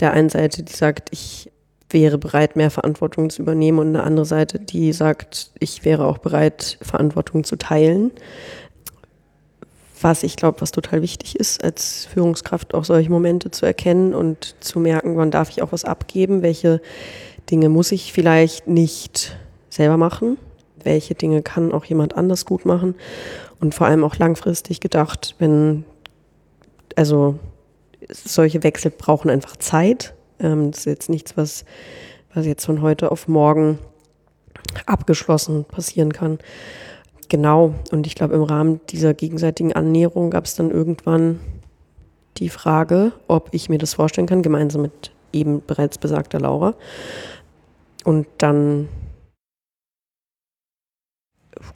der 0.01 0.13
einen 0.13 0.29
Seite, 0.29 0.63
die 0.63 0.73
sagt, 0.73 1.09
ich 1.13 1.51
wäre 1.91 2.19
bereit, 2.19 2.57
mehr 2.57 2.71
Verantwortung 2.71 3.31
zu 3.31 3.43
übernehmen 3.43 3.79
und 3.79 3.89
eine 3.89 4.03
andere 4.03 4.27
Seite, 4.27 4.59
die 4.59 4.93
sagt, 4.93 5.53
ich 5.59 5.85
wäre 5.85 6.07
auch 6.07 6.19
bereit, 6.19 6.79
Verantwortung 6.83 7.45
zu 7.45 7.57
teilen. 7.57 8.11
Was 10.01 10.23
ich 10.23 10.37
glaube, 10.37 10.61
was 10.61 10.73
total 10.73 11.01
wichtig 11.01 11.39
ist, 11.39 11.65
als 11.65 12.07
Führungskraft 12.07 12.75
auch 12.75 12.85
solche 12.85 13.11
Momente 13.11 13.51
zu 13.51 13.65
erkennen 13.65 14.15
und 14.15 14.57
zu 14.61 14.79
merken, 14.79 15.17
wann 15.17 15.31
darf 15.31 15.49
ich 15.49 15.63
auch 15.63 15.73
was 15.73 15.85
abgeben, 15.85 16.43
welche 16.43 16.83
Dinge 17.51 17.69
muss 17.69 17.93
ich 17.93 18.13
vielleicht 18.13 18.67
nicht 18.67 19.37
selber 19.71 19.97
machen, 19.97 20.37
welche 20.83 21.15
Dinge 21.15 21.43
kann 21.43 21.73
auch 21.73 21.85
jemand 21.85 22.17
anders 22.17 22.45
gut 22.45 22.67
machen 22.67 22.95
und 23.61 23.75
vor 23.75 23.87
allem 23.87 24.05
auch 24.05 24.17
langfristig 24.17 24.81
gedacht, 24.81 25.35
wenn, 25.39 25.85
also 26.95 27.39
solche 28.09 28.63
Wechsel 28.63 28.91
brauchen 28.91 29.31
einfach 29.31 29.57
Zeit 29.57 30.15
ähm, 30.39 30.71
das 30.71 30.81
ist 30.81 30.87
jetzt 30.87 31.11
nichts, 31.11 31.37
was, 31.37 31.65
was 32.35 32.47
jetzt 32.47 32.65
von 32.65 32.83
heute 32.83 33.11
auf 33.11 33.29
morgen 33.29 33.79
abgeschlossen 34.85 35.65
passieren 35.65 36.13
kann. 36.13 36.39
Genau, 37.29 37.75
und 37.91 38.07
ich 38.07 38.15
glaube, 38.15 38.35
im 38.35 38.43
Rahmen 38.43 38.81
dieser 38.91 39.15
gegenseitigen 39.15 39.73
Annäherung 39.73 40.31
gab 40.31 40.45
es 40.45 40.55
dann 40.55 40.71
irgendwann 40.71 41.41
die 42.37 42.49
Frage, 42.49 43.13
ob 43.27 43.49
ich 43.53 43.69
mir 43.69 43.79
das 43.79 43.95
vorstellen 43.95 44.27
kann, 44.27 44.43
gemeinsam 44.43 44.83
mit 44.83 45.11
eben 45.33 45.63
bereits 45.67 45.99
besagter 45.99 46.39
Laura. 46.39 46.75
Und 48.05 48.27
dann 48.39 48.89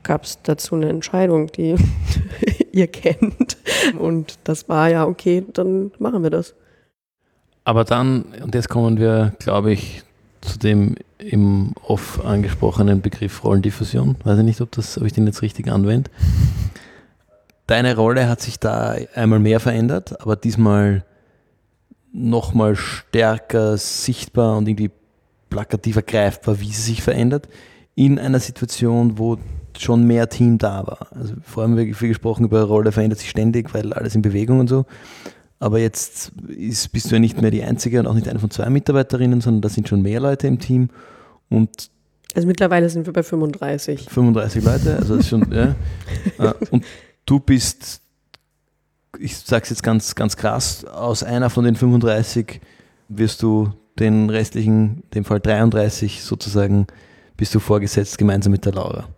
gab 0.03 0.25
es 0.25 0.41
dazu 0.43 0.75
eine 0.75 0.89
Entscheidung, 0.89 1.49
die 1.53 1.77
ihr 2.73 2.87
kennt. 2.87 3.57
Und 3.99 4.39
das 4.45 4.69
war 4.69 4.89
ja, 4.89 5.07
okay, 5.07 5.45
dann 5.53 5.93
machen 5.99 6.23
wir 6.23 6.31
das. 6.31 6.55
Aber 7.65 7.85
dann, 7.85 8.25
und 8.43 8.55
jetzt 8.55 8.69
kommen 8.69 8.99
wir, 8.99 9.35
glaube 9.39 9.73
ich, 9.73 10.03
zu 10.41 10.59
dem 10.59 10.97
im 11.19 11.75
oft 11.87 12.25
angesprochenen 12.25 13.03
Begriff 13.03 13.45
Rollendiffusion. 13.45 14.17
Weiß 14.25 14.39
ich 14.39 14.45
nicht, 14.45 14.61
ob, 14.61 14.73
das, 14.73 14.99
ob 14.99 15.05
ich 15.07 15.13
den 15.13 15.27
jetzt 15.27 15.43
richtig 15.43 15.69
anwende. 15.69 16.11
Deine 17.67 17.95
Rolle 17.95 18.29
hat 18.29 18.41
sich 18.41 18.59
da 18.59 18.97
einmal 19.15 19.39
mehr 19.39 19.61
verändert, 19.61 20.21
aber 20.21 20.37
diesmal 20.37 21.05
nochmal 22.13 22.75
stärker 22.75 23.77
sichtbar 23.77 24.57
und 24.57 24.67
irgendwie 24.67 24.91
plakativer 25.51 26.03
greifbar, 26.03 26.61
wie 26.61 26.73
sie 26.73 26.83
sich 26.83 27.03
verändert, 27.03 27.49
in 27.95 28.19
einer 28.19 28.41
Situation, 28.41 29.19
wo 29.19 29.39
schon 29.83 30.05
mehr 30.05 30.29
Team 30.29 30.59
da 30.59 30.87
war. 30.87 31.09
Also 31.13 31.35
vorhin 31.43 31.73
haben 31.73 31.87
wir 31.87 31.95
viel 31.95 32.09
gesprochen 32.09 32.45
über 32.45 32.63
Rolle 32.63 32.93
verändert 32.93 33.19
sich 33.19 33.31
ständig, 33.31 33.73
weil 33.75 33.93
alles 33.93 34.15
in 34.15 34.23
Bewegung 34.23 34.61
und 34.61 34.69
so. 34.69 34.87
Aber 35.59 35.79
jetzt 35.79 36.33
ist, 36.49 36.91
bist 36.93 37.11
du 37.11 37.17
ja 37.17 37.19
nicht 37.19 37.41
mehr 37.41 37.51
die 37.51 37.63
Einzige 37.63 38.01
und 38.01 38.07
auch 38.07 38.15
nicht 38.15 38.29
eine 38.29 38.39
von 38.39 38.51
zwei 38.51 38.71
Mitarbeiterinnen, 38.71 39.41
sondern 39.41 39.61
da 39.63 39.69
sind 39.69 39.89
schon 39.89 40.01
mehr 40.03 40.21
Leute 40.21 40.47
im 40.47 40.59
Team. 40.59 40.89
Und 41.51 41.91
also 42.35 42.47
mittlerweile 42.47 42.89
sind 42.89 43.07
wir 43.07 43.13
bei 43.13 43.23
35. 43.23 44.09
35 44.09 44.65
Leute, 44.65 44.97
also 44.97 45.17
das 45.17 45.25
ist 45.25 45.29
schon, 45.29 45.53
ja. 45.53 45.75
Äh, 46.39 46.55
und 46.71 46.85
du 47.27 47.41
bist, 47.41 48.01
ich 49.19 49.37
sage 49.37 49.65
es 49.65 49.71
jetzt 49.71 49.83
ganz, 49.83 50.15
ganz 50.15 50.37
krass, 50.37 50.85
aus 50.85 51.23
einer 51.23 51.51
von 51.51 51.65
den 51.65 51.77
35 51.77 52.61
wirst 53.09 53.43
du 53.43 53.73
den 53.99 54.31
restlichen, 54.31 55.03
dem 55.13 55.25
Fall 55.25 55.41
33 55.41 56.23
sozusagen, 56.23 56.87
bist 57.37 57.55
du 57.55 57.61
vorgesetzt 57.61 58.17
gemeinsam 58.17 58.53
mit 58.53 58.65
der 58.65 58.73
Laura 58.73 59.09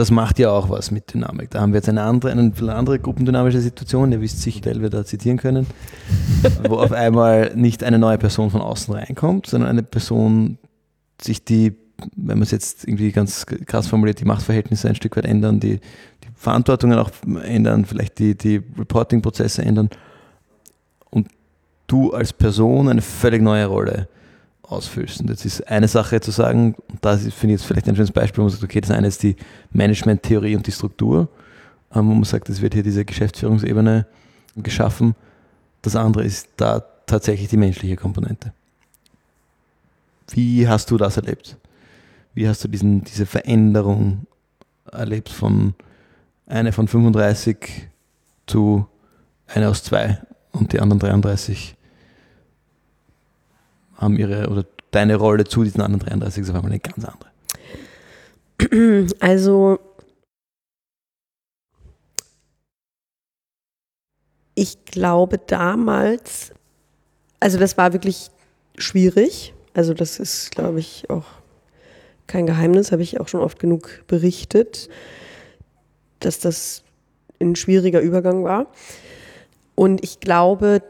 das 0.00 0.10
macht 0.10 0.38
ja 0.38 0.50
auch 0.50 0.70
was 0.70 0.90
mit 0.90 1.12
Dynamik. 1.12 1.50
Da 1.50 1.60
haben 1.60 1.72
wir 1.72 1.78
jetzt 1.78 1.88
eine 1.90 2.02
andere, 2.02 2.32
eine 2.32 2.74
andere 2.74 2.98
gruppendynamische 2.98 3.60
Situation, 3.60 4.10
ihr 4.12 4.22
wisst 4.22 4.40
sicher, 4.40 4.64
weil 4.64 4.80
wir 4.80 4.88
da 4.88 5.04
zitieren 5.04 5.36
können, 5.36 5.66
wo 6.68 6.76
auf 6.76 6.92
einmal 6.92 7.52
nicht 7.54 7.84
eine 7.84 7.98
neue 7.98 8.16
Person 8.16 8.50
von 8.50 8.62
außen 8.62 8.94
reinkommt, 8.94 9.46
sondern 9.46 9.68
eine 9.68 9.82
Person 9.82 10.56
sich 11.20 11.44
die, 11.44 11.74
wenn 12.16 12.38
man 12.38 12.42
es 12.42 12.50
jetzt 12.50 12.88
irgendwie 12.88 13.12
ganz 13.12 13.44
krass 13.44 13.88
formuliert, 13.88 14.20
die 14.20 14.24
Machtverhältnisse 14.24 14.88
ein 14.88 14.94
Stück 14.94 15.18
weit 15.18 15.26
ändern, 15.26 15.60
die, 15.60 15.76
die 15.76 16.28
Verantwortungen 16.34 16.98
auch 16.98 17.10
ändern, 17.44 17.84
vielleicht 17.84 18.18
die, 18.20 18.34
die 18.38 18.62
Reporting-Prozesse 18.78 19.62
ändern. 19.62 19.90
Und 21.10 21.28
du 21.86 22.14
als 22.14 22.32
Person 22.32 22.88
eine 22.88 23.02
völlig 23.02 23.42
neue 23.42 23.66
Rolle 23.66 24.08
ausfüllst. 24.70 25.20
Und 25.20 25.30
jetzt 25.30 25.44
ist 25.44 25.66
eine 25.68 25.88
Sache 25.88 26.20
zu 26.20 26.30
sagen, 26.30 26.74
und 26.88 27.04
da 27.04 27.16
finde 27.16 27.54
ich 27.54 27.60
jetzt 27.60 27.64
vielleicht 27.64 27.88
ein 27.88 27.96
schönes 27.96 28.12
Beispiel, 28.12 28.38
wo 28.38 28.42
man 28.42 28.50
sagt, 28.50 28.64
okay, 28.64 28.80
das 28.80 28.90
eine 28.90 29.08
ist 29.08 29.22
die 29.22 29.36
Management-Theorie 29.72 30.56
und 30.56 30.66
die 30.66 30.72
Struktur, 30.72 31.28
ähm, 31.94 32.08
wo 32.08 32.14
man 32.14 32.24
sagt, 32.24 32.48
es 32.48 32.60
wird 32.60 32.74
hier 32.74 32.82
diese 32.82 33.04
Geschäftsführungsebene 33.04 34.06
geschaffen. 34.56 35.14
Das 35.82 35.96
andere 35.96 36.24
ist 36.24 36.48
da 36.56 36.84
tatsächlich 37.06 37.48
die 37.48 37.56
menschliche 37.56 37.96
Komponente. 37.96 38.52
Wie 40.30 40.68
hast 40.68 40.90
du 40.90 40.96
das 40.96 41.16
erlebt? 41.16 41.56
Wie 42.34 42.46
hast 42.48 42.62
du 42.62 42.68
diesen, 42.68 43.02
diese 43.02 43.26
Veränderung 43.26 44.26
erlebt 44.92 45.28
von 45.28 45.74
einer 46.46 46.72
von 46.72 46.86
35 46.86 47.88
zu 48.46 48.86
einer 49.48 49.70
aus 49.70 49.82
zwei 49.82 50.20
und 50.52 50.72
die 50.72 50.80
anderen 50.80 51.00
33 51.00 51.76
haben 54.00 54.16
ihre 54.16 54.48
oder 54.48 54.64
deine 54.90 55.14
Rolle 55.16 55.44
zu 55.44 55.62
diesen 55.62 55.80
anderen 55.80 56.04
33 56.04 56.42
ist 56.42 56.50
auf 56.50 56.56
einmal 56.56 56.72
eine 56.72 56.80
ganz 56.80 57.04
andere? 57.04 57.30
Also 59.20 59.78
ich 64.54 64.84
glaube 64.84 65.38
damals, 65.38 66.52
also 67.38 67.58
das 67.58 67.78
war 67.78 67.92
wirklich 67.92 68.30
schwierig. 68.76 69.54
Also 69.72 69.94
das 69.94 70.18
ist, 70.18 70.50
glaube 70.50 70.80
ich, 70.80 71.08
auch 71.08 71.24
kein 72.26 72.46
Geheimnis, 72.46 72.92
habe 72.92 73.02
ich 73.02 73.20
auch 73.20 73.28
schon 73.28 73.40
oft 73.40 73.58
genug 73.58 74.04
berichtet, 74.06 74.88
dass 76.18 76.38
das 76.40 76.82
ein 77.40 77.56
schwieriger 77.56 78.00
Übergang 78.00 78.44
war. 78.44 78.66
Und 79.74 80.04
ich 80.04 80.20
glaube, 80.20 80.82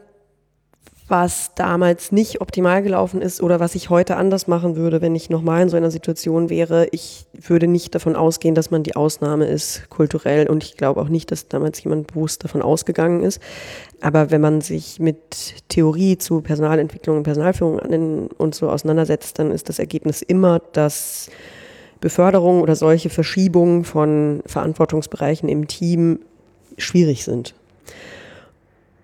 was 1.11 1.51
damals 1.55 2.13
nicht 2.13 2.39
optimal 2.39 2.81
gelaufen 2.81 3.21
ist 3.21 3.43
oder 3.43 3.59
was 3.59 3.75
ich 3.75 3.89
heute 3.89 4.15
anders 4.15 4.47
machen 4.47 4.77
würde, 4.77 5.01
wenn 5.01 5.13
ich 5.13 5.29
nochmal 5.29 5.63
in 5.63 5.69
so 5.69 5.75
einer 5.75 5.91
Situation 5.91 6.49
wäre. 6.49 6.87
Ich 6.91 7.27
würde 7.33 7.67
nicht 7.67 7.93
davon 7.93 8.15
ausgehen, 8.15 8.55
dass 8.55 8.71
man 8.71 8.81
die 8.81 8.95
Ausnahme 8.95 9.45
ist, 9.45 9.89
kulturell. 9.89 10.49
Und 10.49 10.63
ich 10.63 10.77
glaube 10.77 11.01
auch 11.01 11.09
nicht, 11.09 11.29
dass 11.29 11.49
damals 11.49 11.83
jemand 11.83 12.07
bewusst 12.07 12.45
davon 12.45 12.61
ausgegangen 12.61 13.23
ist. 13.23 13.41
Aber 13.99 14.31
wenn 14.31 14.39
man 14.39 14.61
sich 14.61 15.01
mit 15.01 15.67
Theorie 15.67 16.17
zu 16.17 16.39
Personalentwicklung 16.39 17.17
und 17.17 17.23
Personalführung 17.23 18.29
und 18.29 18.55
so 18.55 18.69
auseinandersetzt, 18.69 19.37
dann 19.37 19.51
ist 19.51 19.67
das 19.67 19.79
Ergebnis 19.79 20.21
immer, 20.21 20.59
dass 20.71 21.29
Beförderung 21.99 22.61
oder 22.61 22.77
solche 22.77 23.09
Verschiebungen 23.09 23.83
von 23.83 24.41
Verantwortungsbereichen 24.45 25.49
im 25.49 25.67
Team 25.67 26.19
schwierig 26.77 27.25
sind. 27.25 27.53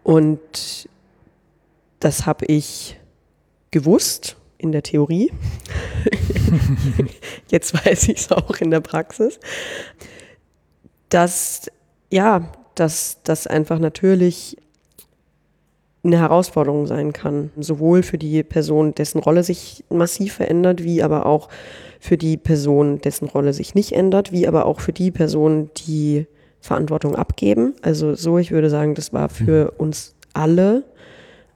Und 0.04 0.88
das 2.00 2.26
habe 2.26 2.46
ich 2.46 3.00
gewusst 3.72 4.38
in 4.58 4.72
der 4.72 4.84
Theorie. 4.84 5.32
Jetzt 7.50 7.74
weiß 7.74 8.10
ich 8.10 8.18
es 8.20 8.32
auch 8.32 8.58
in 8.58 8.72
der 8.72 8.82
Praxis. 8.82 9.40
Dass, 11.10 11.72
ja, 12.12 12.52
dass 12.76 13.20
das 13.24 13.48
einfach 13.48 13.80
natürlich 13.80 14.58
eine 16.04 16.20
Herausforderung 16.20 16.88
sein 16.88 17.14
kann. 17.14 17.52
Sowohl 17.58 18.04
für 18.04 18.18
die 18.18 18.44
Person, 18.44 18.96
dessen 18.96 19.20
Rolle 19.20 19.44
sich 19.44 19.84
massiv 19.90 20.34
verändert, 20.34 20.84
wie 20.84 21.04
aber 21.04 21.26
auch 21.26 21.50
für 22.00 22.18
die 22.18 22.38
Person, 22.38 23.00
dessen 23.00 23.28
Rolle 23.28 23.54
sich 23.54 23.76
nicht 23.76 23.92
ändert, 23.92 24.32
wie 24.32 24.48
aber 24.48 24.66
auch 24.66 24.80
für 24.80 24.94
die 24.94 25.12
Personen, 25.12 25.70
die 25.88 26.28
Verantwortung 26.62 27.16
abgeben. 27.16 27.76
Also 27.82 28.16
so, 28.16 28.38
ich 28.38 28.52
würde 28.52 28.70
sagen, 28.70 28.96
das 28.96 29.14
war 29.14 29.30
für 29.30 29.66
mhm. 29.66 29.80
uns 29.80 30.16
alle 30.34 30.84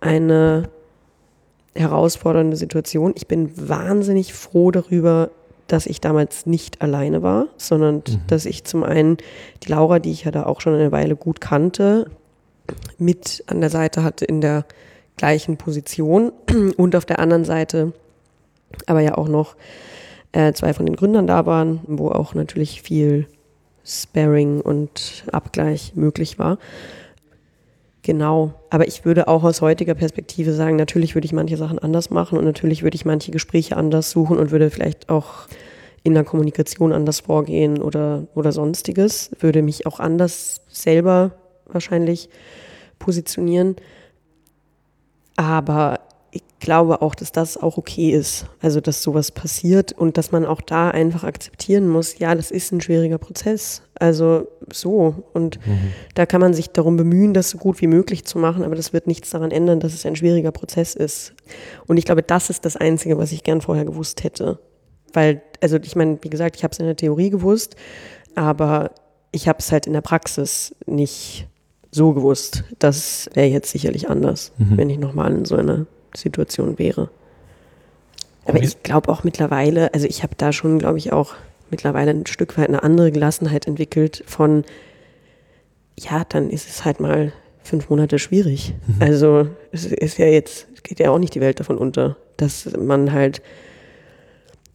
eine 0.02 0.70
herausfordernde 1.74 2.58
Situation. 2.58 3.14
Ich 3.16 3.28
bin 3.28 3.52
wahnsinnig 3.70 4.34
froh 4.34 4.72
darüber, 4.72 5.30
dass 5.68 5.86
ich 5.86 6.02
damals 6.02 6.46
nicht 6.46 6.82
alleine 6.82 7.24
war, 7.24 7.48
sondern 7.56 7.96
mhm. 7.96 8.20
dass 8.28 8.46
ich 8.46 8.66
zum 8.66 8.84
einen 8.84 9.18
die 9.64 9.70
Laura, 9.70 10.00
die 10.00 10.12
ich 10.12 10.26
ja 10.26 10.32
da 10.32 10.46
auch 10.46 10.60
schon 10.60 10.74
eine 10.74 10.92
Weile 10.92 11.16
gut 11.16 11.40
kannte, 11.40 12.10
mit 12.98 13.44
an 13.48 13.62
der 13.62 13.70
Seite 13.70 14.04
hatte 14.04 14.26
in 14.26 14.42
der 14.42 14.66
gleichen 15.16 15.58
Position 15.58 16.34
und 16.78 16.96
auf 16.96 17.06
der 17.06 17.20
anderen 17.20 17.46
Seite 17.46 17.94
aber 18.86 19.02
ja 19.02 19.18
auch 19.18 19.28
noch 19.28 19.56
äh, 20.32 20.54
zwei 20.54 20.74
von 20.74 20.86
den 20.86 20.96
Gründern 20.96 21.28
da 21.28 21.46
waren, 21.46 21.82
wo 21.88 22.10
auch 22.10 22.34
natürlich 22.34 22.82
viel 22.82 23.28
Sparring 23.84 24.62
und 24.62 25.26
Abgleich 25.32 25.94
möglich 25.96 26.40
war. 26.40 26.58
Genau. 28.04 28.54
Aber 28.70 28.88
ich 28.88 29.06
würde 29.06 29.28
auch 29.28 29.44
aus 29.44 29.62
heutiger 29.62 29.94
Perspektive 29.94 30.54
sagen, 30.54 30.76
natürlich 30.76 31.14
würde 31.16 31.26
ich 31.26 31.34
manche 31.34 31.58
Sachen 31.58 31.78
anders 31.78 32.10
machen 32.10 32.38
und 32.38 32.46
natürlich 32.46 32.82
würde 32.82 32.96
ich 32.96 33.06
manche 33.06 33.32
Gespräche 33.32 33.78
anders 33.78 34.10
suchen 34.10 34.38
und 34.38 34.52
würde 34.52 34.72
vielleicht 34.72 35.10
auch 35.10 35.48
in 36.04 36.16
der 36.16 36.24
Kommunikation 36.24 36.94
anders 36.94 37.20
vorgehen 37.20 37.80
oder, 37.80 38.28
oder 38.34 38.52
sonstiges, 38.52 39.32
würde 39.40 39.62
mich 39.62 39.86
auch 39.86 40.00
anders 40.00 40.62
selber 40.68 41.32
wahrscheinlich 41.68 42.30
positionieren. 42.98 43.76
Aber 45.36 46.00
glaube 46.62 47.02
auch, 47.02 47.16
dass 47.16 47.34
das 47.34 47.58
auch 47.58 47.78
okay 47.78 48.12
ist. 48.12 48.46
Also, 48.62 48.80
dass 48.80 49.04
sowas 49.04 49.32
passiert 49.32 49.92
und 49.92 50.18
dass 50.18 50.32
man 50.32 50.46
auch 50.46 50.62
da 50.62 50.90
einfach 50.90 51.26
akzeptieren 51.26 51.88
muss, 51.90 52.20
ja, 52.20 52.34
das 52.36 52.52
ist 52.52 52.72
ein 52.72 52.80
schwieriger 52.80 53.18
Prozess. 53.18 53.82
Also 53.96 54.48
so. 54.72 55.16
Und 55.34 55.58
mhm. 55.68 55.92
da 56.14 56.26
kann 56.26 56.40
man 56.40 56.54
sich 56.54 56.70
darum 56.70 56.96
bemühen, 56.96 57.34
das 57.34 57.50
so 57.50 57.58
gut 57.58 57.82
wie 57.82 57.88
möglich 57.88 58.24
zu 58.24 58.38
machen, 58.38 58.64
aber 58.64 58.76
das 58.76 58.94
wird 58.94 59.08
nichts 59.08 59.32
daran 59.32 59.52
ändern, 59.52 59.80
dass 59.80 59.94
es 59.94 60.06
ein 60.06 60.16
schwieriger 60.16 60.52
Prozess 60.52 60.96
ist. 60.96 61.34
Und 61.88 61.98
ich 61.98 62.06
glaube, 62.06 62.24
das 62.24 62.50
ist 62.50 62.64
das 62.64 62.78
Einzige, 62.78 63.18
was 63.18 63.32
ich 63.32 63.44
gern 63.44 63.62
vorher 63.62 63.86
gewusst 63.86 64.24
hätte. 64.24 64.60
Weil, 65.14 65.42
also 65.60 65.78
ich 65.78 65.96
meine, 65.96 66.20
wie 66.22 66.30
gesagt, 66.30 66.56
ich 66.56 66.64
habe 66.64 66.72
es 66.72 66.80
in 66.80 66.86
der 66.86 66.96
Theorie 66.96 67.32
gewusst, 67.32 67.76
aber 68.36 68.92
ich 69.32 69.48
habe 69.48 69.60
es 69.60 69.72
halt 69.72 69.88
in 69.88 69.94
der 69.94 70.02
Praxis 70.02 70.76
nicht 70.86 71.48
so 71.92 72.14
gewusst. 72.14 72.64
Das 72.80 73.30
wäre 73.34 73.48
jetzt 73.48 73.72
sicherlich 73.72 74.10
anders, 74.10 74.54
mhm. 74.58 74.78
wenn 74.78 74.90
ich 74.90 75.00
nochmal 75.00 75.32
in 75.34 75.46
so 75.46 75.56
einer 75.56 75.88
Situation 76.16 76.78
wäre. 76.80 77.10
Aber 78.46 78.62
ich 78.62 78.82
glaube 78.84 79.10
auch 79.10 79.24
mittlerweile, 79.24 79.94
also 79.94 80.08
ich 80.08 80.24
habe 80.24 80.34
da 80.36 80.52
schon, 80.52 80.80
glaube 80.80 80.98
ich, 80.98 81.14
auch 81.14 81.36
mittlerweile 81.70 82.12
ein 82.12 82.26
Stück 82.26 82.58
weit 82.58 82.68
eine 82.68 82.84
andere 82.84 83.12
Gelassenheit 83.12 83.68
entwickelt 83.68 84.24
von, 84.26 84.64
ja, 85.98 86.24
dann 86.28 86.50
ist 86.50 86.68
es 86.68 86.84
halt 86.84 87.00
mal 87.00 87.32
fünf 87.64 87.90
Monate 87.90 88.20
schwierig. 88.20 88.74
Mhm. 88.88 88.96
Also 89.00 89.48
es 89.72 89.86
ist 89.86 90.18
ja 90.18 90.26
jetzt, 90.26 90.68
geht 90.84 91.00
ja 91.00 91.12
auch 91.12 91.20
nicht 91.20 91.36
die 91.36 91.42
Welt 91.42 91.60
davon 91.60 91.78
unter, 91.78 92.18
dass 92.38 92.70
man 92.78 93.12
halt, 93.14 93.42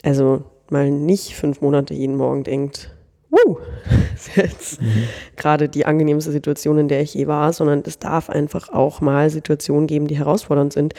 also 0.03 0.45
mal 0.71 0.91
nicht 0.91 1.35
fünf 1.35 1.61
Monate 1.61 1.95
jeden 1.95 2.17
Morgen 2.17 2.45
denkt, 2.45 2.91
Wuh, 3.31 3.59
ist 4.15 4.37
jetzt 4.37 4.81
mhm. 4.81 5.05
gerade 5.37 5.69
die 5.69 5.87
angenehmste 5.87 6.33
Situation, 6.33 6.79
in 6.79 6.89
der 6.89 7.03
ich 7.03 7.15
je 7.15 7.27
war, 7.27 7.53
sondern 7.53 7.83
es 7.87 7.99
darf 7.99 8.31
einfach 8.31 8.69
auch 8.71 9.01
mal 9.01 9.31
Situationen 9.31 9.87
geben, 9.87 10.07
die 10.07 10.19
herausfordernd 10.19 10.73
sind. 10.73 10.95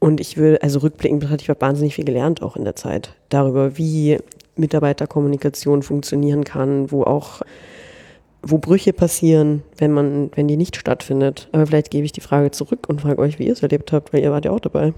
Und 0.00 0.20
ich 0.20 0.36
will, 0.36 0.58
also 0.62 0.78
rückblickend 0.78 1.20
betrachtet, 1.20 1.42
ich 1.42 1.50
habe 1.50 1.60
wahnsinnig 1.60 1.94
viel 1.94 2.04
gelernt 2.04 2.42
auch 2.42 2.56
in 2.56 2.64
der 2.64 2.76
Zeit 2.76 3.14
darüber, 3.28 3.76
wie 3.76 4.18
Mitarbeiterkommunikation 4.56 5.82
funktionieren 5.82 6.44
kann, 6.44 6.90
wo 6.90 7.02
auch 7.02 7.42
wo 8.42 8.58
Brüche 8.58 8.92
passieren, 8.92 9.62
wenn 9.76 9.92
man, 9.92 10.30
wenn 10.34 10.46
die 10.46 10.56
nicht 10.56 10.76
stattfindet. 10.76 11.48
Aber 11.52 11.66
vielleicht 11.66 11.90
gebe 11.90 12.04
ich 12.04 12.12
die 12.12 12.20
Frage 12.20 12.50
zurück 12.50 12.88
und 12.88 13.00
frage 13.00 13.18
euch, 13.18 13.38
wie 13.38 13.46
ihr 13.46 13.52
es 13.52 13.62
erlebt 13.62 13.92
habt, 13.92 14.12
weil 14.12 14.22
ihr 14.22 14.30
wart 14.30 14.44
ja 14.44 14.52
auch 14.52 14.60
dabei. 14.60 14.94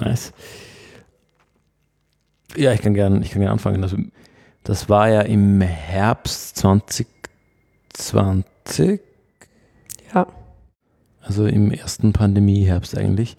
Nice. 0.00 0.32
Ja, 2.56 2.72
ich 2.72 2.80
kann 2.80 2.94
gerne 2.94 3.20
ich 3.20 3.36
anfangen. 3.36 3.82
Also, 3.82 3.98
das 4.66 4.88
war 4.88 5.08
ja 5.08 5.20
im 5.22 5.60
Herbst 5.60 6.56
2020. 6.56 7.08
Ja. 10.12 10.26
Also 11.22 11.46
im 11.46 11.70
ersten 11.70 12.12
Pandemieherbst 12.12 12.98
eigentlich. 12.98 13.36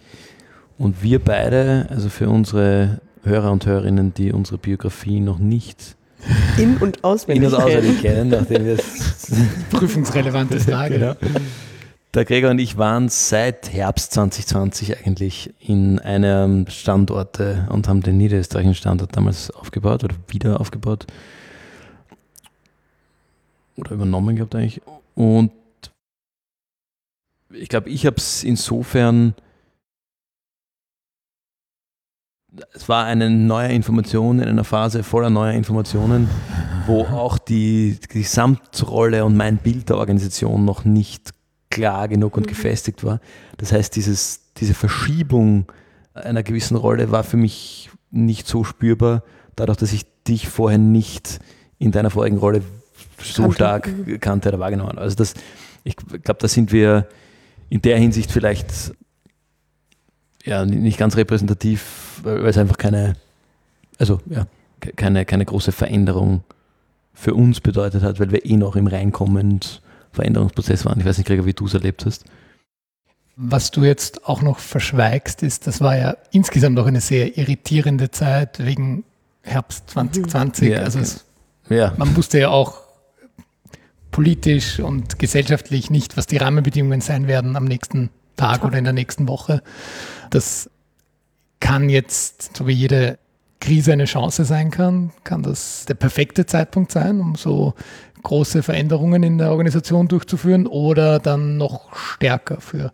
Und 0.77 1.03
wir 1.03 1.19
beide, 1.19 1.87
also 1.89 2.07
für 2.07 2.29
unsere 2.29 3.01
Hörer 3.23 3.51
und 3.51 3.65
Hörerinnen, 3.65 4.13
die 4.13 4.31
unsere 4.31 4.57
Biografie 4.57 5.19
noch 5.19 5.37
nicht 5.37 5.97
in- 6.57 6.77
und 6.77 7.03
auswendig, 7.03 7.49
in 7.49 7.55
und 7.55 7.61
auswendig 7.61 8.01
kennen, 8.01 8.29
nachdem 8.29 8.63
wir 8.63 8.75
es 8.75 9.29
prüfungsrelevante 9.69 10.61
Frage. 10.61 10.93
Genau. 10.97 11.15
Der 12.17 12.25
Gregor 12.25 12.49
und 12.49 12.57
ich 12.57 12.79
waren 12.79 13.09
seit 13.09 13.71
Herbst 13.71 14.13
2020 14.13 15.05
eigentlich 15.05 15.53
in 15.59 15.99
einem 15.99 16.65
Standorte 16.65 17.67
und 17.69 17.87
haben 17.87 18.01
den 18.01 18.17
niederösterreichischen 18.17 18.73
Standort 18.73 19.15
damals 19.15 19.51
aufgebaut 19.51 20.03
oder 20.03 20.15
wieder 20.27 20.59
aufgebaut. 20.59 21.05
Oder 23.75 23.91
übernommen 23.91 24.35
gehabt 24.35 24.55
eigentlich. 24.55 24.81
Und 25.13 25.51
ich 27.53 27.69
glaube, 27.69 27.91
ich 27.91 28.07
habe 28.07 28.15
es 28.15 28.43
insofern 28.43 29.35
es 32.73 32.89
war 32.89 33.05
eine 33.05 33.29
neue 33.29 33.71
Information 33.73 34.39
in 34.39 34.49
einer 34.49 34.63
Phase 34.63 35.03
voller 35.03 35.29
neuer 35.29 35.53
Informationen, 35.53 36.27
wo 36.87 37.03
auch 37.11 37.37
die, 37.37 37.99
die 38.01 38.07
Gesamtrolle 38.07 39.23
und 39.23 39.37
mein 39.37 39.57
Bild 39.57 39.89
der 39.89 39.97
Organisation 39.97 40.65
noch 40.65 40.83
nicht 40.83 41.36
klar 41.77 42.07
genug 42.07 42.35
und 42.37 42.45
mhm. 42.45 42.49
gefestigt 42.49 43.03
war. 43.03 43.21
Das 43.57 43.71
heißt, 43.71 43.95
dieses, 43.95 44.41
diese 44.57 44.73
Verschiebung 44.73 45.71
einer 46.13 46.41
gewissen 46.41 46.75
Rolle 46.75 47.11
war 47.11 47.23
für 47.23 47.37
mich 47.37 47.91
nicht 48.09 48.47
so 48.47 48.63
spürbar, 48.63 49.23
dadurch, 49.55 49.77
dass 49.77 49.93
ich 49.93 50.05
dich 50.27 50.47
vorher 50.47 50.79
nicht 50.79 51.39
in 51.77 51.91
deiner 51.91 52.09
vorigen 52.09 52.37
Rolle 52.37 52.63
so 53.21 53.43
kannte. 53.43 53.55
stark 53.55 53.87
mhm. 53.87 54.19
kannte 54.19 54.49
oder 54.49 54.59
wahrgenommen 54.59 54.89
habe. 54.89 55.01
Also 55.01 55.15
das, 55.15 55.35
ich 55.83 55.95
glaube, 55.95 56.39
da 56.39 56.47
sind 56.47 56.71
wir 56.71 57.07
in 57.69 57.81
der 57.81 57.97
Hinsicht 57.99 58.31
vielleicht 58.31 58.93
ja, 60.43 60.65
nicht 60.65 60.97
ganz 60.97 61.15
repräsentativ, 61.15 62.21
weil 62.23 62.45
es 62.47 62.57
einfach 62.57 62.77
keine, 62.77 63.15
also 63.99 64.19
ja, 64.29 64.47
keine, 64.95 65.25
keine 65.25 65.45
große 65.45 65.71
Veränderung 65.71 66.43
für 67.13 67.33
uns 67.33 67.61
bedeutet 67.61 68.01
hat, 68.01 68.19
weil 68.19 68.31
wir 68.31 68.45
eh 68.45 68.57
noch 68.57 68.75
im 68.75 68.87
Reinkommend 68.87 69.81
Veränderungsprozess 70.17 70.85
waren. 70.85 70.99
Ich 70.99 71.05
weiß 71.05 71.17
nicht, 71.17 71.27
Gregor, 71.27 71.45
wie 71.45 71.53
du 71.53 71.65
es 71.65 71.73
erlebt 71.73 72.05
hast. 72.05 72.25
Was 73.35 73.71
du 73.71 73.83
jetzt 73.83 74.25
auch 74.25 74.41
noch 74.41 74.59
verschweigst, 74.59 75.43
ist, 75.43 75.67
das 75.67 75.79
war 75.79 75.95
ja 75.95 76.17
insgesamt 76.31 76.79
auch 76.79 76.87
eine 76.87 77.01
sehr 77.01 77.37
irritierende 77.37 78.09
Zeit 78.09 78.65
wegen 78.65 79.03
Herbst 79.43 79.91
2020. 79.91 80.69
Ja, 80.69 80.79
also 80.79 80.99
es, 80.99 81.25
ja. 81.69 81.93
man 81.97 82.15
wusste 82.15 82.39
ja 82.39 82.49
auch 82.49 82.81
politisch 84.11 84.79
und 84.79 85.19
gesellschaftlich 85.19 85.91
nicht, 85.91 86.17
was 86.17 86.25
die 86.25 86.37
Rahmenbedingungen 86.37 87.01
sein 87.01 87.27
werden 87.27 87.55
am 87.55 87.65
nächsten 87.65 88.09
Tag 88.35 88.65
oder 88.65 88.79
in 88.79 88.83
der 88.83 88.93
nächsten 88.93 89.27
Woche. 89.27 89.61
Das 90.31 90.69
kann 91.59 91.89
jetzt, 91.89 92.57
so 92.57 92.65
wie 92.65 92.73
jede 92.73 93.19
Krise 93.59 93.93
eine 93.93 94.05
Chance 94.05 94.45
sein 94.45 94.71
kann, 94.71 95.11
kann 95.23 95.43
das 95.43 95.85
der 95.85 95.95
perfekte 95.95 96.45
Zeitpunkt 96.45 96.91
sein, 96.91 97.19
um 97.19 97.35
so 97.35 97.73
große 98.27 98.61
Veränderungen 98.61 99.23
in 99.23 99.37
der 99.37 99.51
Organisation 99.51 100.09
durchzuführen 100.09 100.67
oder 100.67 101.19
dann 101.19 101.55
noch 101.55 101.95
stärker 101.95 102.59
für 102.59 102.91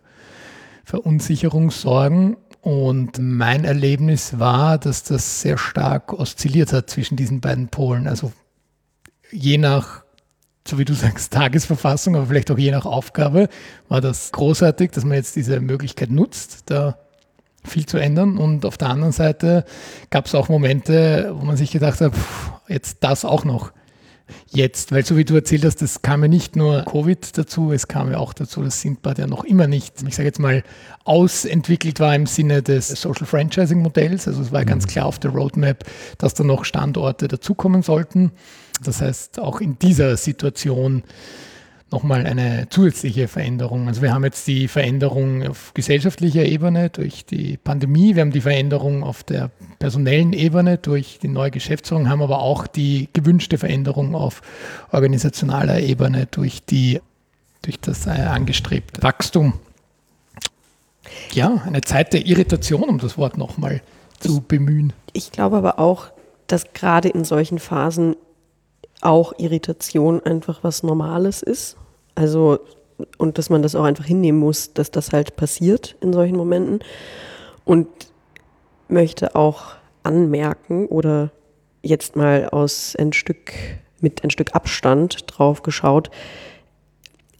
Verunsicherung 0.84 1.72
sorgen. 1.72 2.36
Und 2.60 3.18
mein 3.18 3.64
Erlebnis 3.64 4.38
war, 4.38 4.78
dass 4.78 5.02
das 5.02 5.40
sehr 5.40 5.58
stark 5.58 6.12
oszilliert 6.12 6.72
hat 6.72 6.88
zwischen 6.88 7.16
diesen 7.16 7.40
beiden 7.40 7.68
Polen. 7.68 8.06
Also 8.06 8.32
je 9.32 9.58
nach 9.58 10.04
so 10.66 10.78
wie 10.78 10.86
du 10.86 10.94
sagst, 10.94 11.32
Tagesverfassung, 11.32 12.16
aber 12.16 12.26
vielleicht 12.26 12.50
auch 12.50 12.56
je 12.56 12.70
nach 12.70 12.86
Aufgabe, 12.86 13.50
war 13.88 14.00
das 14.00 14.32
großartig, 14.32 14.92
dass 14.92 15.04
man 15.04 15.16
jetzt 15.16 15.36
diese 15.36 15.60
Möglichkeit 15.60 16.10
nutzt, 16.10 16.70
da 16.70 16.96
viel 17.64 17.84
zu 17.84 17.98
ändern. 17.98 18.38
Und 18.38 18.64
auf 18.64 18.78
der 18.78 18.88
anderen 18.88 19.12
Seite 19.12 19.66
gab 20.08 20.24
es 20.24 20.34
auch 20.34 20.48
Momente, 20.48 21.34
wo 21.34 21.44
man 21.44 21.58
sich 21.58 21.70
gedacht 21.70 22.00
hat, 22.00 22.14
pff, 22.14 22.52
jetzt 22.66 22.98
das 23.04 23.26
auch 23.26 23.44
noch. 23.44 23.72
Jetzt, 24.50 24.92
weil 24.92 25.04
so 25.04 25.16
wie 25.16 25.24
du 25.24 25.34
erzählt 25.34 25.64
hast, 25.64 25.82
es 25.82 26.00
kam 26.00 26.22
ja 26.22 26.28
nicht 26.28 26.56
nur 26.56 26.84
Covid 26.84 27.36
dazu, 27.36 27.72
es 27.72 27.88
kam 27.88 28.10
ja 28.10 28.18
auch 28.18 28.32
dazu, 28.32 28.62
dass 28.62 28.80
Sindbad 28.80 29.18
ja 29.18 29.26
noch 29.26 29.44
immer 29.44 29.66
nicht, 29.66 30.02
ich 30.06 30.14
sage 30.14 30.26
jetzt 30.26 30.38
mal, 30.38 30.62
ausentwickelt 31.04 32.00
war 32.00 32.14
im 32.14 32.26
Sinne 32.26 32.62
des 32.62 32.88
Social 32.88 33.26
Franchising 33.26 33.82
Modells. 33.82 34.26
Also 34.26 34.42
es 34.42 34.52
war 34.52 34.60
ja 34.60 34.64
ganz 34.64 34.86
mhm. 34.86 34.90
klar 34.90 35.06
auf 35.06 35.18
der 35.18 35.32
Roadmap, 35.32 35.84
dass 36.18 36.34
da 36.34 36.44
noch 36.44 36.64
Standorte 36.64 37.28
dazukommen 37.28 37.82
sollten. 37.82 38.32
Das 38.82 39.00
heißt, 39.00 39.40
auch 39.40 39.60
in 39.60 39.78
dieser 39.78 40.16
Situation 40.16 41.02
nochmal 41.94 42.26
eine 42.26 42.66
zusätzliche 42.70 43.28
Veränderung. 43.28 43.86
Also 43.86 44.02
wir 44.02 44.12
haben 44.12 44.24
jetzt 44.24 44.48
die 44.48 44.66
Veränderung 44.66 45.46
auf 45.46 45.72
gesellschaftlicher 45.74 46.44
Ebene 46.44 46.90
durch 46.90 47.24
die 47.24 47.56
Pandemie, 47.56 48.16
wir 48.16 48.22
haben 48.22 48.32
die 48.32 48.40
Veränderung 48.40 49.04
auf 49.04 49.22
der 49.22 49.52
personellen 49.78 50.32
Ebene 50.32 50.76
durch 50.76 51.20
die 51.22 51.28
neue 51.28 51.52
Geschäftsführung, 51.52 52.08
haben 52.08 52.20
aber 52.20 52.40
auch 52.40 52.66
die 52.66 53.08
gewünschte 53.12 53.58
Veränderung 53.58 54.16
auf 54.16 54.42
organisationaler 54.90 55.80
Ebene 55.80 56.26
durch, 56.26 56.64
die, 56.64 57.00
durch 57.62 57.78
das 57.78 58.08
äh, 58.08 58.10
angestrebte 58.10 59.00
Wachstum. 59.02 59.54
Ja, 61.32 61.62
eine 61.64 61.82
Zeit 61.82 62.12
der 62.12 62.26
Irritation, 62.26 62.88
um 62.88 62.98
das 62.98 63.16
Wort 63.16 63.38
nochmal 63.38 63.82
zu 64.18 64.40
bemühen. 64.40 64.92
Ich 65.12 65.30
glaube 65.30 65.58
aber 65.58 65.78
auch, 65.78 66.06
dass 66.48 66.72
gerade 66.72 67.08
in 67.08 67.24
solchen 67.24 67.60
Phasen 67.60 68.16
auch 69.00 69.32
Irritation 69.38 70.20
einfach 70.24 70.64
was 70.64 70.82
Normales 70.82 71.42
ist. 71.42 71.76
Also, 72.14 72.60
und 73.18 73.38
dass 73.38 73.50
man 73.50 73.62
das 73.62 73.74
auch 73.74 73.84
einfach 73.84 74.04
hinnehmen 74.04 74.38
muss, 74.38 74.72
dass 74.72 74.90
das 74.90 75.12
halt 75.12 75.36
passiert 75.36 75.96
in 76.00 76.12
solchen 76.12 76.36
Momenten. 76.36 76.80
Und 77.64 77.88
möchte 78.88 79.34
auch 79.34 79.74
anmerken 80.02 80.86
oder 80.86 81.30
jetzt 81.82 82.16
mal 82.16 82.48
aus 82.50 82.94
ein 82.96 83.12
Stück, 83.12 83.52
mit 84.00 84.22
ein 84.22 84.30
Stück 84.30 84.54
Abstand 84.54 85.24
drauf 85.26 85.62
geschaut, 85.62 86.10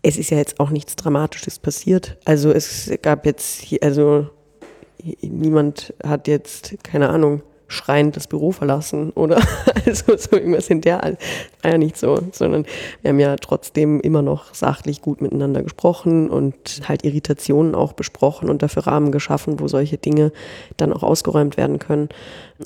es 0.03 0.19
ist 0.19 0.31
ja 0.31 0.37
jetzt 0.37 0.61
auch 0.61 0.71
nichts 0.71 0.97
Dramatisches 0.97 1.59
passiert. 1.59 2.19
Also 2.25 2.51
es 2.51 2.91
gab 3.01 3.25
jetzt, 3.25 3.65
also 3.83 4.29
niemand 5.23 5.95
hat 6.05 6.29
jetzt, 6.29 6.77
keine 6.83 7.09
Ahnung, 7.09 7.43
schreiend 7.69 8.17
das 8.17 8.27
Büro 8.27 8.53
verlassen 8.53 9.11
oder 9.11 9.41
also 9.87 10.17
so 10.17 10.37
irgendwas 10.37 10.69
in 10.69 10.81
der 10.81 11.03
Art. 11.03 11.19
War 11.63 11.73
ja 11.73 11.79
nicht 11.79 11.97
so, 11.97 12.19
sondern 12.33 12.67
wir 13.03 13.11
haben 13.11 13.21
ja 13.21 13.37
trotzdem 13.37 14.01
immer 14.01 14.23
noch 14.23 14.55
sachlich 14.55 15.03
gut 15.03 15.21
miteinander 15.21 15.63
gesprochen 15.63 16.31
und 16.31 16.83
halt 16.89 17.05
Irritationen 17.05 17.75
auch 17.75 17.93
besprochen 17.93 18.51
und 18.51 18.63
dafür 18.63 18.87
Rahmen 18.87 19.13
geschaffen, 19.13 19.61
wo 19.61 19.69
solche 19.69 19.99
Dinge 19.99 20.33
dann 20.77 20.93
auch 20.93 21.03
ausgeräumt 21.03 21.57
werden 21.57 21.79
können 21.79 22.09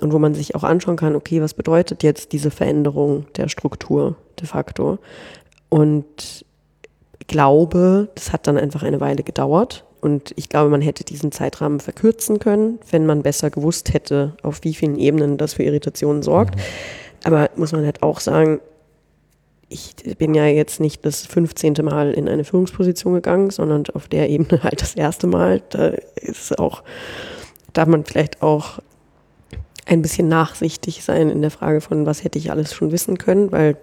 und 0.01 0.13
wo 0.13 0.19
man 0.19 0.35
sich 0.35 0.55
auch 0.55 0.65
anschauen 0.65 0.97
kann, 0.97 1.17
okay, 1.17 1.41
was 1.41 1.55
bedeutet 1.55 2.03
jetzt 2.03 2.33
diese 2.33 2.51
Veränderung 2.51 3.27
der 3.37 3.49
Struktur 3.49 4.17
de 4.41 4.47
facto? 4.47 4.99
Und 5.69 6.45
glaube, 7.27 8.09
das 8.15 8.33
hat 8.33 8.47
dann 8.47 8.57
einfach 8.57 8.83
eine 8.83 9.01
Weile 9.01 9.23
gedauert 9.23 9.85
und 10.01 10.33
ich 10.37 10.49
glaube, 10.49 10.71
man 10.71 10.81
hätte 10.81 11.05
diesen 11.05 11.33
Zeitrahmen 11.33 11.81
verkürzen 11.81 12.39
können, 12.39 12.79
wenn 12.91 13.07
man 13.07 13.23
besser 13.23 13.51
gewusst 13.51 13.93
hätte, 13.93 14.37
auf 14.43 14.61
wie 14.63 14.75
vielen 14.75 14.99
Ebenen 14.99 15.39
das 15.39 15.55
für 15.55 15.65
Irritationen 15.65 16.23
sorgt. 16.23 16.57
Mhm. 16.57 16.61
Aber 17.25 17.51
muss 17.57 17.73
man 17.73 17.85
halt 17.85 18.03
auch 18.03 18.21
sagen, 18.21 18.61
ich 19.69 19.95
bin 20.17 20.35
ja 20.35 20.47
jetzt 20.47 20.81
nicht 20.81 21.05
das 21.05 21.27
15. 21.27 21.75
Mal 21.83 22.13
in 22.13 22.29
eine 22.29 22.45
Führungsposition 22.45 23.15
gegangen, 23.15 23.51
sondern 23.51 23.85
auf 23.93 24.09
der 24.09 24.31
Ebene 24.31 24.63
halt 24.63 24.81
das 24.81 24.95
erste 24.95 25.27
Mal. 25.27 25.63
Da 25.71 25.89
ist 26.17 26.59
auch, 26.59 26.83
darf 27.73 27.89
man 27.89 28.05
vielleicht 28.05 28.43
auch 28.43 28.79
ein 29.85 30.03
bisschen 30.03 30.29
nachsichtig 30.29 31.03
sein 31.03 31.31
in 31.31 31.43
der 31.43 31.51
Frage 31.51 31.81
von, 31.81 32.07
was 32.07 32.23
hätte 32.23 32.39
ich 32.39 32.51
alles 32.51 32.75
schon 32.75 32.93
wissen 32.93 33.19
können, 33.19 33.53
weil 33.53 33.77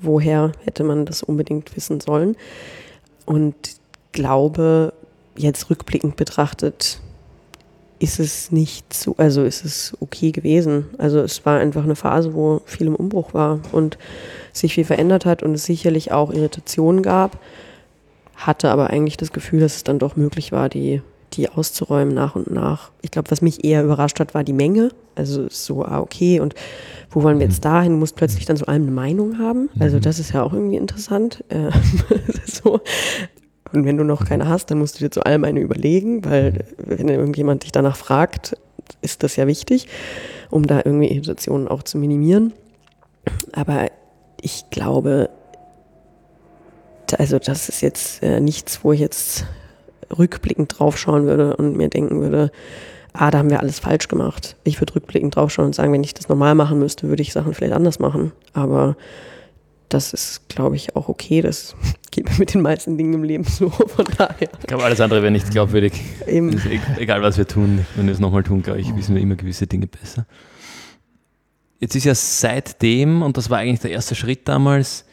woher 0.00 0.52
hätte 0.64 0.84
man 0.84 1.06
das 1.06 1.22
unbedingt 1.22 1.76
wissen 1.76 2.00
sollen. 2.00 2.36
Und 3.26 3.54
glaube, 4.12 4.92
jetzt 5.36 5.70
rückblickend 5.70 6.16
betrachtet, 6.16 7.00
ist 7.98 8.20
es 8.20 8.50
nicht 8.50 8.92
so, 8.92 9.14
also 9.16 9.44
ist 9.44 9.64
es 9.64 9.96
okay 10.00 10.32
gewesen. 10.32 10.86
Also 10.98 11.20
es 11.20 11.44
war 11.46 11.58
einfach 11.58 11.84
eine 11.84 11.96
Phase, 11.96 12.34
wo 12.34 12.60
viel 12.66 12.88
im 12.88 12.96
Umbruch 12.96 13.34
war 13.34 13.60
und 13.72 13.98
sich 14.52 14.74
viel 14.74 14.84
verändert 14.84 15.24
hat 15.24 15.42
und 15.42 15.54
es 15.54 15.64
sicherlich 15.64 16.12
auch 16.12 16.32
Irritationen 16.32 17.02
gab. 17.02 17.38
Hatte 18.36 18.70
aber 18.70 18.90
eigentlich 18.90 19.16
das 19.16 19.32
Gefühl, 19.32 19.60
dass 19.60 19.76
es 19.76 19.84
dann 19.84 19.98
doch 19.98 20.16
möglich 20.16 20.50
war, 20.52 20.68
die, 20.68 21.02
die 21.34 21.48
auszuräumen 21.48 22.12
nach 22.12 22.34
und 22.34 22.50
nach. 22.50 22.90
Ich 23.00 23.10
glaube, 23.10 23.30
was 23.30 23.42
mich 23.42 23.64
eher 23.64 23.84
überrascht 23.84 24.18
hat, 24.18 24.34
war 24.34 24.44
die 24.44 24.52
Menge. 24.52 24.90
Also 25.14 25.46
so, 25.48 25.84
ah, 25.84 26.00
okay, 26.00 26.40
und 26.40 26.54
wo 27.10 27.22
wollen 27.22 27.38
wir 27.38 27.46
jetzt 27.46 27.64
dahin? 27.64 27.98
Muss 27.98 28.12
plötzlich 28.12 28.44
dann 28.44 28.56
so 28.56 28.66
allem 28.66 28.82
eine 28.82 28.90
Meinung 28.90 29.38
haben. 29.38 29.70
Also 29.78 30.00
das 30.00 30.18
ist 30.18 30.32
ja 30.32 30.42
auch 30.42 30.52
irgendwie 30.52 30.76
interessant. 30.76 31.44
Äh, 31.48 31.70
so. 32.44 32.80
Und 33.74 33.84
wenn 33.84 33.96
du 33.96 34.04
noch 34.04 34.26
keine 34.26 34.48
hast, 34.48 34.70
dann 34.70 34.78
musst 34.78 34.96
du 34.96 35.04
dir 35.04 35.10
zu 35.10 35.24
allem 35.24 35.44
eine 35.44 35.60
überlegen, 35.60 36.24
weil 36.24 36.64
wenn 36.78 37.08
irgendjemand 37.08 37.64
dich 37.64 37.72
danach 37.72 37.96
fragt, 37.96 38.56
ist 39.02 39.22
das 39.22 39.36
ja 39.36 39.46
wichtig, 39.46 39.88
um 40.50 40.66
da 40.66 40.80
irgendwie 40.84 41.08
Irritationen 41.08 41.68
auch 41.68 41.82
zu 41.82 41.98
minimieren. 41.98 42.52
Aber 43.52 43.86
ich 44.40 44.68
glaube, 44.70 45.30
also 47.18 47.38
das 47.38 47.68
ist 47.68 47.80
jetzt 47.80 48.22
äh, 48.22 48.40
nichts, 48.40 48.84
wo 48.84 48.92
ich 48.92 49.00
jetzt 49.00 49.46
rückblickend 50.16 50.78
draufschauen 50.78 51.26
würde 51.26 51.56
und 51.56 51.76
mir 51.76 51.88
denken 51.88 52.20
würde, 52.20 52.50
ah, 53.12 53.30
da 53.30 53.38
haben 53.38 53.50
wir 53.50 53.60
alles 53.60 53.78
falsch 53.78 54.08
gemacht. 54.08 54.56
Ich 54.64 54.80
würde 54.80 54.94
rückblickend 54.96 55.36
draufschauen 55.36 55.66
und 55.66 55.74
sagen, 55.74 55.92
wenn 55.92 56.04
ich 56.04 56.14
das 56.14 56.28
normal 56.28 56.54
machen 56.54 56.78
müsste, 56.78 57.08
würde 57.08 57.22
ich 57.22 57.32
Sachen 57.32 57.54
vielleicht 57.54 57.72
anders 57.72 57.98
machen. 57.98 58.32
Aber 58.52 58.96
das 59.88 60.12
ist, 60.12 60.48
glaube 60.48 60.76
ich, 60.76 60.96
auch 60.96 61.08
okay. 61.08 61.40
Das 61.40 61.74
geht 62.10 62.28
mir 62.28 62.38
mit 62.38 62.54
den 62.54 62.62
meisten 62.62 62.96
Dingen 62.96 63.14
im 63.14 63.22
Leben 63.22 63.44
so. 63.44 63.70
Von 63.70 64.06
daher. 64.16 64.48
Ich 64.60 64.66
glaube, 64.66 64.84
alles 64.84 65.00
andere 65.00 65.22
wäre 65.22 65.32
nicht 65.32 65.50
glaubwürdig. 65.50 65.92
Eben. 66.26 66.52
E-, 66.52 66.80
egal, 66.98 67.22
was 67.22 67.38
wir 67.38 67.46
tun, 67.46 67.86
wenn 67.96 68.06
wir 68.06 68.12
es 68.12 68.20
nochmal 68.20 68.42
tun, 68.42 68.62
glaube 68.62 68.80
ich, 68.80 68.94
wissen 68.96 69.14
wir 69.14 69.22
immer 69.22 69.36
gewisse 69.36 69.66
Dinge 69.66 69.86
besser. 69.86 70.26
Jetzt 71.80 71.96
ist 71.96 72.04
ja 72.04 72.14
seitdem, 72.14 73.22
und 73.22 73.36
das 73.36 73.50
war 73.50 73.58
eigentlich 73.58 73.80
der 73.80 73.90
erste 73.90 74.14
Schritt 74.14 74.48
damals, 74.48 75.04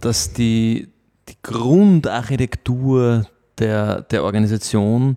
dass 0.00 0.32
die, 0.32 0.88
die 1.28 1.36
Grundarchitektur 1.42 3.26
der, 3.58 4.02
der 4.02 4.24
Organisation 4.24 5.16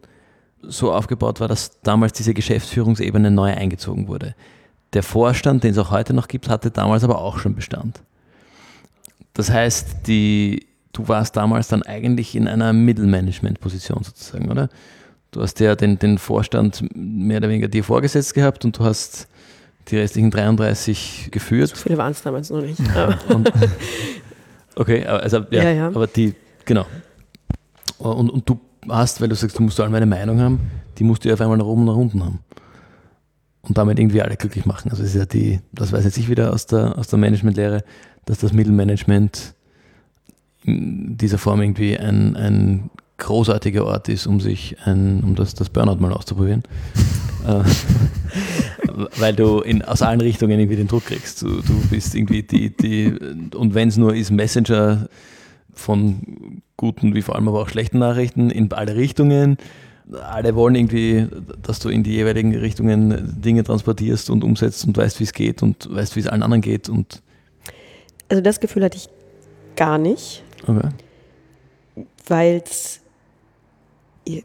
so 0.61 0.91
aufgebaut 0.93 1.39
war, 1.39 1.47
dass 1.47 1.81
damals 1.81 2.13
diese 2.13 2.33
Geschäftsführungsebene 2.33 3.31
neu 3.31 3.53
eingezogen 3.53 4.07
wurde. 4.07 4.35
Der 4.93 5.03
Vorstand, 5.03 5.63
den 5.63 5.71
es 5.71 5.77
auch 5.77 5.91
heute 5.91 6.13
noch 6.13 6.27
gibt, 6.27 6.49
hatte 6.49 6.71
damals 6.71 7.03
aber 7.03 7.19
auch 7.19 7.39
schon 7.39 7.55
Bestand. 7.55 8.01
Das 9.35 9.51
heißt, 9.51 10.07
die, 10.07 10.65
du 10.93 11.07
warst 11.07 11.35
damals 11.35 11.67
dann 11.67 11.83
eigentlich 11.83 12.35
in 12.35 12.47
einer 12.47 12.73
Mittelmanagement-Position 12.73 14.03
sozusagen, 14.03 14.49
oder? 14.49 14.69
Du 15.31 15.41
hast 15.41 15.59
ja 15.59 15.75
den, 15.75 15.99
den 15.99 16.17
Vorstand 16.17 16.85
mehr 16.95 17.37
oder 17.37 17.49
weniger 17.49 17.67
dir 17.67 17.83
vorgesetzt 17.83 18.33
gehabt 18.33 18.63
und 18.63 18.79
du 18.79 18.83
hast 18.85 19.27
die 19.89 19.97
restlichen 19.97 20.31
33 20.31 21.29
geführt. 21.31 21.69
So 21.69 21.75
viele 21.75 21.97
waren 21.97 22.13
es 22.13 22.21
damals 22.21 22.49
noch 22.49 22.61
nicht. 22.61 22.79
und, 23.29 23.51
okay, 24.75 25.05
also 25.05 25.39
ja, 25.51 25.63
ja, 25.63 25.71
ja, 25.71 25.87
aber 25.87 26.07
die, 26.07 26.33
genau. 26.63 26.85
Und, 27.97 28.29
und 28.29 28.49
du 28.49 28.59
hast, 28.89 29.19
weil 29.19 29.27
du 29.27 29.35
sagst, 29.35 29.59
du 29.59 29.63
musst 29.63 29.79
alle 29.81 29.89
meine 29.89 30.05
Meinung 30.05 30.39
haben, 30.39 30.59
die 30.97 31.03
musst 31.03 31.25
du 31.25 31.33
auf 31.33 31.41
einmal 31.41 31.57
nach 31.57 31.65
oben 31.65 31.81
und 31.81 31.87
nach 31.87 31.95
unten 31.95 32.23
haben. 32.23 32.39
Und 33.67 33.77
damit 33.77 33.99
irgendwie 33.99 34.21
alle 34.21 34.37
glücklich 34.37 34.65
machen. 34.65 34.91
Also 34.91 35.03
das 35.03 35.13
ist 35.13 35.17
ja 35.17 35.25
die, 35.25 35.59
das 35.71 35.91
weiß 35.91 36.05
jetzt 36.05 36.17
ich 36.17 36.29
wieder 36.29 36.53
aus 36.53 36.67
der, 36.67 36.97
aus 36.97 37.07
der 37.07 37.17
Managementlehre, 37.19 37.83
dass 38.25 38.39
das 38.39 38.53
Mittelmanagement 38.53 39.55
in 40.63 41.17
dieser 41.17 41.37
Form 41.37 41.61
irgendwie 41.61 41.97
ein, 41.97 42.35
ein 42.35 42.89
großartiger 43.17 43.85
Ort 43.85 44.09
ist, 44.09 44.27
um 44.27 44.39
sich 44.39 44.77
ein, 44.85 45.23
um 45.23 45.35
das, 45.35 45.53
das 45.53 45.69
Burnout 45.69 45.97
mal 45.97 46.13
auszuprobieren. 46.13 46.63
Äh, 47.45 47.63
weil 49.19 49.35
du 49.35 49.59
in, 49.59 49.83
aus 49.83 50.01
allen 50.01 50.19
Richtungen 50.19 50.59
irgendwie 50.59 50.77
den 50.77 50.87
Druck 50.87 51.05
kriegst. 51.05 51.43
Du, 51.43 51.61
du 51.61 51.79
bist 51.91 52.15
irgendwie 52.15 52.41
die, 52.41 52.75
die, 52.75 53.13
und 53.53 53.75
wenn 53.75 53.89
es 53.89 53.97
nur 53.97 54.15
ist, 54.15 54.31
Messenger 54.31 55.09
von 55.71 56.63
guten 56.75 57.13
wie 57.13 57.21
vor 57.21 57.35
allem 57.35 57.47
aber 57.47 57.61
auch 57.61 57.69
schlechten 57.69 57.99
Nachrichten 57.99 58.49
in 58.49 58.71
alle 58.71 58.95
Richtungen. 58.95 59.57
Alle 60.11 60.55
wollen 60.55 60.75
irgendwie, 60.75 61.27
dass 61.63 61.79
du 61.79 61.89
in 61.89 62.03
die 62.03 62.11
jeweiligen 62.11 62.55
Richtungen 62.55 63.41
Dinge 63.41 63.63
transportierst 63.63 64.29
und 64.29 64.43
umsetzt 64.43 64.85
und 64.85 64.97
weißt, 64.97 65.19
wie 65.19 65.23
es 65.23 65.33
geht 65.33 65.63
und 65.63 65.89
weißt, 65.91 66.15
wie 66.15 66.19
es 66.19 66.27
allen 66.27 66.43
anderen 66.43 66.61
geht 66.61 66.89
und 66.89 67.21
also 68.29 68.41
das 68.41 68.59
Gefühl 68.59 68.83
hatte 68.83 68.97
ich 68.97 69.09
gar 69.75 69.97
nicht. 69.97 70.43
Okay. 70.67 70.89
Weil 72.27 72.61
es 72.65 73.01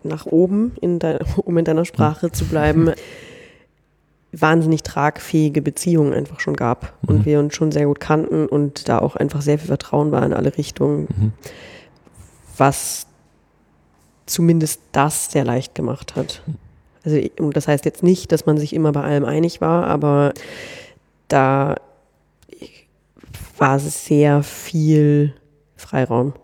nach 0.02 0.26
oben, 0.26 0.72
in 0.80 0.98
de, 0.98 1.18
um 1.36 1.56
in 1.58 1.64
deiner 1.64 1.84
Sprache 1.84 2.30
zu 2.30 2.44
bleiben, 2.44 2.92
wahnsinnig 4.32 4.82
tragfähige 4.84 5.60
Beziehungen 5.60 6.12
einfach 6.12 6.38
schon 6.38 6.54
gab 6.54 6.94
mhm. 7.02 7.08
und 7.08 7.26
wir 7.26 7.40
uns 7.40 7.54
schon 7.54 7.72
sehr 7.72 7.86
gut 7.86 7.98
kannten 7.98 8.46
und 8.46 8.88
da 8.88 8.98
auch 8.98 9.16
einfach 9.16 9.42
sehr 9.42 9.58
viel 9.58 9.66
Vertrauen 9.66 10.12
war 10.12 10.24
in 10.24 10.32
alle 10.32 10.56
Richtungen, 10.56 11.08
mhm. 11.16 11.32
was 12.56 13.06
zumindest 14.30 14.80
das 14.92 15.30
sehr 15.30 15.44
leicht 15.44 15.74
gemacht 15.74 16.16
hat. 16.16 16.42
Also 17.04 17.18
das 17.52 17.68
heißt 17.68 17.84
jetzt 17.84 18.02
nicht, 18.02 18.30
dass 18.32 18.46
man 18.46 18.58
sich 18.58 18.72
immer 18.74 18.92
bei 18.92 19.02
allem 19.02 19.24
einig 19.24 19.60
war, 19.60 19.86
aber 19.86 20.32
da 21.28 21.76
war 23.56 23.78
sehr 23.78 24.42
viel 24.42 25.34
Freiraum. 25.76 26.34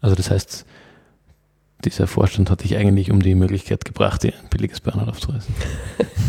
Also 0.00 0.16
das 0.16 0.30
heißt, 0.30 0.64
dieser 1.84 2.06
Vorstand 2.06 2.50
hat 2.50 2.62
dich 2.62 2.76
eigentlich 2.76 3.10
um 3.10 3.20
die 3.20 3.34
Möglichkeit 3.34 3.84
gebracht, 3.84 4.22
dir 4.22 4.32
ein 4.32 4.48
billiges 4.50 4.80
Burnout 4.80 5.10
aufzureißen. 5.10 5.54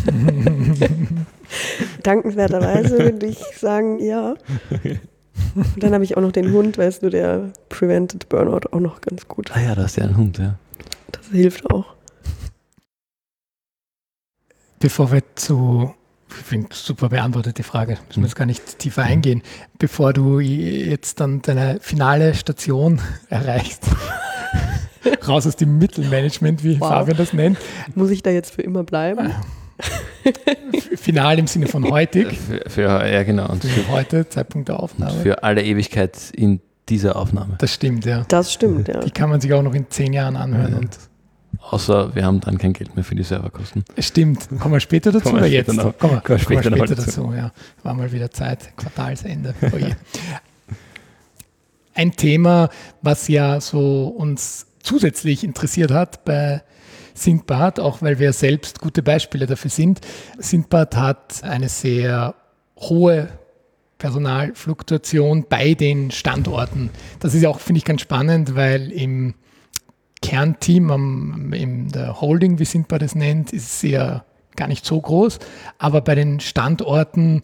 Dankenswerterweise 2.04 3.00
würde 3.00 3.26
ich 3.26 3.40
sagen, 3.58 4.00
ja. 4.00 4.36
Und 5.56 5.66
dann 5.84 5.94
habe 5.94 6.04
ich 6.04 6.18
auch 6.18 6.22
noch 6.22 6.32
den 6.32 6.52
Hund, 6.52 6.78
weißt 6.78 7.04
du, 7.04 7.10
der 7.10 7.52
Prevented 7.70 8.30
Burnout 8.30 8.70
auch 8.72 8.80
noch 8.80 9.02
ganz 9.02 9.28
gut. 9.28 9.52
Ah 9.54 9.62
ja, 9.62 9.76
da 9.76 9.84
hast 9.84 9.98
du 9.98 10.02
ja 10.02 10.08
einen 10.08 10.18
Hund, 10.18 10.38
ja. 10.38 10.56
Das 11.12 11.28
hilft 11.28 11.70
auch. 11.72 11.86
Bevor 14.80 15.12
wir 15.12 15.22
zu 15.36 15.94
ich 16.38 16.46
finde, 16.46 16.70
super 16.72 17.10
beantwortet 17.10 17.58
die 17.58 17.64
Frage. 17.64 17.98
Müssen 18.08 18.22
wir 18.22 18.28
jetzt 18.28 18.36
gar 18.36 18.46
nicht 18.46 18.80
tiefer 18.80 19.04
eingehen. 19.04 19.42
Bevor 19.78 20.14
du 20.14 20.40
jetzt 20.40 21.20
dann 21.20 21.42
deine 21.42 21.80
finale 21.82 22.34
Station 22.36 23.02
erreichst, 23.30 23.84
raus 25.28 25.46
aus 25.46 25.56
dem 25.56 25.78
Mittelmanagement, 25.78 26.64
wie 26.64 26.80
wow. 26.80 26.90
Fabian 26.90 27.18
das 27.18 27.34
nennt. 27.34 27.58
Muss 27.96 28.10
ich 28.10 28.24
da 28.24 28.30
jetzt 28.30 28.56
für 28.56 28.62
immer 28.62 28.84
bleiben? 28.84 29.32
Final 30.96 31.40
im 31.40 31.48
Sinne 31.48 31.68
von 31.68 31.90
heutig. 31.90 32.38
Für, 32.38 32.70
für 32.70 32.82
ja, 32.82 33.24
genau. 33.24 33.50
Und 33.50 33.64
für 33.64 33.88
heute, 33.90 34.28
Zeitpunkt 34.30 34.70
der 34.70 34.80
Aufnahme. 34.80 35.22
für 35.22 35.44
alle 35.44 35.64
Ewigkeit 35.64 36.18
in 36.34 36.62
dieser 36.90 37.16
Aufnahme. 37.16 37.56
Das 37.60 37.74
stimmt, 37.74 38.06
ja. 38.06 38.26
Das 38.28 38.52
stimmt, 38.52 38.88
ja. 38.88 39.00
Die 39.00 39.12
kann 39.12 39.30
man 39.30 39.42
sich 39.42 39.54
auch 39.54 39.64
noch 39.64 39.74
in 39.74 39.90
zehn 39.90 40.14
Jahren 40.14 40.36
anhören. 40.36 40.72
Ja. 40.72 40.78
Und 40.80 40.98
Außer 41.60 42.16
wir 42.16 42.26
haben 42.26 42.40
dann 42.42 42.58
kein 42.58 42.74
Geld 42.74 42.96
mehr 42.96 43.04
für 43.04 43.16
die 43.16 43.24
Serverkosten. 43.24 43.84
Stimmt. 44.00 44.50
Kommen 44.60 44.74
wir 44.74 44.80
später 44.80 45.12
dazu 45.12 45.30
oder 45.30 45.46
jetzt? 45.46 45.72
Noch. 45.74 45.98
Kommen 45.98 46.16
wir, 46.16 46.22
kommen 46.22 46.40
später, 46.40 46.64
kommen 46.64 46.76
wir 46.76 46.88
später 46.88 46.96
dazu. 46.96 47.22
dazu. 47.22 47.34
Ja. 47.34 47.52
War 47.84 47.94
mal 47.94 48.12
wieder 48.12 48.32
Zeit, 48.32 48.76
Quartalsende. 48.78 49.54
Oh 49.62 49.78
Ein 51.94 52.12
Thema, 52.14 52.70
was 53.02 53.28
ja 53.28 53.62
so 53.62 54.08
uns 54.08 54.66
zusätzlich 54.82 55.44
interessiert 55.44 55.92
hat 55.92 56.26
bei 56.26 56.64
Sindbad, 57.14 57.80
auch 57.80 58.02
weil 58.02 58.20
wir 58.20 58.34
selbst 58.34 58.80
gute 58.82 59.04
Beispiele 59.04 59.46
dafür 59.46 59.72
sind. 59.72 60.02
Sindbad 60.38 60.96
hat 60.96 61.44
eine 61.44 61.70
sehr 61.70 62.36
hohe 62.78 63.30
Personalfluktuation 63.98 65.46
bei 65.48 65.76
den 65.76 66.12
Standorten. 66.12 66.90
Das 67.20 67.36
ist 67.36 67.44
ja 67.44 67.50
auch, 67.50 67.60
finde 67.60 67.78
ich, 67.78 67.86
ganz 67.86 68.02
spannend, 68.02 68.56
weil 68.56 68.92
im 68.92 69.36
Kernteam 70.22 70.92
am, 70.92 71.54
in 71.54 71.90
der 71.90 72.20
Holding, 72.22 72.60
wie 72.60 72.66
Sindbar 72.66 73.00
das 73.00 73.16
nennt, 73.16 73.54
ist 73.54 73.80
sehr 73.80 74.26
gar 74.56 74.68
nicht 74.68 74.86
so 74.86 75.00
groß. 75.00 75.40
Aber 75.78 76.02
bei 76.02 76.16
den 76.16 76.40
Standorten 76.40 77.42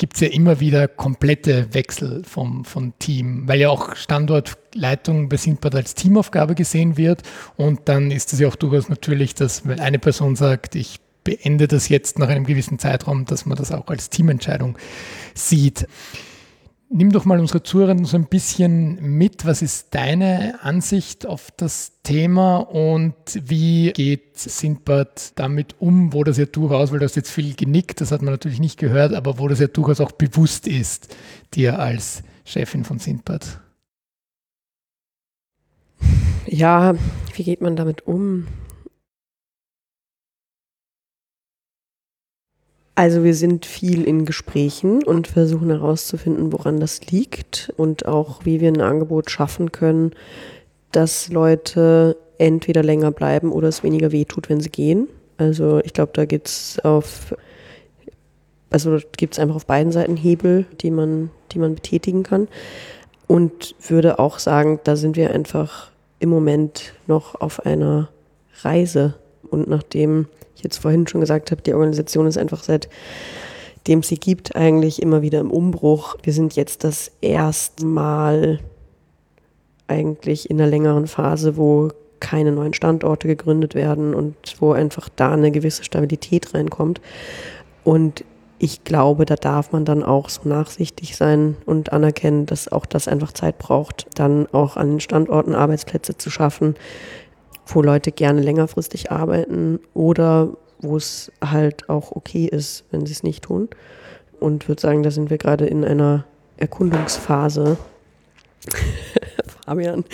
gibt 0.00 0.14
es 0.14 0.22
ja 0.22 0.28
immer 0.28 0.60
wieder 0.60 0.88
komplette 0.88 1.74
Wechsel 1.74 2.24
vom, 2.24 2.64
vom 2.64 2.98
Team, 2.98 3.46
weil 3.46 3.60
ja 3.60 3.68
auch 3.68 3.94
Standortleitung 3.94 5.28
bei 5.28 5.36
Sindbad 5.36 5.74
als 5.74 5.94
Teamaufgabe 5.94 6.54
gesehen 6.54 6.96
wird. 6.96 7.22
Und 7.58 7.80
dann 7.84 8.10
ist 8.10 8.32
es 8.32 8.40
ja 8.40 8.48
auch 8.48 8.56
durchaus 8.56 8.88
natürlich, 8.88 9.34
dass 9.34 9.68
wenn 9.68 9.78
eine 9.78 9.98
Person 9.98 10.36
sagt, 10.36 10.74
ich 10.74 11.00
beende 11.22 11.68
das 11.68 11.90
jetzt 11.90 12.18
nach 12.18 12.30
einem 12.30 12.46
gewissen 12.46 12.78
Zeitraum, 12.78 13.26
dass 13.26 13.44
man 13.44 13.58
das 13.58 13.72
auch 13.72 13.88
als 13.88 14.08
Teamentscheidung 14.08 14.78
sieht. 15.34 15.86
Nimm 16.92 17.12
doch 17.12 17.24
mal 17.24 17.38
unsere 17.38 17.62
Zuhörer 17.62 17.96
so 18.04 18.16
ein 18.16 18.26
bisschen 18.26 19.16
mit. 19.16 19.46
Was 19.46 19.62
ist 19.62 19.94
deine 19.94 20.58
Ansicht 20.64 21.24
auf 21.24 21.52
das 21.56 21.92
Thema 22.02 22.56
und 22.56 23.14
wie 23.40 23.92
geht 23.92 24.36
Sindbad 24.36 25.38
damit 25.38 25.76
um, 25.80 26.12
wo 26.12 26.24
das 26.24 26.36
ja 26.36 26.46
durchaus, 26.46 26.90
weil 26.90 26.98
du 26.98 27.04
hast 27.04 27.14
jetzt 27.14 27.30
viel 27.30 27.54
genickt, 27.54 28.00
das 28.00 28.10
hat 28.10 28.22
man 28.22 28.34
natürlich 28.34 28.58
nicht 28.58 28.76
gehört, 28.76 29.14
aber 29.14 29.38
wo 29.38 29.46
das 29.46 29.60
ja 29.60 29.68
durchaus 29.68 30.00
auch 30.00 30.10
bewusst 30.10 30.66
ist, 30.66 31.14
dir 31.54 31.78
als 31.78 32.24
Chefin 32.44 32.82
von 32.84 32.98
Sindbad? 32.98 33.60
Ja, 36.46 36.96
wie 37.36 37.44
geht 37.44 37.60
man 37.60 37.76
damit 37.76 38.08
um? 38.08 38.48
Also 42.94 43.24
wir 43.24 43.34
sind 43.34 43.64
viel 43.66 44.04
in 44.04 44.26
Gesprächen 44.26 45.02
und 45.02 45.26
versuchen 45.26 45.70
herauszufinden, 45.70 46.52
woran 46.52 46.80
das 46.80 47.06
liegt 47.10 47.72
und 47.76 48.06
auch, 48.06 48.44
wie 48.44 48.60
wir 48.60 48.68
ein 48.68 48.80
Angebot 48.80 49.30
schaffen 49.30 49.72
können, 49.72 50.12
dass 50.92 51.28
Leute 51.28 52.16
entweder 52.38 52.82
länger 52.82 53.10
bleiben 53.10 53.52
oder 53.52 53.68
es 53.68 53.82
weniger 53.82 54.12
wehtut, 54.12 54.48
wenn 54.48 54.60
sie 54.60 54.70
gehen. 54.70 55.08
Also 55.38 55.80
ich 55.84 55.92
glaube, 55.92 56.12
da 56.14 56.24
gibt 56.24 56.48
es 56.48 56.80
auf, 56.82 57.34
also 58.70 58.98
gibt 59.16 59.34
es 59.34 59.38
einfach 59.38 59.56
auf 59.56 59.66
beiden 59.66 59.92
Seiten 59.92 60.16
Hebel, 60.16 60.66
die 60.80 60.90
man, 60.90 61.30
die 61.52 61.58
man 61.58 61.74
betätigen 61.74 62.22
kann. 62.22 62.48
Und 63.26 63.76
würde 63.86 64.18
auch 64.18 64.38
sagen, 64.38 64.80
da 64.84 64.96
sind 64.96 65.16
wir 65.16 65.30
einfach 65.30 65.90
im 66.18 66.28
Moment 66.28 66.94
noch 67.06 67.40
auf 67.40 67.64
einer 67.64 68.08
Reise. 68.62 69.14
Und 69.50 69.68
nachdem 69.68 70.26
ich 70.56 70.62
jetzt 70.62 70.78
vorhin 70.78 71.06
schon 71.06 71.20
gesagt 71.20 71.50
habe, 71.50 71.62
die 71.62 71.74
Organisation 71.74 72.26
ist 72.26 72.38
einfach 72.38 72.62
seitdem 72.62 74.02
sie 74.02 74.18
gibt, 74.18 74.56
eigentlich 74.56 75.02
immer 75.02 75.22
wieder 75.22 75.40
im 75.40 75.50
Umbruch. 75.50 76.16
Wir 76.22 76.32
sind 76.32 76.56
jetzt 76.56 76.84
das 76.84 77.10
erste 77.20 77.84
Mal 77.86 78.60
eigentlich 79.88 80.48
in 80.48 80.60
einer 80.60 80.70
längeren 80.70 81.06
Phase, 81.06 81.56
wo 81.56 81.90
keine 82.20 82.52
neuen 82.52 82.74
Standorte 82.74 83.26
gegründet 83.26 83.74
werden 83.74 84.14
und 84.14 84.36
wo 84.60 84.72
einfach 84.72 85.08
da 85.08 85.32
eine 85.32 85.50
gewisse 85.50 85.84
Stabilität 85.84 86.54
reinkommt. 86.54 87.00
Und 87.82 88.24
ich 88.58 88.84
glaube, 88.84 89.24
da 89.24 89.36
darf 89.36 89.72
man 89.72 89.86
dann 89.86 90.02
auch 90.02 90.28
so 90.28 90.46
nachsichtig 90.46 91.16
sein 91.16 91.56
und 91.64 91.94
anerkennen, 91.94 92.44
dass 92.44 92.70
auch 92.70 92.84
das 92.84 93.08
einfach 93.08 93.32
Zeit 93.32 93.58
braucht, 93.58 94.06
dann 94.14 94.46
auch 94.52 94.76
an 94.76 94.90
den 94.90 95.00
Standorten 95.00 95.54
Arbeitsplätze 95.54 96.18
zu 96.18 96.28
schaffen, 96.30 96.74
wo 97.74 97.82
Leute 97.82 98.12
gerne 98.12 98.40
längerfristig 98.40 99.10
arbeiten 99.10 99.80
oder 99.94 100.56
wo 100.80 100.96
es 100.96 101.30
halt 101.44 101.88
auch 101.88 102.12
okay 102.12 102.46
ist, 102.46 102.84
wenn 102.90 103.06
sie 103.06 103.12
es 103.12 103.22
nicht 103.22 103.44
tun. 103.44 103.68
Und 104.38 104.68
würde 104.68 104.80
sagen, 104.80 105.02
da 105.02 105.10
sind 105.10 105.28
wir 105.30 105.38
gerade 105.38 105.66
in 105.66 105.84
einer 105.84 106.24
Erkundungsphase. 106.56 107.76
Fabian. 109.64 110.04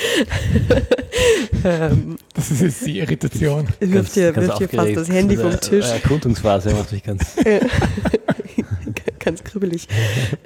ähm, 1.64 2.16
das 2.34 2.50
ist 2.50 2.60
jetzt 2.60 2.86
die 2.86 2.98
Irritation. 2.98 3.66
Wirft 3.80 4.16
dir, 4.16 4.34
wirft 4.36 4.60
dir 4.60 4.68
fast 4.68 4.96
das 4.96 5.08
Handy 5.08 5.36
vom 5.36 5.58
Tisch. 5.60 5.86
Erkundungsphase 5.86 6.70
macht 6.74 6.92
mich 6.92 7.02
ganz. 7.02 7.36
ganz 9.18 9.44
kribbelig. 9.44 9.88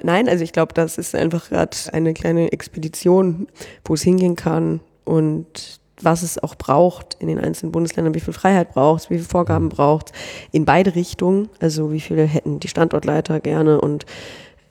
Nein, 0.03 0.29
also 0.29 0.43
ich 0.43 0.53
glaube, 0.53 0.73
das 0.73 0.97
ist 0.97 1.13
einfach 1.13 1.49
gerade 1.49 1.75
eine 1.91 2.13
kleine 2.13 2.51
Expedition, 2.51 3.47
wo 3.85 3.95
es 3.95 4.01
hingehen 4.01 4.35
kann 4.35 4.79
und 5.03 5.80
was 6.03 6.23
es 6.23 6.41
auch 6.41 6.55
braucht 6.55 7.15
in 7.19 7.27
den 7.27 7.39
einzelnen 7.39 7.71
Bundesländern, 7.71 8.13
wie 8.13 8.19
viel 8.19 8.33
Freiheit 8.33 8.73
braucht 8.73 9.03
es, 9.03 9.09
wie 9.09 9.15
viele 9.15 9.27
Vorgaben 9.27 9.69
braucht 9.69 10.11
es, 10.11 10.13
in 10.51 10.65
beide 10.65 10.95
Richtungen. 10.95 11.49
Also 11.59 11.91
wie 11.91 11.99
viele 11.99 12.23
hätten 12.23 12.59
die 12.59 12.67
Standortleiter 12.67 13.39
gerne 13.39 13.81
und 13.81 14.05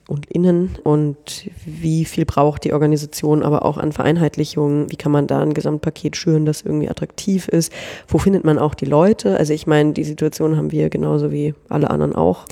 und 0.08 0.26
innen 0.26 0.76
und 0.82 1.48
wie 1.64 2.04
viel 2.04 2.24
braucht 2.24 2.64
die 2.64 2.72
Organisation 2.72 3.44
aber 3.44 3.64
auch 3.64 3.78
an 3.78 3.92
Vereinheitlichung, 3.92 4.90
wie 4.90 4.96
kann 4.96 5.12
man 5.12 5.28
da 5.28 5.40
ein 5.40 5.54
Gesamtpaket 5.54 6.16
schüren, 6.16 6.44
das 6.44 6.62
irgendwie 6.62 6.90
attraktiv 6.90 7.46
ist, 7.46 7.72
wo 8.08 8.18
findet 8.18 8.42
man 8.42 8.58
auch 8.58 8.74
die 8.74 8.86
Leute, 8.86 9.36
also 9.36 9.52
ich 9.52 9.68
meine, 9.68 9.92
die 9.92 10.02
Situation 10.02 10.56
haben 10.56 10.72
wir 10.72 10.90
genauso 10.90 11.30
wie 11.30 11.54
alle 11.68 11.90
anderen 11.90 12.16
auch, 12.16 12.46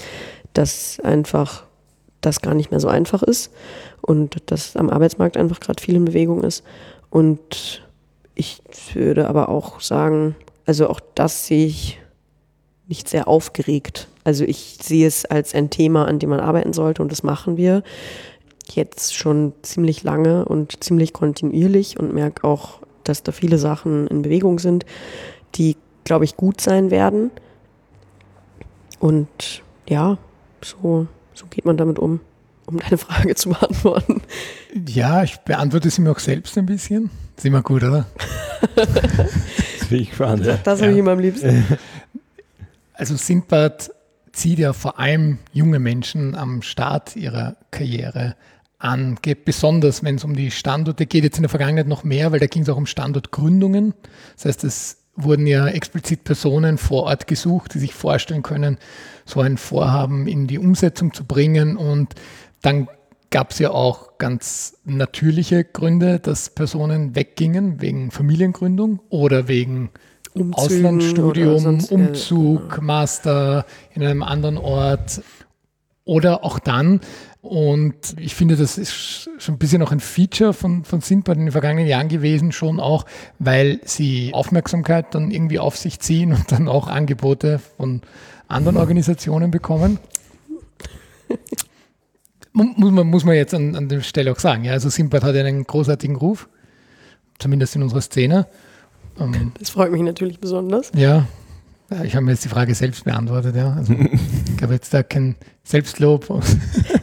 dass 0.52 1.00
einfach 1.00 1.64
das 2.20 2.42
gar 2.42 2.54
nicht 2.54 2.70
mehr 2.70 2.78
so 2.78 2.86
einfach 2.86 3.24
ist 3.24 3.50
und 4.02 4.36
dass 4.52 4.76
am 4.76 4.88
Arbeitsmarkt 4.88 5.36
einfach 5.36 5.58
gerade 5.58 5.82
viel 5.82 5.96
in 5.96 6.04
Bewegung 6.04 6.44
ist. 6.44 6.62
Und 7.10 7.87
ich 8.38 8.62
würde 8.94 9.28
aber 9.28 9.48
auch 9.48 9.80
sagen, 9.80 10.36
also 10.64 10.88
auch 10.88 11.00
das 11.16 11.46
sehe 11.46 11.66
ich 11.66 12.00
nicht 12.86 13.08
sehr 13.08 13.26
aufgeregt. 13.26 14.08
Also 14.22 14.44
ich 14.44 14.78
sehe 14.80 15.06
es 15.06 15.24
als 15.24 15.54
ein 15.54 15.70
Thema, 15.70 16.06
an 16.06 16.20
dem 16.20 16.30
man 16.30 16.40
arbeiten 16.40 16.72
sollte 16.72 17.02
und 17.02 17.10
das 17.10 17.22
machen 17.22 17.56
wir 17.56 17.82
jetzt 18.70 19.16
schon 19.16 19.54
ziemlich 19.62 20.04
lange 20.04 20.44
und 20.44 20.84
ziemlich 20.84 21.12
kontinuierlich 21.12 21.98
und 21.98 22.14
merke 22.14 22.44
auch, 22.44 22.80
dass 23.02 23.22
da 23.22 23.32
viele 23.32 23.58
Sachen 23.58 24.06
in 24.06 24.22
Bewegung 24.22 24.58
sind, 24.58 24.86
die, 25.56 25.76
glaube 26.04 26.24
ich, 26.24 26.36
gut 26.36 26.60
sein 26.60 26.90
werden. 26.90 27.30
Und 29.00 29.62
ja, 29.88 30.16
so, 30.62 31.08
so 31.34 31.46
geht 31.50 31.64
man 31.64 31.76
damit 31.76 31.98
um, 31.98 32.20
um 32.66 32.78
deine 32.78 32.98
Frage 32.98 33.34
zu 33.34 33.48
beantworten. 33.50 34.22
Ja, 34.86 35.24
ich 35.24 35.38
beantworte 35.38 35.90
sie 35.90 36.02
mir 36.02 36.12
auch 36.12 36.18
selbst 36.20 36.56
ein 36.56 36.66
bisschen. 36.66 37.10
Ist 37.38 37.44
immer 37.44 37.62
gut, 37.62 37.84
oder? 37.84 38.04
das 38.74 39.88
bin 39.88 40.00
ich 40.00 40.08
gespannt. 40.08 40.44
Ja. 40.44 40.58
Das 40.64 40.80
habe 40.80 40.90
ja. 40.90 40.92
ich 40.92 40.98
immer 40.98 41.12
am 41.12 41.20
liebsten. 41.20 41.64
Also 42.94 43.14
Sindbad 43.14 43.92
zieht 44.32 44.58
ja 44.58 44.72
vor 44.72 44.98
allem 44.98 45.38
junge 45.52 45.78
Menschen 45.78 46.34
am 46.34 46.62
Start 46.62 47.14
ihrer 47.14 47.54
Karriere 47.70 48.34
an, 48.80 49.18
geht 49.22 49.44
besonders, 49.44 50.02
wenn 50.02 50.16
es 50.16 50.24
um 50.24 50.34
die 50.34 50.50
Standorte 50.50 51.06
geht, 51.06 51.22
jetzt 51.22 51.36
in 51.38 51.44
der 51.44 51.48
Vergangenheit 51.48 51.86
noch 51.86 52.02
mehr, 52.02 52.32
weil 52.32 52.40
da 52.40 52.46
ging 52.46 52.62
es 52.62 52.68
auch 52.68 52.76
um 52.76 52.86
Standortgründungen. 52.86 53.94
Das 54.34 54.46
heißt, 54.46 54.64
es 54.64 54.96
wurden 55.14 55.46
ja 55.46 55.68
explizit 55.68 56.24
Personen 56.24 56.76
vor 56.76 57.04
Ort 57.04 57.28
gesucht, 57.28 57.74
die 57.74 57.78
sich 57.78 57.94
vorstellen 57.94 58.42
können, 58.42 58.78
so 59.24 59.40
ein 59.42 59.58
Vorhaben 59.58 60.26
in 60.26 60.48
die 60.48 60.58
Umsetzung 60.58 61.14
zu 61.14 61.24
bringen. 61.24 61.76
Und 61.76 62.16
dann 62.62 62.88
gab 63.30 63.50
es 63.50 63.58
ja 63.58 63.70
auch 63.70 64.18
ganz 64.18 64.78
natürliche 64.84 65.64
Gründe, 65.64 66.18
dass 66.18 66.50
Personen 66.50 67.14
weggingen 67.14 67.80
wegen 67.80 68.10
Familiengründung 68.10 69.00
oder 69.10 69.48
wegen 69.48 69.90
Umzügen 70.34 70.54
Auslandsstudium, 70.54 71.84
Umzug, 71.90 72.70
genau. 72.70 72.82
Master 72.82 73.66
in 73.94 74.02
einem 74.02 74.22
anderen 74.22 74.56
Ort 74.56 75.22
oder 76.04 76.44
auch 76.44 76.58
dann. 76.58 77.00
Und 77.40 78.14
ich 78.18 78.34
finde, 78.34 78.56
das 78.56 78.78
ist 78.78 78.92
schon 79.38 79.54
ein 79.54 79.58
bisschen 79.58 79.82
auch 79.82 79.92
ein 79.92 80.00
Feature 80.00 80.52
von, 80.52 80.84
von 80.84 81.00
Sindbad 81.00 81.36
in 81.36 81.46
den 81.46 81.52
vergangenen 81.52 81.86
Jahren 81.86 82.08
gewesen, 82.08 82.52
schon 82.52 82.80
auch, 82.80 83.04
weil 83.38 83.80
sie 83.84 84.32
Aufmerksamkeit 84.32 85.14
dann 85.14 85.30
irgendwie 85.30 85.58
auf 85.58 85.76
sich 85.76 86.00
ziehen 86.00 86.32
und 86.32 86.50
dann 86.50 86.68
auch 86.68 86.88
Angebote 86.88 87.60
von 87.76 88.02
anderen 88.48 88.76
Organisationen 88.76 89.50
bekommen 89.50 89.98
muss 92.76 92.92
man, 92.92 93.06
muss 93.06 93.24
man 93.24 93.34
jetzt 93.34 93.54
an, 93.54 93.74
an 93.74 93.88
der 93.88 94.00
Stelle 94.00 94.32
auch 94.32 94.38
sagen. 94.38 94.64
Ja, 94.64 94.72
also 94.72 94.88
Simbad 94.88 95.22
hat 95.22 95.34
ja 95.34 95.44
einen 95.44 95.64
großartigen 95.64 96.16
Ruf, 96.16 96.48
zumindest 97.38 97.76
in 97.76 97.82
unserer 97.82 98.00
Szene. 98.00 98.46
Ähm, 99.20 99.52
das 99.58 99.70
freut 99.70 99.92
mich 99.92 100.02
natürlich 100.02 100.40
besonders. 100.40 100.90
Ja, 100.94 101.26
ich 102.04 102.14
habe 102.14 102.26
mir 102.26 102.32
jetzt 102.32 102.44
die 102.44 102.50
Frage 102.50 102.74
selbst 102.74 103.04
beantwortet, 103.04 103.56
ja. 103.56 103.72
Also 103.72 103.94
ich 104.56 104.62
habe 104.62 104.74
jetzt 104.74 104.92
da 104.92 105.02
kein 105.02 105.36
Selbstlob. 105.64 106.26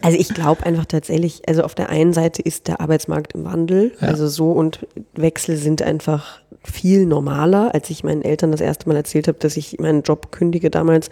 Also 0.01 0.19
ich 0.19 0.29
glaube 0.29 0.63
einfach 0.63 0.85
tatsächlich, 0.85 1.41
also 1.47 1.63
auf 1.63 1.73
der 1.73 1.89
einen 1.89 2.13
Seite 2.13 2.39
ist 2.43 2.67
der 2.67 2.79
Arbeitsmarkt 2.79 3.33
im 3.33 3.43
Wandel, 3.43 3.91
ja. 3.99 4.09
also 4.09 4.27
so 4.27 4.51
und 4.51 4.85
Wechsel 5.15 5.57
sind 5.57 5.81
einfach 5.81 6.41
viel 6.63 7.07
normaler. 7.07 7.73
Als 7.73 7.89
ich 7.89 8.03
meinen 8.03 8.21
Eltern 8.21 8.51
das 8.51 8.61
erste 8.61 8.87
Mal 8.87 8.95
erzählt 8.95 9.27
habe, 9.27 9.39
dass 9.39 9.57
ich 9.57 9.79
meinen 9.79 10.03
Job 10.03 10.31
kündige 10.31 10.69
damals, 10.69 11.09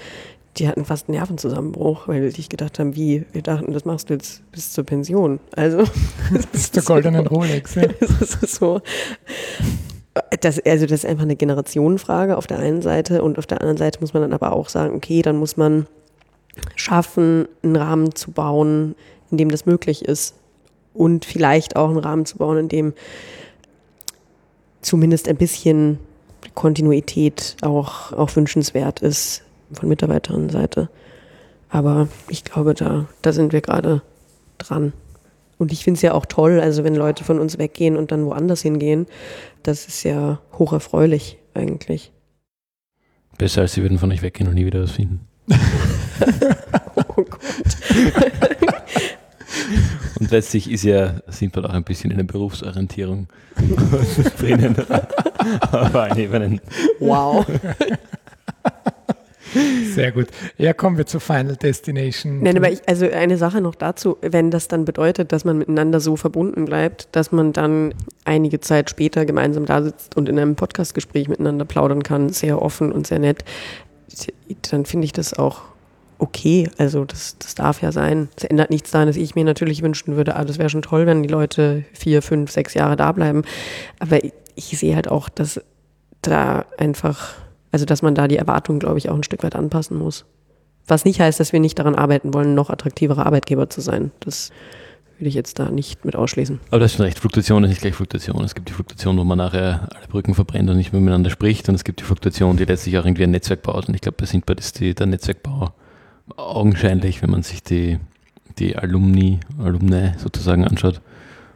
die 0.58 0.68
hatten 0.68 0.86
fast 0.86 1.10
einen 1.10 1.18
Nervenzusammenbruch, 1.18 2.08
weil 2.08 2.32
die 2.32 2.48
gedacht 2.48 2.78
haben, 2.80 2.96
wie, 2.96 3.26
wir 3.32 3.42
dachten, 3.42 3.74
das 3.74 3.86
machst 3.86 4.10
du 4.10 4.14
jetzt 4.14 4.50
bis 4.52 4.72
zur 4.72 4.84
Pension. 4.84 5.40
Also. 5.56 5.84
bis 6.52 6.72
zur 6.72 6.84
goldenen 6.84 7.26
Rolex, 7.26 7.76
ja. 7.76 7.88
das 8.00 8.36
ist 8.36 8.56
so. 8.56 8.82
Das, 10.42 10.60
also 10.60 10.86
das 10.86 11.04
ist 11.04 11.06
einfach 11.06 11.24
eine 11.24 11.36
Generationenfrage 11.36 12.38
auf 12.38 12.46
der 12.46 12.60
einen 12.60 12.84
Seite 12.84 13.24
und 13.24 13.40
auf 13.40 13.48
der 13.48 13.62
anderen 13.62 13.78
Seite 13.78 14.00
muss 14.00 14.14
man 14.14 14.22
dann 14.22 14.34
aber 14.34 14.54
auch 14.54 14.70
sagen, 14.70 14.96
okay, 14.96 15.24
dann 15.24 15.38
muss 15.38 15.58
man 15.58 15.88
schaffen, 16.76 17.48
einen 17.64 17.76
Rahmen 17.76 18.14
zu 18.14 18.30
bauen, 18.32 18.96
in 19.32 19.38
dem 19.38 19.50
das 19.50 19.66
möglich 19.66 20.06
ist 20.06 20.36
und 20.94 21.26
vielleicht 21.26 21.76
auch 21.76 21.90
einen 21.90 21.98
Rahmen 21.98 22.28
zu 22.28 22.38
bauen, 22.38 22.58
in 22.58 22.70
dem 22.70 22.94
zumindest 24.82 25.28
ein 25.28 25.38
bisschen 25.38 25.98
Kontinuität 26.54 27.56
auch, 27.62 28.14
auch 28.14 28.36
wünschenswert 28.36 29.00
ist 29.00 29.44
von 29.72 29.90
Mitarbeiterinnenseite. 29.90 30.90
Aber 31.70 32.08
ich 32.30 32.44
glaube, 32.44 32.74
da, 32.74 33.08
da 33.22 33.34
sind 33.34 33.54
wir 33.54 33.62
gerade 33.62 34.02
dran. 34.58 34.94
Und 35.58 35.72
ich 35.72 35.84
finde 35.84 35.98
es 35.98 36.02
ja 36.02 36.14
auch 36.14 36.26
toll, 36.26 36.60
also 36.60 36.84
wenn 36.84 36.96
Leute 36.96 37.24
von 37.24 37.40
uns 37.40 37.58
weggehen 37.58 37.98
und 37.98 38.12
dann 38.12 38.26
woanders 38.26 38.62
hingehen, 38.62 39.08
das 39.64 39.88
ist 39.88 40.04
ja 40.04 40.40
hocherfreulich 40.58 41.38
eigentlich. 41.54 42.12
Besser 43.38 43.62
als 43.62 43.74
sie 43.74 43.82
würden 43.82 43.98
von 43.98 44.12
euch 44.12 44.22
weggehen 44.22 44.50
und 44.50 44.56
nie 44.56 44.66
wieder 44.66 44.84
was 44.84 44.92
finden. 44.92 45.28
oh 46.98 47.24
Gott. 47.24 47.40
und 50.20 50.32
letztlich 50.32 50.70
ist 50.70 50.84
ja, 50.84 51.16
sind 51.28 51.56
wir 51.56 51.66
auch 51.66 51.74
ein 51.74 51.84
bisschen 51.84 52.12
in 52.12 52.18
der 52.18 52.26
Berufsorientierung 52.26 53.28
drinnen. 54.40 54.76
Allen 55.72 56.18
Ebenen. 56.18 56.62
Wow. 57.00 57.46
Sehr 59.94 60.12
gut. 60.12 60.28
Ja, 60.58 60.74
kommen 60.74 60.98
wir 60.98 61.06
zur 61.06 61.20
Final 61.20 61.56
Destination. 61.56 62.42
Nein, 62.42 62.58
aber 62.58 62.72
ich, 62.72 62.88
also 62.88 63.10
eine 63.10 63.38
Sache 63.38 63.62
noch 63.62 63.76
dazu, 63.76 64.18
wenn 64.22 64.52
das 64.52 64.68
dann 64.68 64.86
bedeutet, 64.86 65.32
dass 65.32 65.46
man 65.46 65.58
miteinander 65.58 66.00
so 66.00 66.16
verbunden 66.16 66.66
bleibt, 66.66 67.08
dass 67.12 67.32
man 67.32 67.54
dann 67.54 67.94
einige 68.26 68.60
Zeit 68.60 68.90
später 68.90 69.26
gemeinsam 69.26 69.66
da 69.66 69.82
sitzt 69.84 70.18
und 70.18 70.30
in 70.30 70.40
einem 70.40 70.56
Podcastgespräch 70.56 71.28
miteinander 71.28 71.66
plaudern 71.66 72.04
kann, 72.04 72.30
sehr 72.30 72.62
offen 72.62 72.92
und 72.92 73.08
sehr 73.08 73.20
nett, 73.20 73.44
dann 74.72 74.86
finde 74.86 75.06
ich 75.06 75.14
das 75.14 75.34
auch 75.34 75.62
okay. 76.20 76.70
Also 76.78 77.06
das, 77.06 77.38
das 77.38 77.56
darf 77.56 77.82
ja 77.82 77.92
sein. 77.92 78.30
Es 78.36 78.46
ändert 78.46 78.70
nichts 78.70 78.92
daran, 78.92 79.08
dass 79.08 79.18
ich 79.18 79.36
mir 79.36 79.44
natürlich 79.44 79.82
wünschen 79.82 80.16
würde, 80.16 80.36
ah, 80.36 80.46
das 80.46 80.58
wäre 80.58 80.70
schon 80.70 80.82
toll, 80.82 81.06
wenn 81.06 81.24
die 81.24 81.30
Leute 81.30 81.84
vier, 81.94 82.22
fünf, 82.22 82.52
sechs 82.52 82.74
Jahre 82.74 82.96
da 82.96 83.12
bleiben. 83.12 83.44
Aber 84.00 84.24
ich, 84.24 84.34
ich 84.56 84.78
sehe 84.78 84.96
halt 84.96 85.10
auch, 85.10 85.30
dass 85.30 85.62
da 86.22 86.66
einfach, 86.78 87.34
also 87.74 87.86
dass 87.86 88.04
man 88.04 88.14
da 88.14 88.28
die 88.28 88.38
Erwartungen, 88.38 88.80
glaube 88.80 89.00
ich, 89.00 89.10
auch 89.10 89.16
ein 89.16 89.24
Stück 89.24 89.44
weit 89.44 89.56
anpassen 89.56 89.98
muss. 89.98 90.26
Was 90.88 91.06
nicht 91.06 91.20
heißt, 91.20 91.40
dass 91.40 91.54
wir 91.54 91.60
nicht 91.60 91.80
daran 91.80 91.96
arbeiten 91.96 92.34
wollen, 92.34 92.54
noch 92.54 92.70
attraktivere 92.70 93.26
Arbeitgeber 93.26 93.68
zu 93.70 93.82
sein. 93.82 94.12
Das 94.20 94.52
würde 95.18 95.30
ich 95.30 95.34
jetzt 95.34 95.58
da 95.58 95.72
nicht 95.72 96.06
mit 96.06 96.16
ausschließen. 96.16 96.60
Aber 96.70 96.80
das 96.80 96.92
ist 96.92 96.98
schon 96.98 97.06
recht. 97.06 97.18
Fluktuation 97.18 97.64
ist 97.64 97.72
nicht 97.72 97.82
gleich 97.82 97.96
Fluktuation. 97.96 98.44
Es 98.44 98.54
gibt 98.54 98.70
die 98.70 98.74
Fluktuation, 98.74 99.18
wo 99.18 99.24
man 99.24 99.40
nachher 99.40 99.88
alle 99.96 100.08
Brücken 100.08 100.36
verbrennt 100.36 100.70
und 100.70 100.78
nicht 100.78 100.94
mehr 100.94 101.02
miteinander 101.02 101.32
spricht. 101.32 101.68
Und 101.68 101.74
es 101.74 101.84
gibt 101.84 102.00
die 102.00 102.04
Fluktuation, 102.04 102.58
die 102.58 102.66
letztlich 102.66 102.96
auch 103.00 103.06
irgendwie 103.06 103.24
ein 103.24 103.32
Netzwerk 103.32 103.64
baut. 103.64 103.88
Und 103.88 103.96
ich 103.96 104.02
glaube, 104.02 104.18
bei 104.20 104.26
Sindbad 104.28 104.60
ist 104.60 104.80
die, 104.80 104.94
der 104.94 105.08
Netzwerkbau 105.08 105.74
augenscheinlich, 106.36 107.24
wenn 107.24 107.32
man 107.32 107.42
sich 107.42 107.64
die, 107.64 108.00
die 108.60 108.76
Alumni, 108.76 109.40
Alumni 109.58 110.12
sozusagen 110.20 110.64
anschaut, 110.68 111.02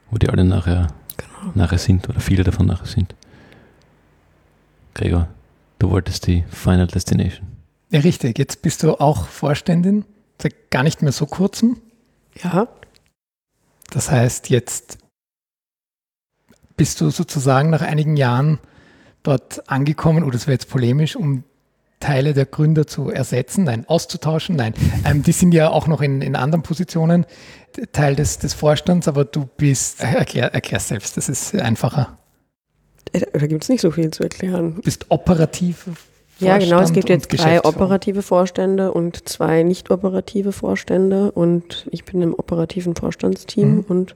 wo 0.09 0.18
die 0.18 0.30
alle 0.30 0.45
nachher, 0.45 0.88
genau. 1.15 1.51
nachher 1.53 1.78
sind 1.78 2.09
oder 2.09 2.22
viele 2.22 2.43
davon 2.43 2.65
nachher 2.65 2.88
sind. 2.88 3.13
Gregor, 4.95 5.28
du 5.80 5.89
wolltest 5.91 6.28
die 6.28 6.43
Final 6.49 6.88
Destination. 6.88 7.47
Ja, 7.89 8.01
richtig. 8.01 8.38
Jetzt 8.38 8.61
bist 8.61 8.84
du 8.84 8.99
auch 8.99 9.28
Vorständin, 9.28 10.05
seit 10.41 10.69
gar 10.71 10.84
nicht 10.84 11.01
mehr 11.01 11.11
so 11.11 11.25
kurzem. 11.25 11.78
Ja. 12.43 12.67
Das 13.91 14.11
heißt, 14.11 14.49
jetzt 14.49 14.97
bist 16.75 17.01
du 17.01 17.09
sozusagen 17.09 17.69
nach 17.69 17.82
einigen 17.82 18.17
Jahren 18.17 18.59
dort 19.23 19.69
angekommen, 19.69 20.19
oder 20.19 20.28
oh, 20.28 20.32
das 20.32 20.47
wäre 20.47 20.53
jetzt 20.53 20.69
polemisch, 20.69 21.15
um 21.15 21.43
Teile 21.99 22.34
der 22.34 22.45
Gründer 22.45 22.86
zu 22.86 23.09
ersetzen, 23.09 23.63
nein, 23.63 23.86
auszutauschen, 23.88 24.55
nein. 24.55 24.73
Ähm, 25.03 25.23
die 25.23 25.32
sind 25.32 25.51
ja 25.53 25.69
auch 25.71 25.88
noch 25.88 26.01
in, 26.01 26.21
in 26.21 26.36
anderen 26.36 26.61
Positionen 26.61 27.25
Teil 27.91 28.15
des, 28.15 28.38
des 28.38 28.53
Vorstands, 28.53 29.07
aber 29.07 29.25
du 29.25 29.45
bist, 29.57 30.03
äh, 30.03 30.13
erklär, 30.13 30.53
erklär 30.53 30.80
selbst, 30.80 31.17
das 31.17 31.28
ist 31.28 31.55
einfacher. 31.55 32.17
Äh, 33.24 33.39
da 33.39 33.47
gibt 33.47 33.63
es 33.63 33.70
nicht 33.70 33.82
so 33.82 33.91
viel 33.91 34.11
zu 34.11 34.24
erklären. 34.24 34.76
Du 34.76 34.82
bist 34.82 35.05
operativ 35.09 35.88
ja, 36.39 36.57
genau. 36.57 36.80
Es 36.82 36.93
gibt 36.93 37.09
jetzt 37.09 37.30
drei 37.30 37.63
operative 37.63 38.22
Vorstände 38.22 38.91
und 38.91 39.28
zwei 39.28 39.63
nicht 39.63 39.89
operative 39.89 40.51
Vorstände 40.51 41.32
und 41.32 41.88
ich 41.91 42.05
bin 42.05 42.22
im 42.22 42.34
operativen 42.34 42.95
Vorstandsteam 42.95 43.78
mhm. 43.78 43.86
und 43.88 44.15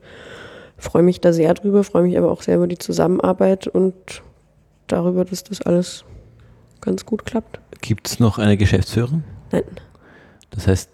freue 0.78 1.04
mich 1.04 1.20
da 1.20 1.34
sehr 1.34 1.54
drüber, 1.54 1.84
freue 1.84 2.04
mich 2.04 2.18
aber 2.18 2.32
auch 2.32 2.42
sehr 2.42 2.58
über 2.58 2.68
die 2.68 2.78
Zusammenarbeit 2.78 3.68
und 3.68 4.22
darüber, 4.88 5.26
dass 5.26 5.44
das 5.44 5.62
alles 5.62 6.06
ganz 6.80 7.06
gut 7.06 7.26
klappt. 7.26 7.60
Gibt 7.82 8.08
es 8.08 8.20
noch 8.20 8.38
eine 8.38 8.58
Geschäftsführerin? 8.58 9.24
Nein. 9.52 9.64
Das 10.52 10.68
heißt, 10.68 10.90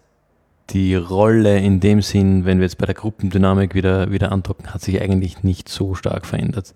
die 0.70 0.96
Rolle 0.96 1.60
in 1.60 1.80
dem 1.80 2.02
Sinn, 2.02 2.46
wenn 2.46 2.60
wir 2.60 2.66
jetzt 2.66 2.78
bei 2.78 2.86
der 2.86 2.96
Gruppendynamik 2.96 3.74
wieder, 3.74 4.12
wieder 4.12 4.32
andocken, 4.32 4.74
hat 4.74 4.82
sich 4.82 5.02
eigentlich 5.02 5.44
nicht 5.44 5.70
so 5.70 5.96
stark 5.96 6.26
verändert. 6.26 6.74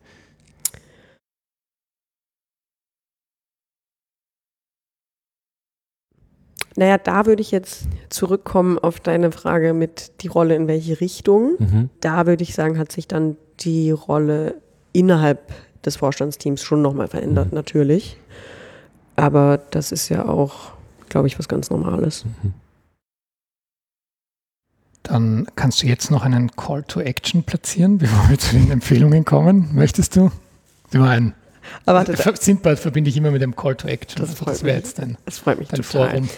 Naja, 6.76 6.98
da 6.98 7.26
würde 7.26 7.42
ich 7.42 7.52
jetzt 7.52 7.88
zurückkommen 8.10 8.80
auf 8.80 9.00
deine 9.00 9.32
Frage 9.32 9.74
mit 9.74 10.22
die 10.22 10.28
Rolle 10.28 10.56
in 10.56 10.68
welche 10.68 11.02
Richtung. 11.02 11.56
Mhm. 11.60 11.90
Da 12.00 12.26
würde 12.26 12.44
ich 12.44 12.54
sagen, 12.54 12.78
hat 12.78 12.92
sich 12.92 13.08
dann 13.08 13.36
die 13.60 13.92
Rolle 13.92 14.56
innerhalb 14.94 15.52
des 15.86 15.98
Vorstandsteams 15.98 16.62
schon 16.62 16.82
nochmal 16.82 17.08
verändert, 17.08 17.52
mhm. 17.52 17.56
natürlich. 17.56 18.18
Aber 19.16 19.60
das 19.72 19.92
ist 19.92 20.10
ja 20.10 20.28
auch, 20.28 20.72
glaube 21.10 21.28
ich, 21.28 21.38
was 21.38 21.48
ganz 21.48 21.70
Normales. 21.70 22.26
Mhm. 22.26 22.54
Dann 25.04 25.48
kannst 25.56 25.84
du 25.84 25.88
jetzt 25.88 26.12
noch 26.12 26.24
einen 26.24 26.52
Call 26.52 26.84
to 26.84 27.02
Action 27.02 27.44
platzieren, 27.44 27.98
bevor 28.00 28.30
wir 28.30 28.40
zu 28.40 28.56
den 28.56 28.72
Empfehlungen 28.72 29.26
kommen. 29.26 29.70
Möchtest 29.74 30.16
du? 30.16 30.32
Du 30.92 31.04
einen 31.04 31.34
aber 31.86 32.06
Sindbad 32.40 32.80
verbinde 32.80 33.10
ich 33.10 33.18
immer 33.18 33.32
mit 33.32 33.42
dem 33.42 33.56
Call 33.56 33.76
to 33.76 33.88
Action. 33.88 34.22
Das, 34.22 34.32
also 34.32 34.46
das 34.46 34.64
wäre 34.64 34.78
jetzt 34.78 35.00
dein, 35.00 35.18
das 35.26 35.40
freut 35.40 35.60
mich 35.60 35.70
total. 35.70 36.10
Forum. 36.10 36.30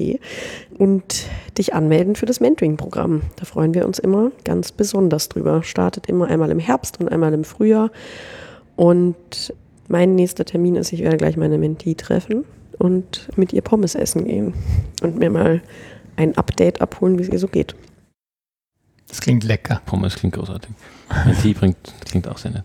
und 0.77 1.27
dich 1.57 1.72
anmelden 1.72 2.16
für 2.16 2.27
das 2.27 2.41
Mentoring-Programm. 2.41 3.22
Da 3.37 3.45
freuen 3.45 3.75
wir 3.75 3.87
uns 3.87 4.01
immer 4.01 4.33
ganz 4.43 4.72
besonders 4.72 5.29
drüber. 5.29 5.62
Startet 5.62 6.09
immer 6.09 6.27
einmal 6.27 6.51
im 6.51 6.59
Herbst 6.59 6.99
und 6.99 7.12
einmal 7.12 7.33
im 7.33 7.45
Frühjahr. 7.45 7.93
Und 8.75 9.55
mein 9.89 10.14
nächster 10.14 10.45
Termin 10.45 10.76
ist, 10.76 10.93
ich 10.93 11.01
werde 11.01 11.16
gleich 11.16 11.37
meine 11.37 11.59
Mentee 11.59 11.95
treffen 11.95 12.45
und 12.78 13.28
mit 13.37 13.53
ihr 13.53 13.62
Pommes 13.62 13.95
essen 13.95 14.24
gehen 14.24 14.55
und 15.03 15.18
mir 15.18 15.30
mal 15.30 15.62
ein 16.16 16.37
Update 16.37 16.80
abholen, 16.80 17.18
wie 17.18 17.22
es 17.22 17.28
ihr 17.28 17.39
so 17.39 17.49
geht. 17.49 17.74
Das 19.09 19.20
klingt 19.20 19.45
lecker. 19.45 19.80
Pommes 19.87 20.16
klingt 20.16 20.35
großartig. 20.35 20.70
Mentee 21.26 21.53
bringt, 21.53 21.76
klingt 22.07 22.26
auch 22.28 22.39
sehr 22.39 22.53
nett. 22.53 22.64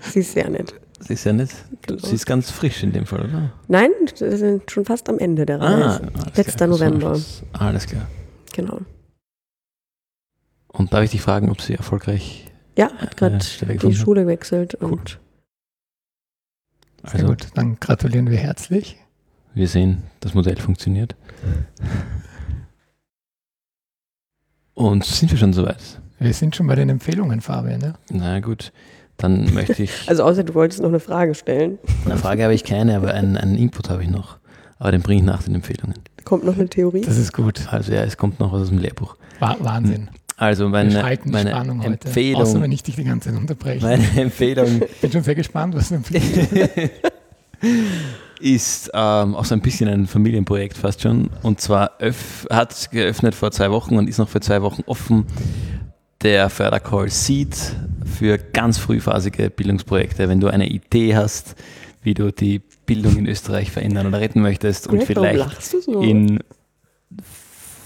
Sie 0.00 0.20
ist 0.20 0.32
sehr 0.32 0.48
nett. 0.48 0.74
Sie 1.00 1.14
ist 1.14 1.22
sehr 1.22 1.32
nett. 1.32 1.50
Genau. 1.82 2.06
Sie 2.06 2.14
ist 2.14 2.26
ganz 2.26 2.50
frisch 2.50 2.82
in 2.82 2.92
dem 2.92 3.06
Fall, 3.06 3.20
oder? 3.20 3.52
Nein, 3.68 3.90
wir 4.18 4.36
sind 4.36 4.70
schon 4.70 4.84
fast 4.84 5.08
am 5.08 5.18
Ende 5.18 5.46
der 5.46 5.60
Reise. 5.60 6.02
Ah, 6.14 6.26
Letzter 6.36 6.66
klar. 6.66 6.68
November. 6.68 7.20
Alles 7.52 7.86
klar. 7.86 8.06
Genau. 8.52 8.80
Und 10.68 10.92
darf 10.92 11.04
ich 11.04 11.10
dich 11.10 11.22
fragen, 11.22 11.50
ob 11.50 11.60
sie 11.60 11.74
erfolgreich 11.74 12.46
ja, 12.76 12.90
hat 12.98 13.16
gerade 13.16 13.38
äh, 13.66 13.76
die 13.76 13.94
Schule 13.94 14.22
gewechselt 14.22 14.78
cool. 14.80 14.92
und 14.92 15.19
sehr 17.04 17.14
also, 17.14 17.26
gut, 17.28 17.46
dann 17.54 17.78
gratulieren 17.80 18.30
wir 18.30 18.38
herzlich. 18.38 18.96
Wir 19.54 19.68
sehen, 19.68 20.02
das 20.20 20.34
Modell 20.34 20.56
funktioniert. 20.56 21.16
Und 24.74 25.04
sind 25.04 25.30
wir 25.30 25.38
schon 25.38 25.52
soweit? 25.52 26.00
Wir 26.18 26.32
sind 26.32 26.54
schon 26.54 26.66
bei 26.66 26.74
den 26.74 26.88
Empfehlungen, 26.88 27.40
Fabian. 27.40 27.80
Ja? 27.80 27.94
Na 28.10 28.40
gut, 28.40 28.72
dann 29.16 29.52
möchte 29.52 29.82
ich. 29.82 29.90
Also 30.08 30.24
außer 30.24 30.44
du 30.44 30.54
wolltest 30.54 30.80
noch 30.80 30.88
eine 30.88 31.00
Frage 31.00 31.34
stellen. 31.34 31.78
Eine 32.04 32.16
Frage 32.16 32.44
habe 32.44 32.54
ich 32.54 32.64
keine, 32.64 32.96
aber 32.96 33.14
einen, 33.14 33.36
einen 33.36 33.56
Input 33.56 33.90
habe 33.90 34.02
ich 34.02 34.10
noch. 34.10 34.38
Aber 34.78 34.92
den 34.92 35.02
bringe 35.02 35.20
ich 35.20 35.26
nach 35.26 35.42
den 35.42 35.54
Empfehlungen. 35.54 35.96
Kommt 36.24 36.44
noch 36.44 36.54
eine 36.54 36.68
Theorie? 36.68 37.02
Das 37.02 37.18
ist 37.18 37.32
gut. 37.32 37.70
Also 37.70 37.92
ja, 37.92 38.02
es 38.02 38.16
kommt 38.16 38.40
noch 38.40 38.52
was 38.52 38.62
aus 38.62 38.68
dem 38.68 38.78
Lehrbuch. 38.78 39.16
Wahnsinn. 39.40 40.08
Also 40.40 40.70
meine, 40.70 41.18
meine 41.26 41.50
Spannung 41.50 41.82
Empfehlung. 41.82 42.40
Außer 42.40 42.62
wenn 42.62 42.72
ich 42.72 42.82
dich 42.82 42.96
die 42.96 43.04
ganze 43.04 43.28
Zeit 43.28 43.38
unterbreche. 43.38 43.84
Meine 43.84 44.08
Empfehlung. 44.16 44.80
Ich 44.90 45.00
bin 45.02 45.12
schon 45.12 45.22
sehr 45.22 45.34
gespannt, 45.34 45.74
was 45.74 45.90
du 45.90 45.96
empfiehlst. 45.96 46.50
ist 48.40 48.90
ähm, 48.94 49.34
auch 49.34 49.44
so 49.44 49.54
ein 49.54 49.60
bisschen 49.60 49.90
ein 49.90 50.06
Familienprojekt 50.06 50.78
fast 50.78 51.02
schon. 51.02 51.28
Und 51.42 51.60
zwar 51.60 51.90
hat 52.48 52.72
es 52.72 52.88
geöffnet 52.88 53.34
vor 53.34 53.50
zwei 53.50 53.70
Wochen 53.70 53.98
und 53.98 54.08
ist 54.08 54.16
noch 54.16 54.30
für 54.30 54.40
zwei 54.40 54.62
Wochen 54.62 54.82
offen. 54.86 55.26
Der 56.22 56.48
Fördercall 56.48 57.10
Seed 57.10 57.54
für 58.06 58.38
ganz 58.38 58.78
frühphasige 58.78 59.50
Bildungsprojekte. 59.50 60.26
Wenn 60.30 60.40
du 60.40 60.48
eine 60.48 60.68
Idee 60.70 61.16
hast, 61.16 61.54
wie 62.02 62.14
du 62.14 62.32
die 62.32 62.62
Bildung 62.86 63.18
in 63.18 63.26
Österreich 63.26 63.70
verändern 63.70 64.06
oder 64.06 64.20
retten 64.20 64.40
möchtest 64.40 64.86
und 64.86 65.02
vielleicht 65.04 65.62
so? 65.62 66.00
in 66.00 66.38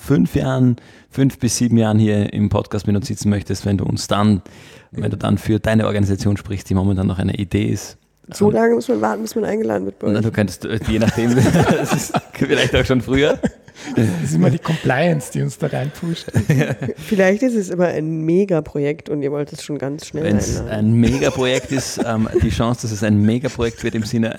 fünf 0.04 0.36
Jahren 0.36 0.76
fünf 1.14 1.38
bis 1.38 1.56
sieben 1.56 1.76
Jahren 1.76 1.98
hier 1.98 2.32
im 2.32 2.48
Podcast 2.48 2.88
mit 2.88 2.96
uns 2.96 3.06
sitzen 3.06 3.30
möchtest, 3.30 3.64
wenn 3.64 3.78
du 3.78 3.84
uns 3.84 4.08
dann, 4.08 4.42
wenn 4.90 5.10
du 5.12 5.16
dann 5.16 5.38
für 5.38 5.60
deine 5.60 5.86
Organisation 5.86 6.36
sprichst, 6.36 6.68
die 6.68 6.74
momentan 6.74 7.06
noch 7.06 7.20
eine 7.20 7.34
Idee 7.36 7.66
ist. 7.66 7.98
So 8.32 8.50
lange 8.50 8.74
muss 8.74 8.88
man 8.88 9.00
warten, 9.00 9.22
bis 9.22 9.36
man 9.36 9.44
eingeladen 9.44 9.84
wird 9.84 10.00
bei 10.00 10.08
euch. 10.08 10.14
Na, 10.14 10.20
du 10.20 10.32
könntest, 10.32 10.64
äh, 10.64 10.80
je 10.88 10.98
nachdem, 10.98 11.34
das 11.70 11.92
ist 11.92 12.12
vielleicht 12.32 12.74
auch 12.74 12.84
schon 12.84 13.00
früher. 13.00 13.38
Das 13.96 14.06
ist 14.22 14.34
immer 14.34 14.50
die 14.50 14.58
Compliance, 14.58 15.30
die 15.32 15.42
uns 15.42 15.58
da 15.58 15.66
reinpusht. 15.66 16.30
Vielleicht 16.96 17.42
ist 17.42 17.54
es 17.54 17.70
immer 17.70 17.86
ein 17.86 18.22
Megaprojekt 18.22 19.08
und 19.08 19.22
ihr 19.22 19.30
wollt 19.30 19.52
es 19.52 19.62
schon 19.62 19.78
ganz 19.78 20.06
schnell 20.06 20.24
Wenn 20.24 20.36
es 20.36 20.60
ein 20.60 20.92
Megaprojekt 20.94 21.72
ist, 21.72 22.00
ähm, 22.04 22.28
die 22.42 22.50
Chance, 22.50 22.82
dass 22.82 22.92
es 22.92 23.02
ein 23.02 23.20
Megaprojekt 23.22 23.82
wird 23.82 23.94
im 23.94 24.04
Sinne. 24.04 24.36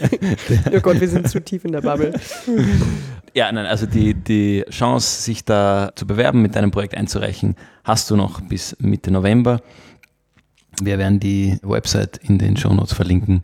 oh 0.72 0.80
Gott, 0.80 1.00
wir 1.00 1.08
sind 1.08 1.28
zu 1.28 1.40
tief 1.40 1.64
in 1.64 1.72
der 1.72 1.80
Bubble. 1.80 2.12
Ja, 3.34 3.50
nein, 3.52 3.66
also 3.66 3.86
die, 3.86 4.14
die 4.14 4.64
Chance, 4.70 5.22
sich 5.22 5.44
da 5.44 5.90
zu 5.94 6.06
bewerben, 6.06 6.42
mit 6.42 6.56
deinem 6.56 6.70
Projekt 6.70 6.96
einzureichen, 6.96 7.56
hast 7.84 8.10
du 8.10 8.16
noch 8.16 8.40
bis 8.40 8.76
Mitte 8.80 9.10
November. 9.10 9.60
Wir 10.82 10.98
werden 10.98 11.20
die 11.20 11.58
Website 11.62 12.18
in 12.18 12.38
den 12.38 12.56
Show 12.56 12.72
Notes 12.72 12.94
verlinken, 12.94 13.42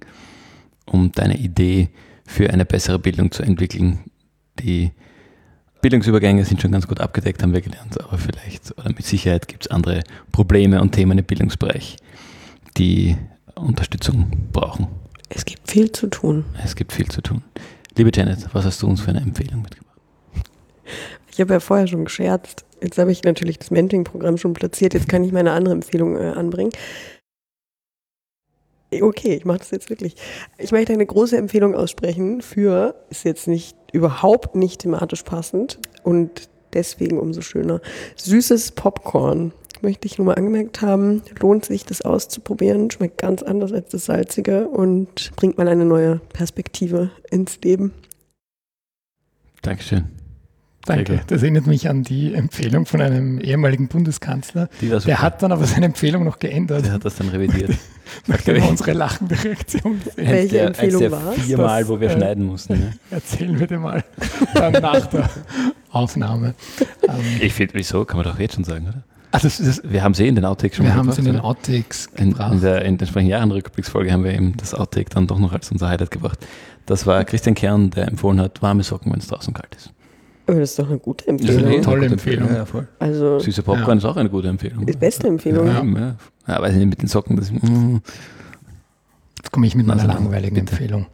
um 0.86 1.12
deine 1.12 1.36
Idee 1.36 1.88
für 2.26 2.50
eine 2.50 2.64
bessere 2.64 2.98
Bildung 2.98 3.30
zu 3.30 3.42
entwickeln. 3.42 3.98
Die 4.60 4.92
Bildungsübergänge 5.84 6.46
sind 6.46 6.62
schon 6.62 6.72
ganz 6.72 6.88
gut 6.88 6.98
abgedeckt, 6.98 7.42
haben 7.42 7.52
wir 7.52 7.60
gelernt, 7.60 8.02
aber 8.02 8.16
vielleicht 8.16 8.72
oder 8.78 8.88
mit 8.88 9.04
Sicherheit 9.04 9.48
gibt 9.48 9.66
es 9.66 9.70
andere 9.70 10.02
Probleme 10.32 10.80
und 10.80 10.92
Themen 10.92 11.18
im 11.18 11.26
Bildungsbereich, 11.26 11.98
die 12.78 13.18
Unterstützung 13.54 14.30
brauchen. 14.50 14.86
Es 15.28 15.44
gibt 15.44 15.70
viel 15.70 15.92
zu 15.92 16.06
tun. 16.06 16.46
Es 16.64 16.74
gibt 16.74 16.90
viel 16.90 17.08
zu 17.08 17.20
tun. 17.20 17.42
Liebe 17.98 18.10
Janet, 18.14 18.48
was 18.54 18.64
hast 18.64 18.80
du 18.80 18.86
uns 18.86 19.02
für 19.02 19.10
eine 19.10 19.20
Empfehlung 19.20 19.60
mitgebracht? 19.60 20.00
Ich 21.30 21.38
habe 21.38 21.52
ja 21.52 21.60
vorher 21.60 21.86
schon 21.86 22.06
gescherzt. 22.06 22.64
Jetzt 22.82 22.96
habe 22.96 23.12
ich 23.12 23.22
natürlich 23.22 23.58
das 23.58 23.70
Mentoring-Programm 23.70 24.38
schon 24.38 24.54
platziert. 24.54 24.94
Jetzt 24.94 25.10
kann 25.10 25.22
ich 25.22 25.32
meine 25.32 25.52
andere 25.52 25.74
Empfehlung 25.74 26.16
äh, 26.16 26.30
anbringen. 26.30 26.72
Okay, 28.90 29.34
ich 29.34 29.44
mache 29.44 29.58
das 29.58 29.70
jetzt 29.70 29.90
wirklich. 29.90 30.14
Ich 30.56 30.72
möchte 30.72 30.94
eine 30.94 31.04
große 31.04 31.36
Empfehlung 31.36 31.74
aussprechen 31.74 32.40
für, 32.40 32.94
ist 33.10 33.26
jetzt 33.26 33.48
nicht 33.48 33.76
überhaupt 33.94 34.56
nicht 34.56 34.80
thematisch 34.82 35.22
passend 35.22 35.78
und 36.02 36.48
deswegen 36.74 37.18
umso 37.18 37.40
schöner. 37.40 37.80
Süßes 38.16 38.72
Popcorn. 38.72 39.52
Möchte 39.80 40.06
ich 40.06 40.18
nur 40.18 40.26
mal 40.26 40.34
angemerkt 40.34 40.80
haben, 40.80 41.22
lohnt 41.40 41.66
sich 41.66 41.84
das 41.84 42.00
auszuprobieren, 42.02 42.90
schmeckt 42.90 43.18
ganz 43.18 43.42
anders 43.42 43.72
als 43.72 43.90
das 43.90 44.06
salzige 44.06 44.66
und 44.68 45.32
bringt 45.36 45.58
mal 45.58 45.68
eine 45.68 45.84
neue 45.84 46.20
Perspektive 46.32 47.10
ins 47.30 47.60
Leben. 47.60 47.92
Dankeschön. 49.60 50.23
Danke. 50.86 51.20
Das 51.26 51.42
erinnert 51.42 51.66
mich 51.66 51.88
an 51.88 52.02
die 52.02 52.34
Empfehlung 52.34 52.86
von 52.86 53.00
einem 53.00 53.40
ehemaligen 53.40 53.88
Bundeskanzler. 53.88 54.68
Der 54.82 55.22
hat 55.22 55.42
dann 55.42 55.52
aber 55.52 55.64
seine 55.64 55.86
Empfehlung 55.86 56.24
noch 56.24 56.38
geändert. 56.38 56.84
Der 56.84 56.92
hat 56.92 57.04
das 57.04 57.16
dann 57.16 57.28
revidiert. 57.28 57.72
Nachdem 58.26 58.56
wir 58.56 58.68
unsere 58.68 58.92
lachende 58.92 59.42
Reaktion 59.42 59.98
gesehen 59.98 60.28
Welche 60.30 60.54
der, 60.54 60.66
Empfehlung 60.66 61.10
war 61.10 61.32
es? 61.36 61.44
Viermal, 61.44 61.88
wo 61.88 61.98
wir 62.00 62.10
äh, 62.10 62.16
schneiden 62.16 62.44
mussten. 62.44 62.74
Ne? 62.74 62.92
Erzählen 63.10 63.58
wir 63.58 63.66
dir 63.66 63.78
mal 63.78 64.04
dann 64.54 64.72
nach 64.74 65.06
der 65.06 65.30
Aufnahme. 65.90 66.54
Ähm, 67.08 67.14
ich 67.40 67.54
finde, 67.54 67.74
wieso? 67.74 68.04
Kann 68.04 68.18
man 68.18 68.26
doch 68.26 68.38
jetzt 68.38 68.54
schon 68.54 68.64
sagen, 68.64 68.88
oder? 68.88 69.02
Ach, 69.32 69.40
das, 69.40 69.58
das, 69.58 69.82
wir 69.82 70.02
haben 70.02 70.14
sie 70.14 70.24
eh 70.24 70.28
in 70.28 70.36
den 70.36 70.44
Outtakes 70.44 70.76
schon 70.76 70.86
Wir 70.86 70.94
haben 70.94 71.08
es 71.08 71.18
in 71.18 71.24
den 71.24 71.40
Outtakes 71.40 72.10
gebracht. 72.14 72.52
In, 72.52 72.58
in 72.58 72.60
der, 72.60 72.84
in 72.84 72.98
der 72.98 73.06
entsprechenden 73.06 73.30
Jahrenrückblicksfolge 73.30 74.12
haben 74.12 74.22
wir 74.22 74.32
eben 74.32 74.56
das 74.58 74.74
Outtake 74.74 75.10
dann 75.10 75.26
doch 75.26 75.38
noch 75.38 75.52
als 75.52 75.72
unser 75.72 75.88
Highlight 75.88 76.10
gebracht. 76.10 76.38
Das 76.86 77.06
war 77.06 77.24
Christian 77.24 77.54
Kern, 77.54 77.90
der 77.90 78.08
empfohlen 78.08 78.40
hat, 78.40 78.60
warme 78.62 78.82
Socken, 78.82 79.10
wenn 79.10 79.18
es 79.18 79.26
draußen 79.26 79.54
kalt 79.54 79.74
ist. 79.74 79.93
Aber 80.46 80.60
das 80.60 80.70
ist 80.70 80.78
doch 80.78 80.88
eine 80.88 80.98
gute 80.98 81.26
Empfehlung. 81.26 81.56
Das 81.56 81.64
ist 81.64 81.74
eine 81.74 81.80
tolle 81.82 82.06
Empfehlung. 82.06 82.54
Ja, 82.54 82.66
voll. 82.66 82.86
Also, 82.98 83.38
Süße 83.38 83.62
Popcorn 83.62 83.88
ja. 83.88 83.94
ist 83.96 84.04
auch 84.04 84.16
eine 84.16 84.28
gute 84.28 84.48
Empfehlung. 84.48 84.84
Die 84.84 84.92
beste 84.92 85.26
Empfehlung. 85.26 85.66
Ja, 85.66 85.82
ja. 85.82 86.16
ja 86.46 86.60
weiß 86.60 86.74
nicht, 86.74 86.86
mit 86.86 87.00
den 87.00 87.08
Socken. 87.08 87.36
Das, 87.36 87.50
mm. 87.50 87.96
Jetzt 89.38 89.52
komme 89.52 89.66
ich 89.66 89.74
mit 89.74 89.86
meiner 89.86 90.06
langweiligen 90.06 90.54
bitte. 90.54 90.72
Empfehlung. 90.72 91.06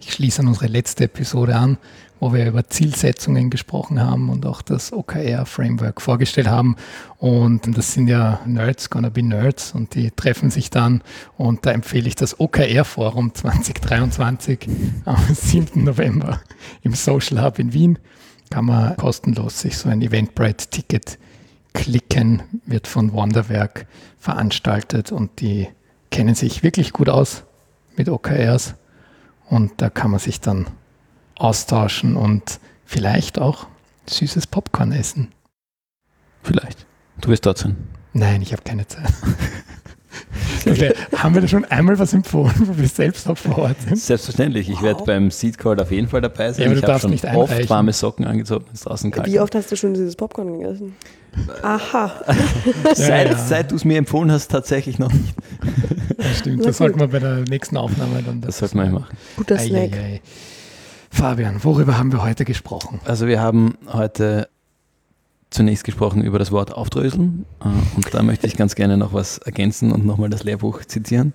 Ich 0.00 0.12
schließe 0.12 0.42
an 0.42 0.48
unsere 0.48 0.66
letzte 0.66 1.04
Episode 1.04 1.56
an, 1.56 1.78
wo 2.20 2.34
wir 2.34 2.46
über 2.46 2.68
Zielsetzungen 2.68 3.48
gesprochen 3.48 4.00
haben 4.00 4.28
und 4.28 4.44
auch 4.44 4.60
das 4.60 4.92
OKR-Framework 4.92 6.02
vorgestellt 6.02 6.48
haben. 6.48 6.76
Und 7.16 7.76
das 7.76 7.94
sind 7.94 8.08
ja 8.08 8.40
Nerds, 8.44 8.90
gonna 8.90 9.08
be 9.08 9.22
Nerds, 9.22 9.72
und 9.72 9.94
die 9.94 10.10
treffen 10.10 10.50
sich 10.50 10.68
dann. 10.68 11.02
Und 11.38 11.64
da 11.64 11.72
empfehle 11.72 12.08
ich 12.08 12.14
das 12.14 12.38
OKR-Forum 12.38 13.34
2023 13.34 14.68
am 15.06 15.22
7. 15.32 15.84
November 15.84 16.40
im 16.82 16.92
Social 16.92 17.42
Hub 17.42 17.58
in 17.58 17.72
Wien 17.72 17.98
kann 18.50 18.66
man 18.66 18.96
kostenlos 18.96 19.60
sich 19.60 19.78
so 19.78 19.88
ein 19.88 20.02
Eventbrite-Ticket 20.02 21.18
klicken, 21.72 22.42
wird 22.64 22.86
von 22.86 23.12
Wonderwerk 23.12 23.86
veranstaltet 24.18 25.12
und 25.12 25.40
die 25.40 25.68
kennen 26.10 26.34
sich 26.34 26.62
wirklich 26.62 26.92
gut 26.92 27.08
aus 27.08 27.44
mit 27.96 28.08
OKRs 28.08 28.74
und 29.48 29.72
da 29.80 29.90
kann 29.90 30.10
man 30.10 30.20
sich 30.20 30.40
dann 30.40 30.66
austauschen 31.36 32.16
und 32.16 32.60
vielleicht 32.84 33.38
auch 33.38 33.66
süßes 34.08 34.46
Popcorn 34.46 34.92
essen. 34.92 35.32
Vielleicht. 36.42 36.86
Du 37.20 37.28
wirst 37.28 37.44
dort 37.46 37.58
sein. 37.58 37.76
Nein, 38.12 38.42
ich 38.42 38.52
habe 38.52 38.62
keine 38.62 38.86
Zeit. 38.86 39.12
Okay. 40.68 40.92
Haben 41.16 41.34
wir 41.34 41.42
da 41.42 41.48
schon 41.48 41.64
einmal 41.66 41.96
was 41.96 42.12
empfohlen, 42.12 42.52
wo 42.58 42.76
wir 42.76 42.88
selbst 42.88 43.28
auch 43.28 43.38
vor 43.38 43.58
Ort 43.58 43.80
sind? 43.82 43.98
Selbstverständlich. 43.98 44.68
Ich 44.68 44.78
wow. 44.78 44.82
werde 44.82 45.04
beim 45.04 45.30
Seed 45.30 45.58
Call 45.58 45.78
auf 45.78 45.92
jeden 45.92 46.08
Fall 46.08 46.20
dabei 46.20 46.52
sein. 46.52 46.72
Ja, 46.72 46.76
ich 46.76 46.82
habe 46.82 46.98
schon 46.98 47.10
nicht 47.10 47.24
oft 47.24 47.70
warme 47.70 47.92
Socken 47.92 48.24
angezogen, 48.24 48.64
wenn 48.66 48.74
es 48.74 48.80
draußen 48.80 49.12
kalt 49.12 49.28
Wie 49.28 49.38
oft 49.38 49.54
hast 49.54 49.70
du 49.70 49.76
schon 49.76 49.94
dieses 49.94 50.16
Popcorn 50.16 50.58
gegessen? 50.58 50.96
Aha. 51.62 52.10
seit, 52.94 53.30
ja. 53.30 53.36
seit 53.36 53.70
du 53.70 53.76
es 53.76 53.84
mir 53.84 53.98
empfohlen 53.98 54.32
hast, 54.32 54.50
tatsächlich 54.50 54.98
noch 54.98 55.12
nicht. 55.12 55.34
Ja, 56.18 56.34
stimmt. 56.34 56.64
Das 56.64 56.78
sollten 56.78 56.98
wir 56.98 57.08
bei 57.08 57.20
der 57.20 57.44
nächsten 57.48 57.76
Aufnahme 57.76 58.22
dann. 58.24 58.40
Das, 58.40 58.58
das 58.58 58.70
sollten 58.70 58.78
wir 58.78 59.00
machen. 59.00 59.16
Guter 59.36 59.58
Snack. 59.58 59.92
Ei, 59.92 59.96
ei, 59.96 60.14
ei. 60.14 60.20
Fabian, 61.10 61.62
worüber 61.62 61.96
haben 61.96 62.12
wir 62.12 62.22
heute 62.22 62.44
gesprochen? 62.44 63.00
Also 63.04 63.26
wir 63.26 63.40
haben 63.40 63.78
heute 63.92 64.48
zunächst 65.50 65.84
gesprochen 65.84 66.22
über 66.22 66.38
das 66.38 66.52
Wort 66.52 66.72
aufdröseln. 66.72 67.46
Äh, 67.60 67.96
und 67.96 68.12
da 68.12 68.22
möchte 68.22 68.46
ich 68.46 68.56
ganz 68.56 68.74
gerne 68.74 68.96
noch 68.96 69.12
was 69.12 69.38
ergänzen 69.38 69.92
und 69.92 70.04
nochmal 70.04 70.30
das 70.30 70.44
Lehrbuch 70.44 70.84
zitieren. 70.84 71.32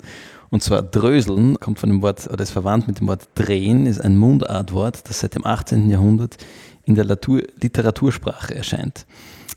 Und 0.49 0.61
zwar 0.61 0.81
dröseln 0.81 1.59
kommt 1.59 1.79
von 1.79 1.89
dem 1.89 2.01
Wort, 2.01 2.29
oder 2.31 2.43
ist 2.43 2.51
verwandt 2.51 2.87
mit 2.87 2.99
dem 2.99 3.07
Wort 3.07 3.29
drehen, 3.35 3.85
ist 3.85 4.01
ein 4.01 4.17
Mundartwort, 4.17 5.09
das 5.09 5.21
seit 5.21 5.35
dem 5.35 5.45
18. 5.45 5.89
Jahrhundert 5.89 6.37
in 6.83 6.95
der 6.95 7.05
Literatursprache 7.05 8.53
erscheint. 8.53 9.05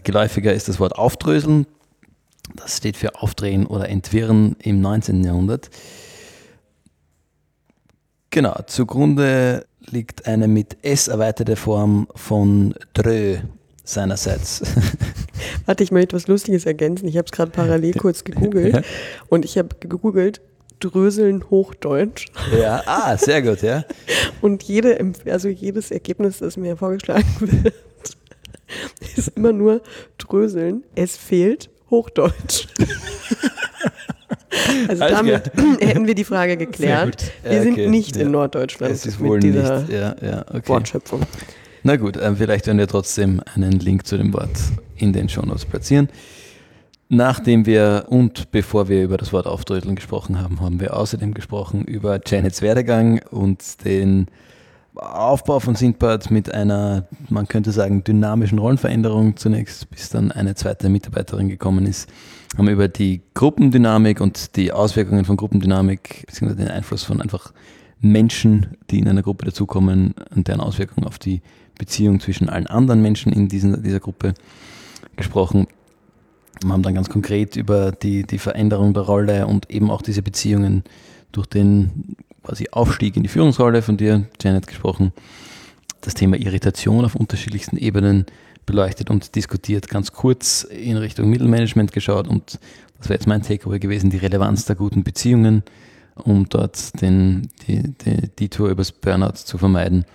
Geläufiger 0.05 0.52
ist 0.52 0.68
das 0.68 0.78
Wort 0.78 0.96
aufdröseln. 0.96 1.66
Das 2.55 2.76
steht 2.76 2.96
für 2.96 3.20
aufdrehen 3.20 3.66
oder 3.66 3.88
entwirren 3.88 4.55
im 4.61 4.80
19. 4.80 5.24
Jahrhundert. 5.24 5.70
Genau, 8.30 8.55
zugrunde 8.66 9.66
liegt 9.80 10.26
eine 10.26 10.46
mit 10.46 10.76
S 10.82 11.09
erweiterte 11.09 11.57
Form 11.57 12.07
von 12.14 12.74
drö, 12.92 13.38
seinerseits. 13.85 14.62
Warte, 15.66 15.85
ich 15.85 15.93
möchte 15.93 16.16
was 16.16 16.26
Lustiges 16.26 16.66
ergänzen. 16.66 17.07
Ich 17.07 17.16
habe 17.16 17.26
es 17.26 17.32
gerade 17.32 17.51
parallel 17.51 17.95
kurz 17.95 18.24
gegoogelt 18.24 18.85
und 19.28 19.45
ich 19.45 19.59
habe 19.59 19.68
gegoogelt 19.80 20.41
Dröseln 20.80 21.49
Hochdeutsch. 21.51 22.26
Ja, 22.59 22.82
ah, 22.87 23.16
sehr 23.16 23.43
gut, 23.43 23.62
ja. 23.62 23.85
Und 24.43 24.62
jede, 24.64 24.99
also 25.26 25.49
jedes 25.49 25.91
Ergebnis, 25.91 26.39
das 26.39 26.57
mir 26.57 26.76
vorgeschlagen 26.76 27.24
wird, 27.41 27.74
ist 29.16 29.28
immer 29.37 29.53
nur 29.53 29.80
Dröseln. 30.18 30.85
Es 30.95 31.16
fehlt 31.16 31.70
Hochdeutsch. 31.91 32.66
Also 34.89 35.03
Alles 35.03 35.18
damit 35.18 35.53
klar. 35.53 35.76
hätten 35.80 36.07
wir 36.07 36.14
die 36.14 36.24
Frage 36.24 36.57
geklärt. 36.57 37.32
Wir 37.43 37.61
okay. 37.61 37.62
sind 37.62 37.91
nicht 37.91 38.16
ja. 38.16 38.22
in 38.22 38.30
Norddeutschland 38.30 39.20
mit 39.20 39.43
dieser 39.43 39.85
ja, 39.89 40.16
ja, 40.20 40.45
okay. 40.49 40.68
Wortschöpfung. 40.68 41.22
Na 41.87 41.97
gut, 41.97 42.16
äh, 42.16 42.35
vielleicht 42.35 42.66
werden 42.66 42.78
wir 42.78 42.89
trotzdem 42.89 43.43
einen 43.55 43.72
Link 43.72 44.07
zu 44.07 44.16
dem 44.16 44.32
Wort 44.32 44.59
in 44.97 45.12
den 45.12 45.28
Shownotes 45.28 45.66
platzieren. 45.66 46.09
Nachdem 47.11 47.66
wir 47.66 48.07
und 48.09 48.51
bevor 48.53 48.89
wir 48.89 49.05
über 49.05 49.18
das 49.18 49.35
Wort 49.35 49.47
Aufdröteln 49.47 49.95
gesprochen 49.95 50.41
haben, 50.41 50.62
haben 50.62 50.80
wir 50.80 50.97
außerdem 50.97 51.35
gesprochen 51.35 51.85
über 51.85 52.20
Janets 52.24 52.62
Werdegang 52.62 53.20
und 53.30 53.85
den 53.85 54.28
Aufbau 54.95 55.61
von 55.61 55.74
Sindbad 55.74 56.30
mit 56.30 56.55
einer, 56.55 57.07
man 57.28 57.49
könnte 57.49 57.70
sagen, 57.70 58.03
dynamischen 58.03 58.59
Rollenveränderung 58.59 59.37
zunächst, 59.37 59.91
bis 59.91 60.09
dann 60.09 60.32
eine 60.32 60.55
zweite 60.55 60.89
Mitarbeiterin 60.89 61.51
gekommen 61.51 61.85
ist. 61.85 62.09
Haben 62.57 62.68
über 62.68 62.89
die 62.89 63.20
Gruppendynamik 63.35 64.22
und 64.22 64.57
die 64.57 64.72
Auswirkungen 64.72 65.26
von 65.26 65.37
Gruppendynamik, 65.37 66.24
beziehungsweise 66.28 66.64
den 66.64 66.74
Einfluss 66.74 67.05
von 67.05 67.20
einfach 67.20 67.53
Menschen, 68.01 68.78
die 68.91 69.01
in 69.01 69.09
einer 69.09 69.22
Gruppe 69.22 69.45
dazukommen 69.45 70.14
und 70.35 70.49
deren 70.49 70.61
Auswirkungen 70.61 71.07
auf 71.07 71.18
die 71.18 71.43
Beziehung 71.79 72.20
zwischen 72.20 72.49
allen 72.49 72.66
anderen 72.66 73.03
Menschen 73.03 73.33
in 73.33 73.49
diesen, 73.49 73.83
dieser 73.83 74.01
Gruppe 74.01 74.35
gesprochen. 75.16 75.66
Wir 76.62 76.72
haben 76.72 76.83
dann 76.83 76.95
ganz 76.95 77.09
konkret 77.09 77.57
über 77.57 77.93
die, 77.93 78.25
die 78.25 78.39
Veränderung 78.39 78.95
der 78.95 79.03
Rolle 79.03 79.47
und 79.47 79.70
eben 79.70 79.91
auch 79.91 80.03
diese 80.03 80.22
Beziehungen 80.22 80.85
durch 81.33 81.47
den 81.47 82.16
quasi 82.43 82.68
Aufstieg 82.70 83.16
in 83.16 83.22
die 83.22 83.29
Führungsrolle 83.29 83.83
von 83.83 83.97
dir, 83.97 84.27
Janet, 84.41 84.66
gesprochen. 84.66 85.12
Das 86.01 86.14
Thema 86.14 86.37
Irritation 86.37 87.05
auf 87.05 87.16
unterschiedlichsten 87.16 87.77
Ebenen 87.77 88.27
beleuchtet 88.66 89.11
und 89.11 89.35
diskutiert, 89.35 89.89
ganz 89.89 90.12
kurz 90.12 90.62
in 90.64 90.97
Richtung 90.97 91.29
Mittelmanagement 91.29 91.93
geschaut 91.93 92.29
und 92.29 92.59
das 92.99 93.09
wäre 93.09 93.18
jetzt 93.18 93.27
mein 93.27 93.43
Takeaway 93.43 93.79
gewesen, 93.79 94.11
die 94.11 94.16
Relevanz 94.16 94.64
der 94.64 94.77
guten 94.77 95.03
Beziehungen, 95.03 95.62
um 96.14 96.49
dort 96.49 97.01
den, 97.03 97.49
die, 97.66 97.83
die, 97.83 98.31
die 98.39 98.49
Tour 98.49 98.70
übers 98.70 98.93
Burnout 98.93 99.35
zu 99.35 99.59
vermeiden 99.59 100.07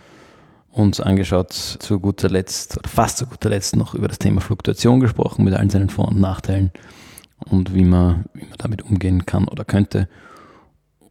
uns 0.79 0.99
angeschaut, 0.99 1.53
zu 1.53 1.99
guter 1.99 2.29
Letzt, 2.29 2.77
oder 2.77 2.89
fast 2.89 3.17
zu 3.17 3.27
guter 3.27 3.49
Letzt 3.49 3.75
noch 3.75 3.93
über 3.93 4.07
das 4.07 4.19
Thema 4.19 4.41
Fluktuation 4.41 4.99
gesprochen, 4.99 5.43
mit 5.43 5.53
allen 5.53 5.69
seinen 5.69 5.89
Vor- 5.89 6.07
und 6.07 6.19
Nachteilen 6.19 6.71
und 7.45 7.73
wie 7.73 7.85
man, 7.85 8.25
wie 8.33 8.45
man 8.45 8.57
damit 8.57 8.81
umgehen 8.81 9.25
kann 9.25 9.47
oder 9.47 9.65
könnte. 9.65 10.07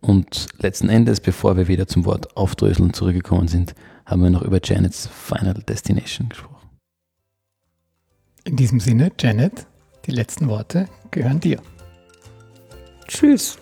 Und 0.00 0.46
letzten 0.58 0.88
Endes, 0.88 1.20
bevor 1.20 1.56
wir 1.56 1.68
wieder 1.68 1.86
zum 1.86 2.04
Wort 2.04 2.36
Aufdröseln 2.36 2.92
zurückgekommen 2.92 3.48
sind, 3.48 3.74
haben 4.06 4.22
wir 4.22 4.30
noch 4.30 4.42
über 4.42 4.60
Janets 4.62 5.08
Final 5.08 5.54
Destination 5.54 6.28
gesprochen. 6.28 6.68
In 8.44 8.56
diesem 8.56 8.80
Sinne, 8.80 9.12
Janet, 9.18 9.66
die 10.06 10.12
letzten 10.12 10.48
Worte 10.48 10.88
gehören 11.10 11.40
dir. 11.40 11.60
Tschüss. 13.06 13.58